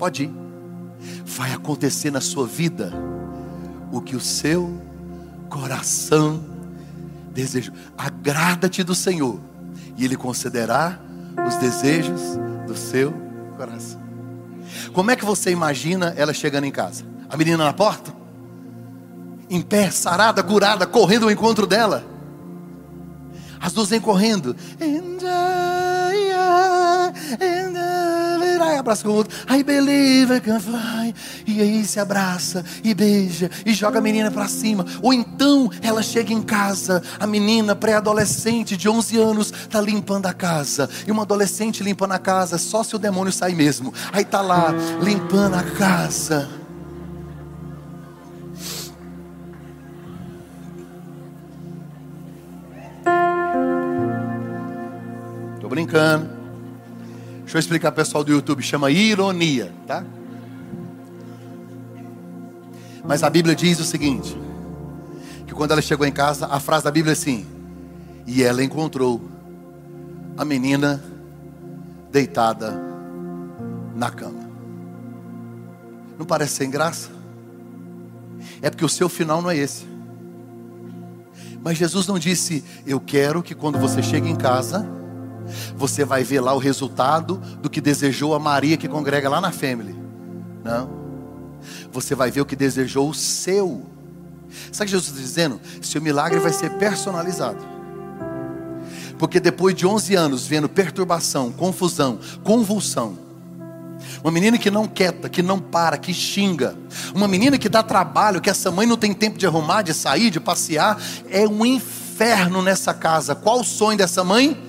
pode 0.00 0.24
ir. 0.24 0.32
Vai 1.24 1.52
acontecer 1.52 2.10
na 2.10 2.20
sua 2.20 2.44
vida 2.44 2.92
o 3.92 4.00
que 4.00 4.16
o 4.16 4.20
seu 4.20 4.82
coração 5.48 6.44
desejou. 7.32 7.72
Agrada-te 7.96 8.82
do 8.82 8.96
Senhor, 8.96 9.40
e 9.96 10.04
Ele 10.04 10.16
concederá 10.16 10.98
os 11.46 11.54
desejos 11.54 12.20
do 12.66 12.76
seu 12.76 13.14
coração. 13.56 14.02
Como 14.92 15.12
é 15.12 15.14
que 15.14 15.24
você 15.24 15.52
imagina 15.52 16.12
ela 16.16 16.34
chegando 16.34 16.64
em 16.64 16.72
casa? 16.72 17.04
A 17.30 17.36
menina 17.36 17.58
na 17.58 17.72
porta? 17.72 18.21
Em 19.52 19.60
pé, 19.60 19.90
sarada, 19.90 20.42
curada, 20.42 20.86
correndo 20.86 21.24
ao 21.24 21.30
encontro 21.30 21.66
dela. 21.66 22.02
As 23.60 23.74
duas 23.74 23.90
vêm 23.90 24.00
correndo. 24.00 24.56
Aí 28.60 28.76
abraça 28.78 29.04
com 29.04 29.10
o 29.10 29.14
outro. 29.14 29.36
I 29.48 29.62
believe 29.62 30.34
I 30.34 30.40
can 30.40 30.58
fly. 30.58 31.14
E 31.46 31.60
aí 31.60 31.84
se 31.84 32.00
abraça 32.00 32.64
e 32.82 32.94
beija 32.94 33.50
e 33.66 33.74
joga 33.74 33.98
a 33.98 34.02
menina 34.02 34.30
para 34.30 34.48
cima. 34.48 34.86
Ou 35.02 35.12
então 35.12 35.70
ela 35.82 36.02
chega 36.02 36.32
em 36.32 36.40
casa, 36.40 37.02
a 37.20 37.26
menina 37.26 37.76
pré-adolescente 37.76 38.74
de 38.74 38.88
11 38.88 39.18
anos 39.18 39.52
está 39.52 39.82
limpando 39.82 40.26
a 40.26 40.32
casa. 40.32 40.88
E 41.06 41.12
uma 41.12 41.22
adolescente 41.22 41.82
limpando 41.82 42.12
a 42.12 42.18
casa, 42.18 42.56
só 42.56 42.82
se 42.82 42.96
o 42.96 42.98
demônio 42.98 43.32
sai 43.32 43.54
mesmo. 43.54 43.92
Aí 44.12 44.24
tá 44.24 44.40
lá 44.40 44.72
limpando 45.02 45.56
a 45.56 45.62
casa. 45.62 46.61
Brincando. 55.72 56.28
Deixa 57.38 57.56
eu 57.56 57.58
explicar 57.58 57.90
para 57.92 58.02
o 58.02 58.04
pessoal 58.04 58.22
do 58.22 58.30
YouTube, 58.30 58.62
chama 58.62 58.90
ironia, 58.90 59.72
tá? 59.86 60.04
Mas 63.02 63.22
a 63.22 63.30
Bíblia 63.30 63.56
diz 63.56 63.80
o 63.80 63.84
seguinte: 63.84 64.36
que 65.46 65.54
quando 65.54 65.70
ela 65.70 65.80
chegou 65.80 66.06
em 66.06 66.12
casa, 66.12 66.46
a 66.46 66.60
frase 66.60 66.84
da 66.84 66.90
Bíblia 66.90 67.12
é 67.12 67.14
assim: 67.14 67.46
e 68.26 68.42
ela 68.42 68.62
encontrou 68.62 69.22
a 70.36 70.44
menina 70.44 71.02
deitada 72.10 72.78
na 73.96 74.10
cama. 74.10 74.50
Não 76.18 76.26
parece 76.26 76.56
sem 76.56 76.70
graça? 76.70 77.08
É 78.60 78.68
porque 78.68 78.84
o 78.84 78.90
seu 78.90 79.08
final 79.08 79.40
não 79.40 79.50
é 79.50 79.56
esse. 79.56 79.86
Mas 81.64 81.78
Jesus 81.78 82.06
não 82.06 82.18
disse: 82.18 82.62
Eu 82.86 83.00
quero 83.00 83.42
que 83.42 83.54
quando 83.54 83.78
você 83.78 84.02
chegue 84.02 84.28
em 84.28 84.36
casa, 84.36 85.00
você 85.76 86.04
vai 86.04 86.22
ver 86.22 86.40
lá 86.40 86.54
o 86.54 86.58
resultado 86.58 87.36
do 87.60 87.70
que 87.70 87.80
desejou 87.80 88.34
a 88.34 88.38
Maria 88.38 88.76
que 88.76 88.88
congrega 88.88 89.28
lá 89.28 89.40
na 89.40 89.52
family. 89.52 89.94
Não. 90.64 91.02
Você 91.92 92.14
vai 92.14 92.30
ver 92.30 92.40
o 92.40 92.46
que 92.46 92.56
desejou 92.56 93.08
o 93.08 93.14
seu. 93.14 93.86
Sabe 94.70 94.84
o 94.84 94.86
que 94.86 94.90
Jesus 94.92 95.08
está 95.08 95.20
dizendo? 95.20 95.60
Seu 95.80 96.00
milagre 96.00 96.38
vai 96.40 96.52
ser 96.52 96.70
personalizado. 96.74 97.64
Porque 99.18 99.38
depois 99.38 99.74
de 99.74 99.86
11 99.86 100.14
anos 100.14 100.46
vendo 100.46 100.68
perturbação, 100.68 101.52
confusão, 101.52 102.18
convulsão, 102.42 103.16
uma 104.22 104.32
menina 104.32 104.58
que 104.58 104.70
não 104.70 104.86
quieta, 104.86 105.28
que 105.28 105.42
não 105.42 105.58
para, 105.58 105.96
que 105.96 106.12
xinga, 106.12 106.76
uma 107.14 107.28
menina 107.28 107.58
que 107.58 107.68
dá 107.68 107.82
trabalho, 107.82 108.40
que 108.40 108.50
essa 108.50 108.70
mãe 108.70 108.86
não 108.86 108.96
tem 108.96 109.12
tempo 109.12 109.38
de 109.38 109.46
arrumar, 109.46 109.82
de 109.82 109.94
sair, 109.94 110.30
de 110.30 110.40
passear, 110.40 111.00
é 111.30 111.46
um 111.46 111.64
inferno 111.64 112.62
nessa 112.62 112.92
casa. 112.92 113.34
Qual 113.34 113.60
o 113.60 113.64
sonho 113.64 113.96
dessa 113.96 114.24
mãe? 114.24 114.60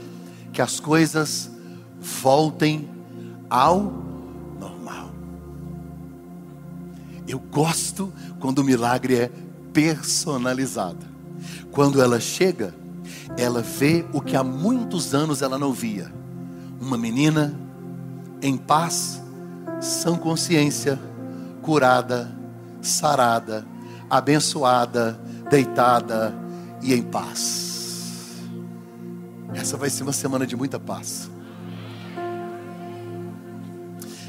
Que 0.54 0.62
as 0.62 0.80
coisas 0.80 1.50
voltem 2.00 2.88
ao 3.50 3.92
normal. 4.60 5.10
Eu 7.28 7.40
gosto 7.40 8.14
quando 8.40 8.60
o 8.60 8.64
milagre 8.64 9.16
é 9.16 9.32
personalizado. 9.74 11.06
Quando 11.72 12.02
ela 12.02 12.20
chega, 12.20 12.74
ela 13.36 13.62
vê 13.62 14.06
o 14.14 14.22
que 14.22 14.36
há 14.36 14.44
muitos 14.44 15.16
anos 15.16 15.42
ela 15.42 15.58
não 15.58 15.74
via. 15.74 16.14
Uma 16.80 16.98
menina 16.98 17.60
em 18.42 18.56
paz, 18.56 19.22
sã 19.82 20.16
consciência, 20.16 21.00
curada, 21.64 22.32
sarada, 22.82 23.66
abençoada, 24.10 25.20
deitada 25.50 26.36
e 26.82 26.94
em 26.94 27.02
paz. 27.02 27.63
Essa 29.56 29.78
vai 29.78 29.90
ser 29.90 30.04
uma 30.04 30.14
semana 30.14 30.46
de 30.46 30.56
muita 30.56 30.80
paz. 30.80 31.30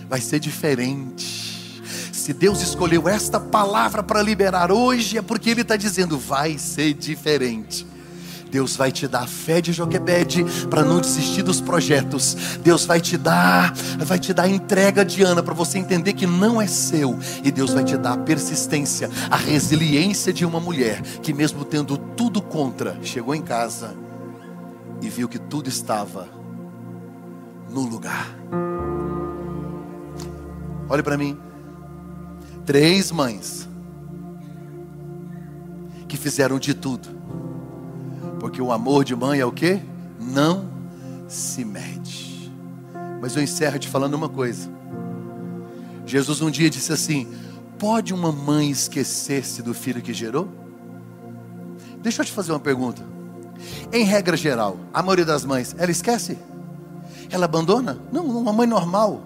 Vai 0.09 0.21
ser 0.21 0.39
diferente. 0.39 1.83
Se 2.13 2.33
Deus 2.33 2.63
escolheu 2.63 3.09
esta 3.09 3.39
palavra 3.39 4.03
para 4.03 4.23
liberar 4.23 4.71
hoje, 4.71 5.19
é 5.19 5.23
porque 5.23 5.51
Ele 5.51 5.63
está 5.63 5.77
dizendo: 5.77 6.19
vai 6.19 6.59
ser 6.59 6.95
diferente. 6.95 7.87
Deus 8.51 8.77
vai 8.77 8.93
te 8.93 9.09
dar 9.09 9.27
fé 9.27 9.61
de 9.61 9.73
Joquebede 9.73 10.45
para 10.71 10.85
não 10.85 11.01
desistir 11.01 11.43
dos 11.43 11.61
projetos. 11.61 12.37
Deus 12.63 12.87
vai 12.87 13.01
te 13.01 13.19
dar, 13.19 13.75
vai 13.99 14.17
te 14.17 14.33
dar 14.33 14.49
entrega 14.49 15.05
de 15.05 15.25
Ana 15.25 15.43
para 15.43 15.53
você 15.53 15.77
entender 15.77 16.13
que 16.13 16.25
não 16.25 16.63
é 16.63 16.67
seu. 16.69 17.19
E 17.43 17.51
Deus 17.51 17.73
vai 17.73 17.83
te 17.83 17.97
dar 17.97 18.13
a 18.13 18.19
persistência, 18.19 19.11
a 19.29 19.37
resiliência 19.37 20.33
de 20.33 20.47
uma 20.47 20.61
mulher 20.61 21.03
que 21.21 21.33
mesmo 21.33 21.65
tendo 21.65 21.97
tudo 21.97 22.41
contra, 22.41 22.97
chegou 23.03 23.35
em 23.35 23.43
casa 23.43 23.93
e 25.05 25.11
viu 25.11 25.29
que 25.29 25.39
tudo 25.39 25.69
estava 25.69 26.29
no 27.71 27.83
lugar. 27.83 28.27
Olhe 30.89 31.03
para 31.03 31.19
mim. 31.19 31.39
Três 32.65 33.13
mães 33.13 33.69
que 36.09 36.17
fizeram 36.17 36.59
de 36.59 36.73
tudo. 36.73 37.09
Porque 38.41 38.63
o 38.63 38.73
amor 38.73 39.05
de 39.05 39.15
mãe 39.15 39.41
é 39.41 39.45
o 39.45 39.53
que? 39.53 39.81
Não 40.19 40.71
se 41.29 41.65
mede. 41.65 42.51
Mas 43.21 43.37
eu 43.37 43.43
encerro 43.43 43.79
te 43.79 43.89
falando 43.89 44.15
uma 44.15 44.29
coisa. 44.29 44.71
Jesus 46.07 46.41
um 46.41 46.51
dia 46.51 46.71
disse 46.71 46.93
assim: 46.93 47.29
Pode 47.79 48.15
uma 48.15 48.33
mãe 48.33 48.71
esquecer-se 48.71 49.63
do 49.63 49.75
filho 49.75 50.01
que 50.01 50.15
gerou? 50.15 50.49
Deixa 52.01 52.23
eu 52.23 52.27
te 52.27 52.33
fazer 52.33 52.53
uma 52.53 52.61
pergunta. 52.61 53.14
Em 53.93 54.05
regra 54.05 54.37
geral, 54.37 54.79
a 54.93 55.03
maioria 55.03 55.25
das 55.25 55.45
mães, 55.45 55.75
ela 55.79 55.91
esquece? 55.91 56.39
Ela 57.31 57.45
abandona? 57.45 57.99
Não, 58.13 58.25
uma 58.25 58.53
mãe 58.53 58.67
normal. 58.67 59.23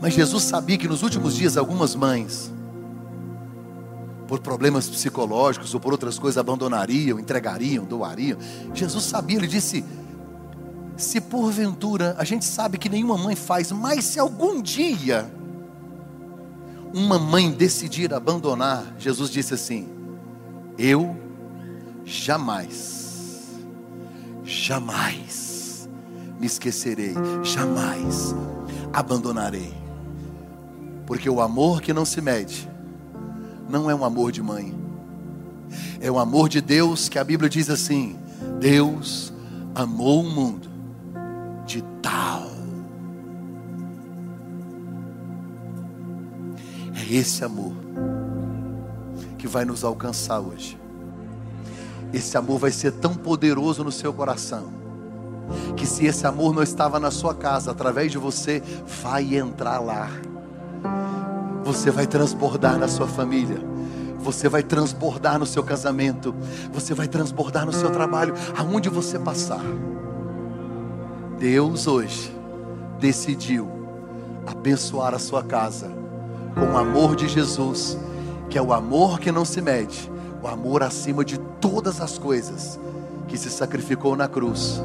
Mas 0.00 0.14
Jesus 0.14 0.42
sabia 0.44 0.76
que 0.76 0.88
nos 0.88 1.02
últimos 1.02 1.34
dias 1.34 1.56
algumas 1.56 1.94
mães, 1.94 2.52
por 4.26 4.40
problemas 4.40 4.88
psicológicos 4.88 5.74
ou 5.74 5.80
por 5.80 5.92
outras 5.92 6.18
coisas, 6.18 6.38
abandonariam, 6.38 7.18
entregariam, 7.18 7.84
doariam. 7.84 8.38
Jesus 8.72 9.04
sabia, 9.04 9.36
ele 9.36 9.46
disse: 9.46 9.84
se 10.96 11.20
porventura, 11.20 12.14
a 12.18 12.24
gente 12.24 12.44
sabe 12.44 12.78
que 12.78 12.88
nenhuma 12.88 13.18
mãe 13.18 13.34
faz, 13.34 13.72
mas 13.72 14.04
se 14.04 14.18
algum 14.18 14.62
dia 14.62 15.30
uma 16.92 17.18
mãe 17.18 17.50
decidir 17.50 18.14
abandonar, 18.14 18.94
Jesus 18.98 19.30
disse 19.30 19.54
assim: 19.54 19.88
Eu 20.78 21.16
jamais, 22.04 23.50
jamais 24.44 25.88
me 26.38 26.46
esquecerei, 26.46 27.14
jamais 27.42 28.34
abandonarei, 28.92 29.74
porque 31.06 31.28
o 31.28 31.40
amor 31.40 31.80
que 31.80 31.92
não 31.92 32.04
se 32.04 32.20
mede, 32.20 32.68
não 33.68 33.90
é 33.90 33.94
um 33.94 34.04
amor 34.04 34.30
de 34.30 34.42
mãe, 34.42 34.74
é 36.00 36.10
o 36.10 36.18
amor 36.18 36.48
de 36.48 36.60
Deus 36.60 37.08
que 37.08 37.18
a 37.18 37.24
Bíblia 37.24 37.48
diz 37.48 37.70
assim: 37.70 38.16
Deus 38.60 39.32
amou 39.74 40.20
o 40.20 40.30
mundo 40.30 40.68
de 41.66 41.82
tal. 42.02 42.50
É 46.94 47.14
esse 47.14 47.44
amor 47.44 47.72
que 49.38 49.46
vai 49.48 49.64
nos 49.64 49.82
alcançar 49.82 50.40
hoje. 50.40 50.83
Esse 52.14 52.38
amor 52.38 52.60
vai 52.60 52.70
ser 52.70 52.92
tão 52.92 53.12
poderoso 53.12 53.82
no 53.82 53.90
seu 53.90 54.12
coração, 54.12 54.72
que 55.76 55.84
se 55.84 56.06
esse 56.06 56.24
amor 56.24 56.54
não 56.54 56.62
estava 56.62 57.00
na 57.00 57.10
sua 57.10 57.34
casa, 57.34 57.72
através 57.72 58.12
de 58.12 58.18
você, 58.18 58.62
vai 59.02 59.34
entrar 59.34 59.80
lá. 59.80 60.08
Você 61.64 61.90
vai 61.90 62.06
transbordar 62.06 62.78
na 62.78 62.86
sua 62.86 63.08
família. 63.08 63.58
Você 64.20 64.48
vai 64.48 64.62
transbordar 64.62 65.40
no 65.40 65.44
seu 65.44 65.64
casamento. 65.64 66.32
Você 66.72 66.94
vai 66.94 67.08
transbordar 67.08 67.66
no 67.66 67.72
seu 67.72 67.90
trabalho, 67.90 68.32
aonde 68.56 68.88
você 68.88 69.18
passar. 69.18 69.64
Deus 71.36 71.88
hoje 71.88 72.32
decidiu 73.00 73.68
abençoar 74.46 75.14
a 75.14 75.18
sua 75.18 75.42
casa 75.42 75.90
com 76.54 76.74
o 76.74 76.78
amor 76.78 77.16
de 77.16 77.26
Jesus, 77.26 77.98
que 78.48 78.56
é 78.56 78.62
o 78.62 78.72
amor 78.72 79.18
que 79.18 79.32
não 79.32 79.44
se 79.44 79.60
mede, 79.60 80.10
o 80.44 80.48
amor 80.48 80.82
acima 80.82 81.24
de 81.24 81.38
todas 81.38 82.02
as 82.02 82.18
coisas, 82.18 82.78
que 83.26 83.38
se 83.38 83.48
sacrificou 83.48 84.14
na 84.14 84.28
cruz, 84.28 84.78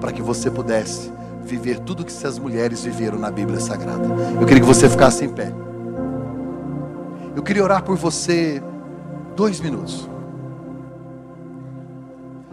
para 0.00 0.12
que 0.12 0.22
você 0.22 0.48
pudesse 0.48 1.12
viver 1.42 1.80
tudo 1.80 2.04
que 2.04 2.12
essas 2.12 2.38
mulheres 2.38 2.84
viveram 2.84 3.18
na 3.18 3.32
Bíblia 3.32 3.58
Sagrada. 3.58 4.06
Eu 4.40 4.46
queria 4.46 4.60
que 4.60 4.68
você 4.68 4.88
ficasse 4.88 5.24
em 5.24 5.28
pé. 5.28 5.52
Eu 7.34 7.42
queria 7.42 7.64
orar 7.64 7.82
por 7.82 7.96
você 7.96 8.62
dois 9.34 9.60
minutos. 9.60 10.08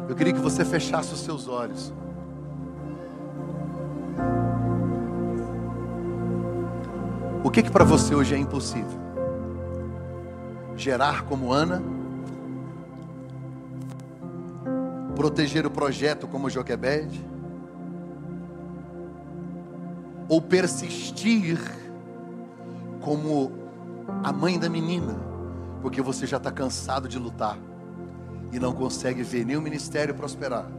Eu 0.10 0.16
queria 0.16 0.34
que 0.34 0.40
você 0.40 0.66
fechasse 0.66 1.14
os 1.14 1.20
seus 1.20 1.48
olhos. 1.48 1.94
O 7.44 7.52
que 7.52 7.62
que 7.62 7.70
para 7.70 7.84
você 7.84 8.16
hoje 8.16 8.34
é 8.34 8.40
impossível? 8.40 9.00
Gerar 10.76 11.24
como 11.24 11.54
Ana? 11.54 11.97
Proteger 15.18 15.66
o 15.66 15.72
projeto 15.72 16.28
como 16.28 16.48
Joquebede? 16.48 17.26
Ou 20.30 20.40
persistir 20.40 21.60
como 23.02 23.52
a 24.24 24.32
mãe 24.32 24.60
da 24.60 24.70
menina? 24.70 25.20
Porque 25.82 26.04
você 26.04 26.28
já 26.28 26.38
está 26.38 26.52
cansado 26.52 27.08
de 27.08 27.18
lutar 27.18 27.58
e 28.52 28.60
não 28.60 28.74
consegue 28.74 29.24
ver 29.24 29.44
nem 29.44 29.58
o 29.58 29.62
ministério 29.62 30.14
prosperar, 30.14 30.70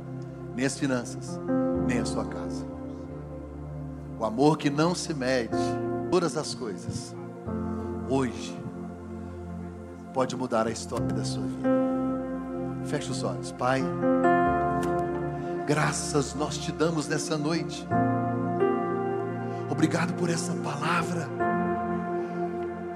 nem 0.54 0.64
as 0.64 0.78
finanças, 0.78 1.40
nem 1.88 1.98
a 1.98 2.04
sua 2.04 2.24
casa. 2.24 2.64
O 4.20 4.24
amor 4.24 4.56
que 4.56 4.70
não 4.70 4.94
se 4.94 5.12
mede 5.12 5.56
todas 6.12 6.36
as 6.36 6.54
coisas, 6.54 7.12
hoje, 8.08 8.56
pode 10.14 10.36
mudar 10.36 10.68
a 10.68 10.70
história 10.70 11.08
da 11.08 11.24
sua 11.24 11.42
vida. 11.42 11.97
Feche 12.88 13.10
os 13.10 13.22
olhos, 13.22 13.52
Pai. 13.52 13.84
Graças 15.66 16.34
nós 16.34 16.56
te 16.56 16.72
damos 16.72 17.06
nessa 17.06 17.36
noite. 17.36 17.86
Obrigado 19.70 20.14
por 20.14 20.30
essa 20.30 20.52
palavra. 20.54 21.28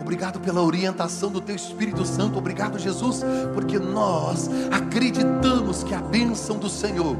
Obrigado 0.01 0.41
pela 0.41 0.63
orientação 0.63 1.31
do 1.31 1.43
Teu 1.43 1.55
Espírito 1.55 2.07
Santo. 2.07 2.39
Obrigado, 2.39 2.79
Jesus, 2.79 3.23
porque 3.53 3.79
nós 3.79 4.49
acreditamos 4.71 5.85
que 5.85 5.95
a 5.95 6.01
bênção 6.01 6.59
do 6.59 6.71
Senhor 6.71 7.17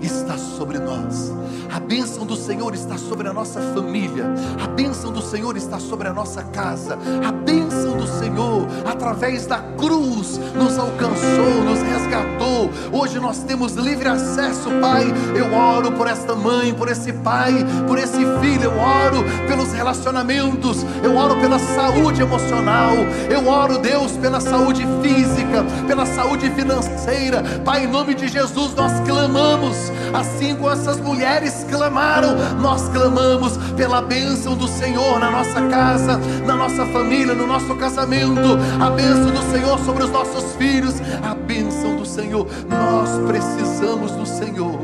está 0.00 0.36
sobre 0.36 0.78
nós. 0.78 1.32
A 1.74 1.80
bênção 1.80 2.24
do 2.24 2.36
Senhor 2.36 2.72
está 2.74 2.96
sobre 2.96 3.28
a 3.28 3.32
nossa 3.32 3.60
família. 3.60 4.32
A 4.62 4.68
bênção 4.68 5.12
do 5.12 5.20
Senhor 5.20 5.56
está 5.56 5.80
sobre 5.80 6.06
a 6.06 6.12
nossa 6.12 6.42
casa. 6.44 6.96
A 7.26 7.32
bênção 7.32 7.96
do 7.96 8.06
Senhor, 8.06 8.66
através 8.86 9.46
da 9.46 9.58
cruz, 9.58 10.38
nos 10.54 10.78
alcançou, 10.78 11.64
nos 11.64 11.82
resgatou. 11.82 12.70
Hoje 12.92 13.18
nós 13.18 13.38
temos 13.42 13.74
livre 13.74 14.08
acesso, 14.08 14.70
Pai. 14.80 15.04
Eu 15.34 15.52
oro 15.52 15.90
por 15.92 16.06
esta 16.06 16.34
mãe, 16.36 16.72
por 16.72 16.88
esse 16.88 17.12
pai, 17.12 17.52
por 17.88 17.98
esse 17.98 18.24
filho. 18.40 18.64
Eu 18.64 18.78
oro 18.78 19.24
pelos 19.48 19.72
relacionamentos. 19.72 20.84
Eu 21.02 21.16
oro 21.16 21.36
pela 21.40 21.58
saúde 21.58 22.22
emocional. 22.22 22.94
Eu 23.28 23.48
oro, 23.48 23.78
Deus, 23.78 24.12
pela 24.12 24.40
saúde 24.40 24.86
física, 25.02 25.64
pela 25.88 26.06
saúde 26.06 26.48
financeira. 26.50 27.42
Pai, 27.64 27.84
em 27.84 27.88
nome 27.88 28.14
de 28.14 28.28
Jesus, 28.28 28.74
nós 28.74 28.92
clamamos 29.00 29.83
assim 30.12 30.54
como 30.54 30.70
essas 30.70 30.98
mulheres 30.98 31.64
clamaram, 31.70 32.36
nós 32.60 32.88
clamamos 32.88 33.56
pela 33.76 34.02
bênção 34.02 34.56
do 34.56 34.68
Senhor 34.68 35.18
na 35.18 35.30
nossa 35.30 35.60
casa, 35.68 36.18
na 36.46 36.54
nossa 36.54 36.86
família, 36.86 37.34
no 37.34 37.46
nosso 37.46 37.74
casamento, 37.76 38.58
a 38.80 38.90
bênção 38.90 39.30
do 39.30 39.42
Senhor 39.52 39.78
sobre 39.80 40.04
os 40.04 40.10
nossos 40.10 40.54
filhos, 40.56 40.94
a 41.22 41.34
bênção 41.34 41.96
do 41.96 42.06
Senhor. 42.06 42.46
Nós 42.68 43.10
precisamos 43.26 44.12
do 44.12 44.26
Senhor, 44.26 44.78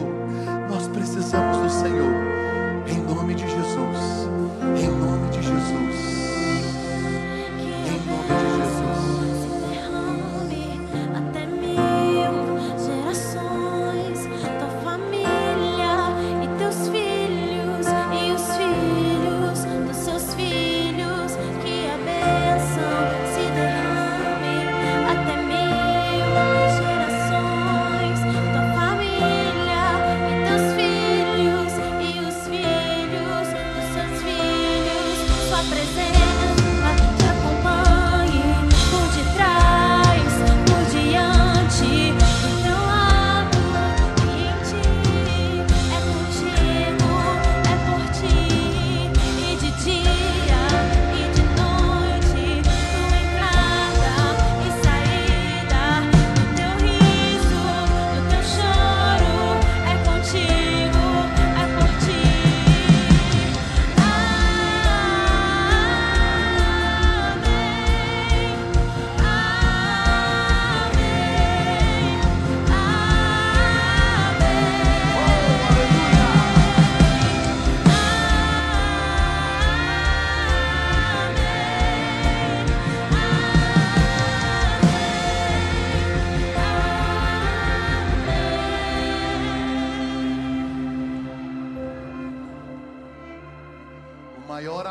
nós 0.68 0.88
precisamos 0.88 1.56
do 1.58 1.70
Senhor, 1.70 2.39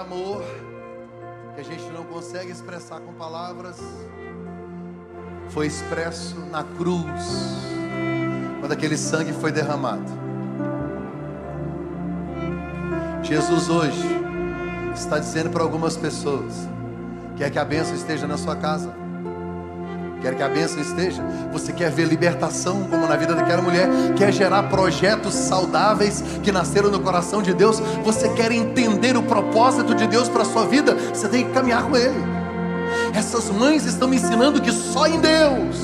amor 0.09 0.43
que 1.53 1.61
a 1.61 1.63
gente 1.63 1.85
não 1.91 2.03
consegue 2.03 2.51
expressar 2.51 2.99
com 2.99 3.13
palavras 3.13 3.77
foi 5.49 5.67
expresso 5.67 6.39
na 6.51 6.63
cruz, 6.63 7.05
quando 8.59 8.71
aquele 8.71 8.97
sangue 8.97 9.31
foi 9.33 9.51
derramado. 9.51 10.11
Jesus 13.21 13.69
hoje 13.69 14.07
está 14.95 15.19
dizendo 15.19 15.51
para 15.51 15.61
algumas 15.61 15.95
pessoas: 15.95 16.53
quer 17.37 17.51
que 17.51 17.59
a 17.59 17.65
bênção 17.65 17.93
esteja 17.93 18.25
na 18.25 18.37
sua 18.37 18.55
casa? 18.55 18.91
Quer 20.21 20.35
que 20.35 20.43
a 20.43 20.49
bênção 20.49 20.81
esteja? 20.81 21.23
Você 21.51 21.71
quer 21.71 21.89
ver 21.89 22.05
libertação, 22.05 22.83
como 22.89 23.07
na 23.07 23.15
vida 23.15 23.33
daquela 23.33 23.61
mulher? 23.61 23.87
Quer 24.17 24.33
gerar 24.33 24.63
projetos 24.63 25.33
saudáveis 25.33 26.23
que 26.43 26.51
nasceram 26.51 26.91
no 26.91 26.99
coração 26.99 27.41
de 27.41 27.53
Deus? 27.53 27.79
Você 28.03 28.29
quer 28.29 28.51
entender 28.51 29.15
o 29.15 29.23
propósito 29.23 29.95
de 29.95 30.07
Deus 30.07 30.27
para 30.27 30.41
a 30.41 30.45
sua 30.45 30.65
vida? 30.65 30.95
Você 31.13 31.27
tem 31.29 31.45
que 31.45 31.51
caminhar 31.51 31.83
com 31.83 31.95
Ele. 31.95 32.21
Essas 33.13 33.49
mães 33.49 33.85
estão 33.85 34.07
me 34.07 34.17
ensinando 34.17 34.61
que 34.61 34.71
só 34.71 35.07
em 35.07 35.19
Deus 35.19 35.77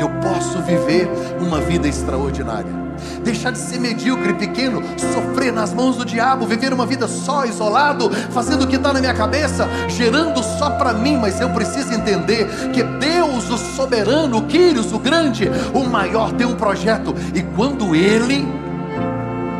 eu 0.00 0.08
posso 0.20 0.60
viver 0.62 1.08
uma 1.40 1.60
vida 1.60 1.86
extraordinária 1.88 2.81
deixar 3.22 3.50
de 3.50 3.58
ser 3.58 3.78
medíocre, 3.78 4.34
pequeno, 4.34 4.82
sofrer 4.96 5.52
nas 5.52 5.72
mãos 5.72 5.96
do 5.96 6.04
diabo, 6.04 6.46
viver 6.46 6.72
uma 6.72 6.86
vida 6.86 7.06
só, 7.08 7.44
isolado, 7.44 8.10
fazendo 8.30 8.64
o 8.64 8.66
que 8.66 8.76
está 8.76 8.92
na 8.92 9.00
minha 9.00 9.14
cabeça, 9.14 9.68
gerando 9.88 10.42
só 10.42 10.70
para 10.70 10.92
mim, 10.92 11.16
mas 11.16 11.40
eu 11.40 11.50
preciso 11.50 11.92
entender 11.92 12.46
que 12.72 12.82
Deus, 12.82 13.50
o 13.50 13.58
soberano, 13.58 14.38
o 14.38 14.46
Quírios, 14.46 14.92
o 14.92 14.98
grande, 14.98 15.50
o 15.72 15.84
maior, 15.84 16.32
tem 16.32 16.46
um 16.46 16.54
projeto, 16.54 17.14
e 17.34 17.42
quando 17.42 17.94
Ele 17.94 18.46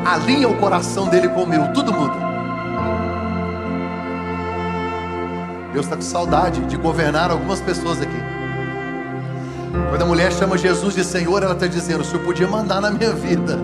alinha 0.05 0.49
o 0.49 0.57
coração 0.57 1.09
dele 1.09 1.29
com 1.29 1.45
o 1.45 1.47
meu, 1.47 1.73
tudo 1.73 1.93
muda. 1.93 2.33
Deus 5.73 5.87
está 5.87 5.97
com 5.97 6.03
saudade 6.03 6.61
de 6.67 6.77
governar 6.77 7.31
algumas 7.31 7.61
pessoas 7.61 8.01
aqui. 8.03 8.42
Quando 9.93 10.05
a 10.05 10.07
mulher 10.07 10.33
chama 10.33 10.57
Jesus 10.57 10.95
de 10.95 11.05
Senhor, 11.05 11.43
ela 11.43 11.53
está 11.53 11.67
dizendo: 11.67 12.01
o 12.01 12.05
Senhor 12.05 12.25
podia 12.25 12.49
mandar 12.49 12.81
na 12.81 12.91
minha 12.91 13.13
vida. 13.13 13.59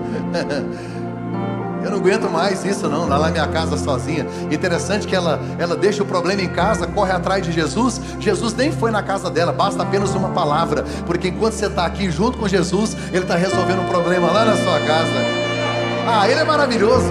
Eu 1.82 1.90
não 1.90 1.96
aguento 2.00 2.28
mais 2.28 2.66
isso, 2.66 2.86
não, 2.86 3.08
lá 3.08 3.18
na 3.18 3.30
minha 3.30 3.46
casa 3.46 3.78
sozinha. 3.78 4.26
Interessante 4.50 5.06
que 5.06 5.16
ela, 5.16 5.40
ela 5.58 5.74
deixa 5.74 6.02
o 6.02 6.06
problema 6.06 6.42
em 6.42 6.48
casa, 6.48 6.86
corre 6.86 7.12
atrás 7.12 7.42
de 7.42 7.50
Jesus. 7.50 7.98
Jesus 8.20 8.52
nem 8.52 8.70
foi 8.70 8.90
na 8.90 9.02
casa 9.02 9.30
dela, 9.30 9.52
basta 9.52 9.82
apenas 9.82 10.14
uma 10.14 10.28
palavra. 10.28 10.84
Porque 11.06 11.28
enquanto 11.28 11.54
você 11.54 11.64
está 11.64 11.86
aqui 11.86 12.10
junto 12.10 12.36
com 12.36 12.46
Jesus, 12.46 12.94
Ele 13.10 13.22
está 13.22 13.36
resolvendo 13.36 13.80
um 13.80 13.88
problema 13.88 14.30
lá 14.30 14.44
na 14.44 14.56
sua 14.56 14.80
casa. 14.80 15.24
Ah, 16.06 16.28
Ele 16.28 16.40
é 16.40 16.44
maravilhoso. 16.44 17.10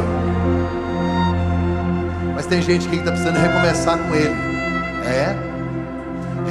Mas 2.36 2.46
tem 2.46 2.62
gente 2.62 2.88
que 2.88 2.98
está 2.98 3.10
precisando 3.10 3.38
recomeçar 3.38 3.98
com 3.98 4.14
Ele. 4.14 4.36
É? 5.08 5.36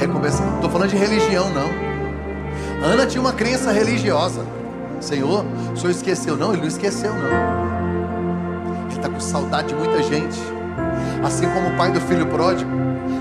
Recomeçar. 0.01 0.45
Estou 0.55 0.69
falando 0.69 0.89
de 0.89 0.97
religião, 0.97 1.49
não. 1.51 1.86
Ana 2.83 3.05
tinha 3.05 3.21
uma 3.21 3.33
crença 3.33 3.71
religiosa. 3.71 4.45
Senhor, 4.99 5.45
o 5.73 5.77
senhor 5.77 5.91
esqueceu? 5.91 6.37
Não, 6.37 6.51
ele 6.51 6.61
não 6.61 6.67
esqueceu, 6.67 7.13
não. 7.13 8.87
Ele 8.87 8.95
está 8.95 9.09
com 9.09 9.19
saudade 9.19 9.69
de 9.69 9.75
muita 9.75 10.01
gente. 10.03 10.39
Assim 11.23 11.47
como 11.49 11.69
o 11.69 11.77
pai 11.77 11.91
do 11.91 12.01
filho 12.01 12.25
pródigo 12.27 12.69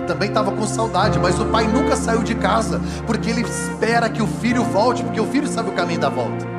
também 0.06 0.28
estava 0.28 0.52
com 0.52 0.66
saudade, 0.66 1.18
mas 1.18 1.38
o 1.40 1.46
pai 1.46 1.66
nunca 1.66 1.96
saiu 1.96 2.22
de 2.22 2.34
casa, 2.34 2.80
porque 3.06 3.28
ele 3.28 3.42
espera 3.42 4.08
que 4.08 4.22
o 4.22 4.26
filho 4.26 4.62
volte, 4.62 5.02
porque 5.02 5.20
o 5.20 5.26
filho 5.26 5.48
sabe 5.48 5.70
o 5.70 5.72
caminho 5.72 6.00
da 6.00 6.08
volta. 6.08 6.55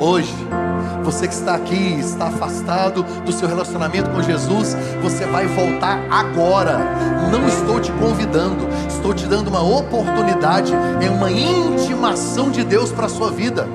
Hoje, 0.00 0.32
você 1.02 1.26
que 1.26 1.34
está 1.34 1.56
aqui, 1.56 1.98
está 1.98 2.26
afastado 2.28 3.02
do 3.02 3.32
seu 3.32 3.48
relacionamento 3.48 4.10
com 4.10 4.22
Jesus, 4.22 4.76
você 5.02 5.26
vai 5.26 5.46
voltar 5.46 6.00
agora. 6.08 6.78
Não 7.32 7.48
estou 7.48 7.80
te 7.80 7.90
convidando, 7.92 8.68
estou 8.88 9.12
te 9.12 9.26
dando 9.26 9.48
uma 9.48 9.62
oportunidade, 9.62 10.72
é 11.02 11.10
uma 11.10 11.30
intimação 11.30 12.48
de 12.50 12.62
Deus 12.62 12.92
para 12.92 13.06
a 13.06 13.08
sua 13.08 13.30
vida. 13.32 13.66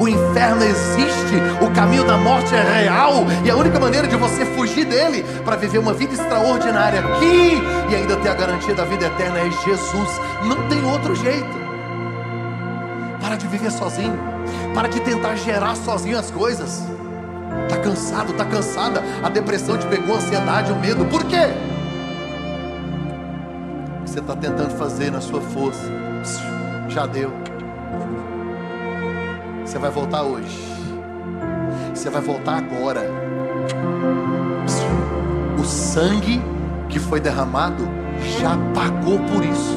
O 0.00 0.08
inferno 0.08 0.64
existe, 0.64 1.36
o 1.60 1.70
caminho 1.72 2.04
da 2.04 2.16
morte 2.16 2.54
é 2.54 2.82
real, 2.82 3.26
e 3.44 3.50
a 3.50 3.56
única 3.56 3.78
maneira 3.78 4.06
de 4.06 4.16
você 4.16 4.46
fugir 4.46 4.86
dele 4.86 5.22
para 5.44 5.56
viver 5.56 5.78
uma 5.78 5.92
vida 5.92 6.14
extraordinária 6.14 7.00
aqui 7.00 7.60
e 7.90 7.94
ainda 7.94 8.16
ter 8.16 8.28
a 8.28 8.34
garantia 8.34 8.74
da 8.74 8.84
vida 8.84 9.06
eterna 9.06 9.38
é 9.40 9.50
Jesus. 9.50 10.20
Não 10.44 10.68
tem 10.68 10.82
outro 10.84 11.14
jeito. 11.14 11.58
Para 13.20 13.36
de 13.36 13.46
viver 13.48 13.72
sozinho. 13.72 14.37
Para 14.78 14.86
de 14.86 15.00
tentar 15.00 15.34
gerar 15.34 15.74
sozinho 15.74 16.16
as 16.16 16.30
coisas. 16.30 16.84
Tá 17.68 17.76
cansado, 17.78 18.32
tá 18.34 18.44
cansada. 18.44 19.02
A 19.24 19.28
depressão 19.28 19.76
te 19.76 19.84
pegou, 19.88 20.14
a 20.14 20.18
ansiedade, 20.18 20.70
o 20.70 20.76
medo. 20.76 21.04
Por 21.06 21.24
quê? 21.24 21.48
Você 24.06 24.20
está 24.20 24.36
tentando 24.36 24.70
fazer 24.78 25.10
na 25.10 25.20
sua 25.20 25.40
força. 25.40 25.82
Já 26.88 27.06
deu. 27.06 27.32
Você 29.64 29.80
vai 29.80 29.90
voltar 29.90 30.22
hoje. 30.22 30.56
Você 31.92 32.08
vai 32.08 32.22
voltar 32.22 32.58
agora. 32.58 33.02
O 35.58 35.64
sangue 35.64 36.40
que 36.88 37.00
foi 37.00 37.18
derramado 37.18 37.82
já 38.40 38.56
pagou 38.72 39.18
por 39.18 39.44
isso. 39.44 39.76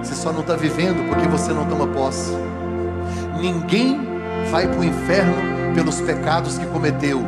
Você 0.00 0.14
só 0.14 0.30
não 0.32 0.42
está 0.42 0.54
vivendo 0.54 1.04
porque 1.08 1.26
você 1.26 1.52
não 1.52 1.64
toma 1.64 1.88
posse. 1.88 2.32
Ninguém 3.40 4.00
vai 4.50 4.66
para 4.66 4.80
o 4.80 4.84
inferno 4.84 5.34
pelos 5.74 6.00
pecados 6.00 6.58
que 6.58 6.66
cometeu, 6.66 7.22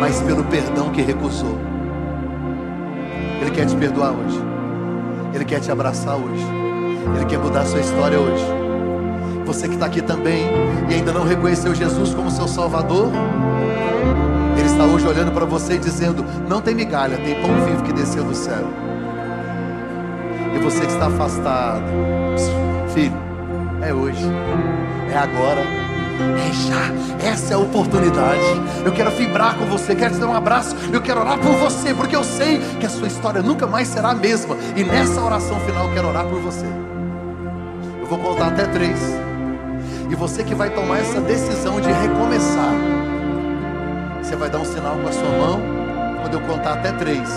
mas 0.00 0.20
pelo 0.22 0.44
perdão 0.44 0.90
que 0.90 1.02
recusou. 1.02 1.58
Ele 3.40 3.50
quer 3.50 3.66
te 3.66 3.76
perdoar 3.76 4.10
hoje. 4.10 4.40
Ele 5.32 5.44
quer 5.44 5.60
te 5.60 5.70
abraçar 5.70 6.16
hoje. 6.16 6.44
Ele 7.16 7.24
quer 7.26 7.38
mudar 7.38 7.60
a 7.60 7.66
sua 7.66 7.80
história 7.80 8.18
hoje. 8.18 8.44
Você 9.46 9.66
que 9.66 9.74
está 9.74 9.86
aqui 9.86 10.02
também 10.02 10.44
e 10.90 10.94
ainda 10.94 11.12
não 11.12 11.24
reconheceu 11.24 11.74
Jesus 11.74 12.12
como 12.12 12.30
seu 12.30 12.46
Salvador, 12.46 13.10
Ele 14.58 14.66
está 14.66 14.84
hoje 14.84 15.06
olhando 15.06 15.32
para 15.32 15.46
você 15.46 15.74
e 15.74 15.78
dizendo: 15.78 16.24
Não 16.48 16.60
tem 16.60 16.74
migalha, 16.74 17.16
tem 17.16 17.40
pão 17.40 17.64
vivo 17.64 17.82
que 17.82 17.92
desceu 17.92 18.24
do 18.24 18.34
céu. 18.34 18.68
E 20.54 20.58
você 20.58 20.80
que 20.80 20.92
está 20.92 21.06
afastado, 21.06 21.84
filho, 22.92 23.16
é 23.80 23.94
hoje, 23.94 24.24
é 25.10 25.16
agora, 25.16 25.60
é 25.60 26.52
já. 26.52 27.28
Essa 27.28 27.54
é 27.54 27.56
a 27.56 27.58
oportunidade. 27.58 28.42
Eu 28.84 28.92
quero 28.92 29.10
vibrar 29.10 29.56
com 29.56 29.66
você, 29.66 29.94
quero 29.94 30.14
te 30.14 30.20
dar 30.20 30.28
um 30.28 30.36
abraço, 30.36 30.76
eu 30.92 31.00
quero 31.00 31.20
orar 31.20 31.38
por 31.38 31.52
você, 31.52 31.94
porque 31.94 32.14
eu 32.14 32.24
sei 32.24 32.58
que 32.80 32.86
a 32.86 32.88
sua 32.88 33.08
história 33.08 33.42
nunca 33.42 33.66
mais 33.66 33.88
será 33.88 34.10
a 34.10 34.14
mesma. 34.14 34.56
E 34.76 34.84
nessa 34.84 35.20
oração 35.20 35.58
final 35.60 35.88
eu 35.88 35.94
quero 35.94 36.08
orar 36.08 36.24
por 36.24 36.40
você. 36.40 36.66
Eu 38.00 38.06
vou 38.06 38.18
contar 38.18 38.48
até 38.48 38.64
três. 38.66 38.98
E 40.10 40.14
você 40.14 40.42
que 40.42 40.54
vai 40.54 40.70
tomar 40.70 41.00
essa 41.00 41.20
decisão 41.20 41.80
de 41.80 41.90
recomeçar, 41.92 42.72
você 44.22 44.36
vai 44.36 44.48
dar 44.48 44.58
um 44.58 44.64
sinal 44.64 44.96
com 44.96 45.08
a 45.08 45.12
sua 45.12 45.30
mão 45.30 45.60
quando 46.20 46.34
eu 46.34 46.40
contar 46.40 46.74
até 46.74 46.92
três 46.92 47.28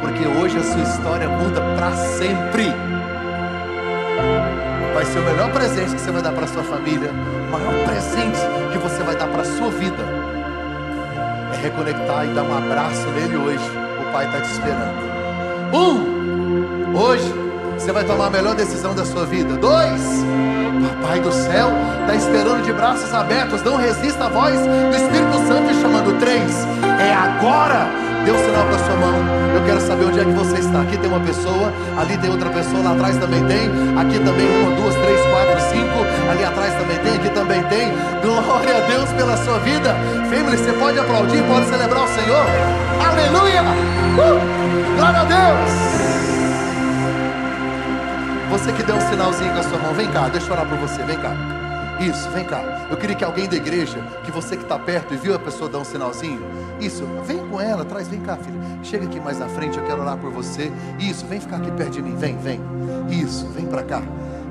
porque 0.00 0.26
hoje 0.26 0.58
a 0.58 0.64
sua 0.64 0.82
história 0.82 1.28
muda 1.28 1.60
para 1.76 1.92
sempre. 1.92 2.99
Vai 4.94 5.04
ser 5.04 5.18
o 5.18 5.24
melhor 5.24 5.50
presente 5.52 5.94
que 5.94 6.00
você 6.00 6.10
vai 6.10 6.22
dar 6.22 6.32
para 6.32 6.46
sua 6.46 6.62
família, 6.62 7.10
o 7.10 7.52
maior 7.52 7.86
presente 7.86 8.38
que 8.72 8.78
você 8.78 9.02
vai 9.02 9.16
dar 9.16 9.28
para 9.28 9.44
sua 9.44 9.70
vida 9.70 10.02
é 11.52 11.56
reconectar 11.62 12.26
e 12.26 12.28
dar 12.34 12.42
um 12.42 12.56
abraço 12.56 13.06
nele 13.08 13.36
hoje. 13.36 13.70
O 14.00 14.12
Pai 14.12 14.26
está 14.26 14.40
te 14.40 14.50
esperando. 14.50 15.10
Um, 15.72 16.96
hoje 16.96 17.32
você 17.74 17.92
vai 17.92 18.04
tomar 18.04 18.26
a 18.26 18.30
melhor 18.30 18.54
decisão 18.54 18.94
da 18.94 19.04
sua 19.04 19.24
vida. 19.24 19.56
Dois, 19.56 20.24
Papai 21.00 21.20
do 21.20 21.32
céu 21.32 21.70
está 22.00 22.14
esperando 22.14 22.62
de 22.62 22.72
braços 22.72 23.12
abertos. 23.12 23.62
Não 23.62 23.76
resista 23.76 24.26
à 24.26 24.28
voz 24.28 24.54
do 24.54 24.96
Espírito 24.96 25.46
Santo 25.46 25.74
chamando. 25.80 26.18
Três, 26.18 26.66
é 27.00 27.12
agora 27.12 28.09
Dê 28.24 28.30
um 28.32 28.38
sinal 28.38 28.66
para 28.66 28.78
sua 28.78 28.96
mão. 28.96 29.14
Eu 29.54 29.64
quero 29.64 29.80
saber 29.80 30.04
onde 30.04 30.20
é 30.20 30.24
que 30.24 30.32
você 30.32 30.58
está. 30.58 30.80
Aqui 30.82 30.96
tem 30.98 31.08
uma 31.08 31.20
pessoa, 31.20 31.72
ali 31.98 32.16
tem 32.18 32.30
outra 32.30 32.50
pessoa, 32.50 32.82
lá 32.82 32.92
atrás 32.92 33.16
também 33.16 33.44
tem. 33.44 33.68
Aqui 33.98 34.18
também 34.18 34.46
uma, 34.62 34.76
duas, 34.76 34.94
três, 34.94 35.20
quatro, 35.26 35.60
cinco. 35.70 36.30
Ali 36.30 36.44
atrás 36.44 36.74
também 36.74 36.98
tem, 36.98 37.14
aqui 37.16 37.30
também 37.30 37.62
tem. 37.64 37.92
Glória 38.22 38.76
a 38.76 38.80
Deus 38.80 39.10
pela 39.12 39.36
sua 39.36 39.58
vida. 39.60 39.94
Family, 40.28 40.56
você 40.56 40.72
pode 40.72 40.98
aplaudir, 40.98 41.42
pode 41.44 41.66
celebrar 41.66 42.04
o 42.04 42.08
Senhor. 42.08 42.46
Aleluia! 43.08 43.62
Uh! 43.62 44.96
Glória 44.96 45.20
a 45.20 45.24
Deus! 45.24 45.90
Você 48.50 48.72
que 48.72 48.82
deu 48.82 48.96
um 48.96 49.00
sinalzinho 49.00 49.52
com 49.52 49.60
a 49.60 49.62
sua 49.62 49.78
mão, 49.78 49.94
vem 49.94 50.08
cá, 50.08 50.28
deixa 50.28 50.48
eu 50.48 50.52
orar 50.52 50.66
por 50.66 50.76
você, 50.78 51.02
vem 51.04 51.16
cá. 51.18 51.59
Isso, 52.00 52.30
vem 52.30 52.44
cá. 52.44 52.86
Eu 52.90 52.96
queria 52.96 53.14
que 53.14 53.24
alguém 53.24 53.46
da 53.46 53.56
igreja, 53.56 54.00
que 54.24 54.30
você 54.30 54.56
que 54.56 54.62
está 54.62 54.78
perto 54.78 55.12
e 55.12 55.16
viu 55.18 55.34
a 55.34 55.38
pessoa 55.38 55.68
dar 55.68 55.78
um 55.78 55.84
sinalzinho, 55.84 56.40
isso, 56.80 57.04
vem 57.26 57.38
com 57.46 57.60
ela, 57.60 57.84
traz, 57.84 58.08
vem 58.08 58.20
cá, 58.20 58.36
filha. 58.36 58.58
Chega 58.82 59.04
aqui 59.04 59.20
mais 59.20 59.38
na 59.38 59.48
frente, 59.48 59.78
eu 59.78 59.84
quero 59.84 60.00
orar 60.00 60.16
por 60.16 60.30
você. 60.30 60.72
Isso, 60.98 61.26
vem 61.26 61.38
ficar 61.38 61.56
aqui 61.56 61.70
perto 61.70 61.92
de 61.92 62.02
mim, 62.02 62.16
vem, 62.16 62.38
vem. 62.38 62.60
Isso, 63.10 63.46
vem 63.48 63.66
para 63.66 63.82
cá. 63.82 64.02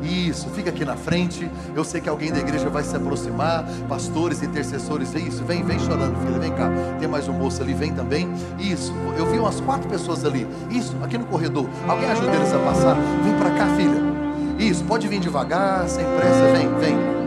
Isso, 0.04 0.48
fica 0.52 0.70
aqui 0.70 0.86
na 0.86 0.96
frente. 0.96 1.50
Eu 1.76 1.84
sei 1.84 2.00
que 2.00 2.08
alguém 2.08 2.32
da 2.32 2.40
igreja 2.40 2.70
vai 2.70 2.84
se 2.84 2.96
aproximar. 2.96 3.66
Pastores, 3.88 4.42
intercessores, 4.42 5.14
isso. 5.16 5.44
Vem, 5.44 5.64
vem 5.64 5.80
chorando, 5.80 6.16
filha. 6.26 6.40
Vem 6.40 6.52
cá. 6.54 6.70
Tem 7.00 7.08
mais 7.08 7.28
um 7.28 7.34
moço 7.34 7.62
ali, 7.62 7.74
vem 7.74 7.92
também. 7.94 8.32
Isso. 8.60 8.94
Eu 9.18 9.26
vi 9.26 9.40
umas 9.40 9.60
quatro 9.60 9.90
pessoas 9.90 10.24
ali. 10.24 10.48
Isso, 10.70 10.96
aqui 11.04 11.18
no 11.18 11.26
corredor. 11.26 11.68
Alguém 11.88 12.10
ajuda 12.10 12.34
eles 12.34 12.54
a 12.54 12.60
passar? 12.60 12.96
Vem 13.24 13.36
para 13.38 13.52
cá, 13.52 13.68
filha. 13.76 14.10
Isso, 14.58 14.84
pode 14.86 15.08
vir 15.08 15.20
devagar, 15.20 15.88
sem 15.90 16.06
pressa. 16.06 16.52
Vem, 16.54 16.76
vem. 16.76 17.19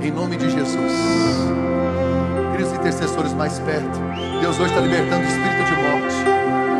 Em 0.00 0.12
nome 0.12 0.36
de 0.36 0.48
Jesus. 0.48 0.92
Queridos 2.52 2.72
intercessores 2.72 3.32
mais 3.32 3.58
perto. 3.58 3.98
Deus 4.40 4.58
hoje 4.58 4.70
está 4.70 4.80
libertando 4.80 5.24
o 5.24 5.28
espírito 5.28 5.64
de 5.64 5.74
morte. 5.74 6.14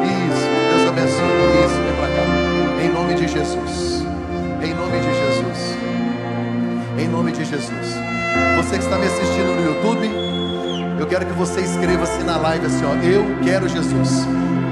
Isso, 0.05 0.47
Deus 0.71 0.89
abençoe. 0.89 1.65
Isso, 1.65 1.75
vem 1.83 1.95
para 1.97 2.09
cá. 2.15 2.85
Em 2.85 2.93
nome 2.93 3.15
de 3.15 3.27
Jesus. 3.27 4.05
Em 4.63 4.73
nome 4.73 5.01
de 5.01 5.15
Jesus. 5.15 5.77
Em 6.97 7.09
nome 7.09 7.33
de 7.33 7.45
Jesus. 7.45 7.95
Você 8.57 8.79
que 8.79 8.85
está 8.85 8.97
me 8.97 9.07
assistindo 9.07 9.55
no 9.57 9.65
YouTube, 9.65 10.11
eu 11.01 11.07
quero 11.07 11.27
que 11.27 11.33
você 11.33 11.61
escreva 11.61 12.05
assim 12.05 12.23
na 12.23 12.37
live 12.37 12.67
assim, 12.67 12.85
ó, 12.85 12.95
eu 13.05 13.25
quero 13.43 13.69
Jesus. 13.69 14.27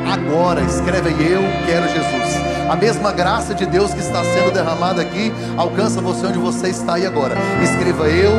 Agora, 0.07 0.63
escreve 0.63 1.09
aí, 1.09 1.33
eu 1.33 1.43
quero 1.67 1.89
Jesus. 1.89 2.56
A 2.69 2.75
mesma 2.75 3.13
graça 3.13 3.55
de 3.55 3.65
Deus 3.65 3.95
que 3.95 4.01
está 4.01 4.25
sendo 4.25 4.53
derramada 4.53 5.01
aqui 5.01 5.33
alcança 5.57 6.01
você 6.01 6.27
onde 6.27 6.39
você 6.39 6.69
está 6.69 6.95
aí 6.95 7.07
agora. 7.07 7.37
Escreva 7.63 8.09
eu 8.09 8.33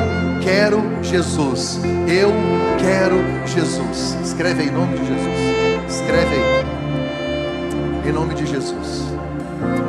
quero 0.44 0.82
Jesus. 1.02 1.80
Eu 2.08 2.32
quero 2.78 3.18
Jesus. 3.48 4.18
Escreve 4.24 4.64
aí 4.64 4.68
em 4.68 4.72
nome 4.72 4.98
de 5.00 5.06
Jesus. 5.06 5.40
Escreve 5.90 6.36
aí. 6.36 8.10
Em 8.10 8.12
nome 8.12 8.34
de 8.36 8.46
Jesus. 8.46 9.08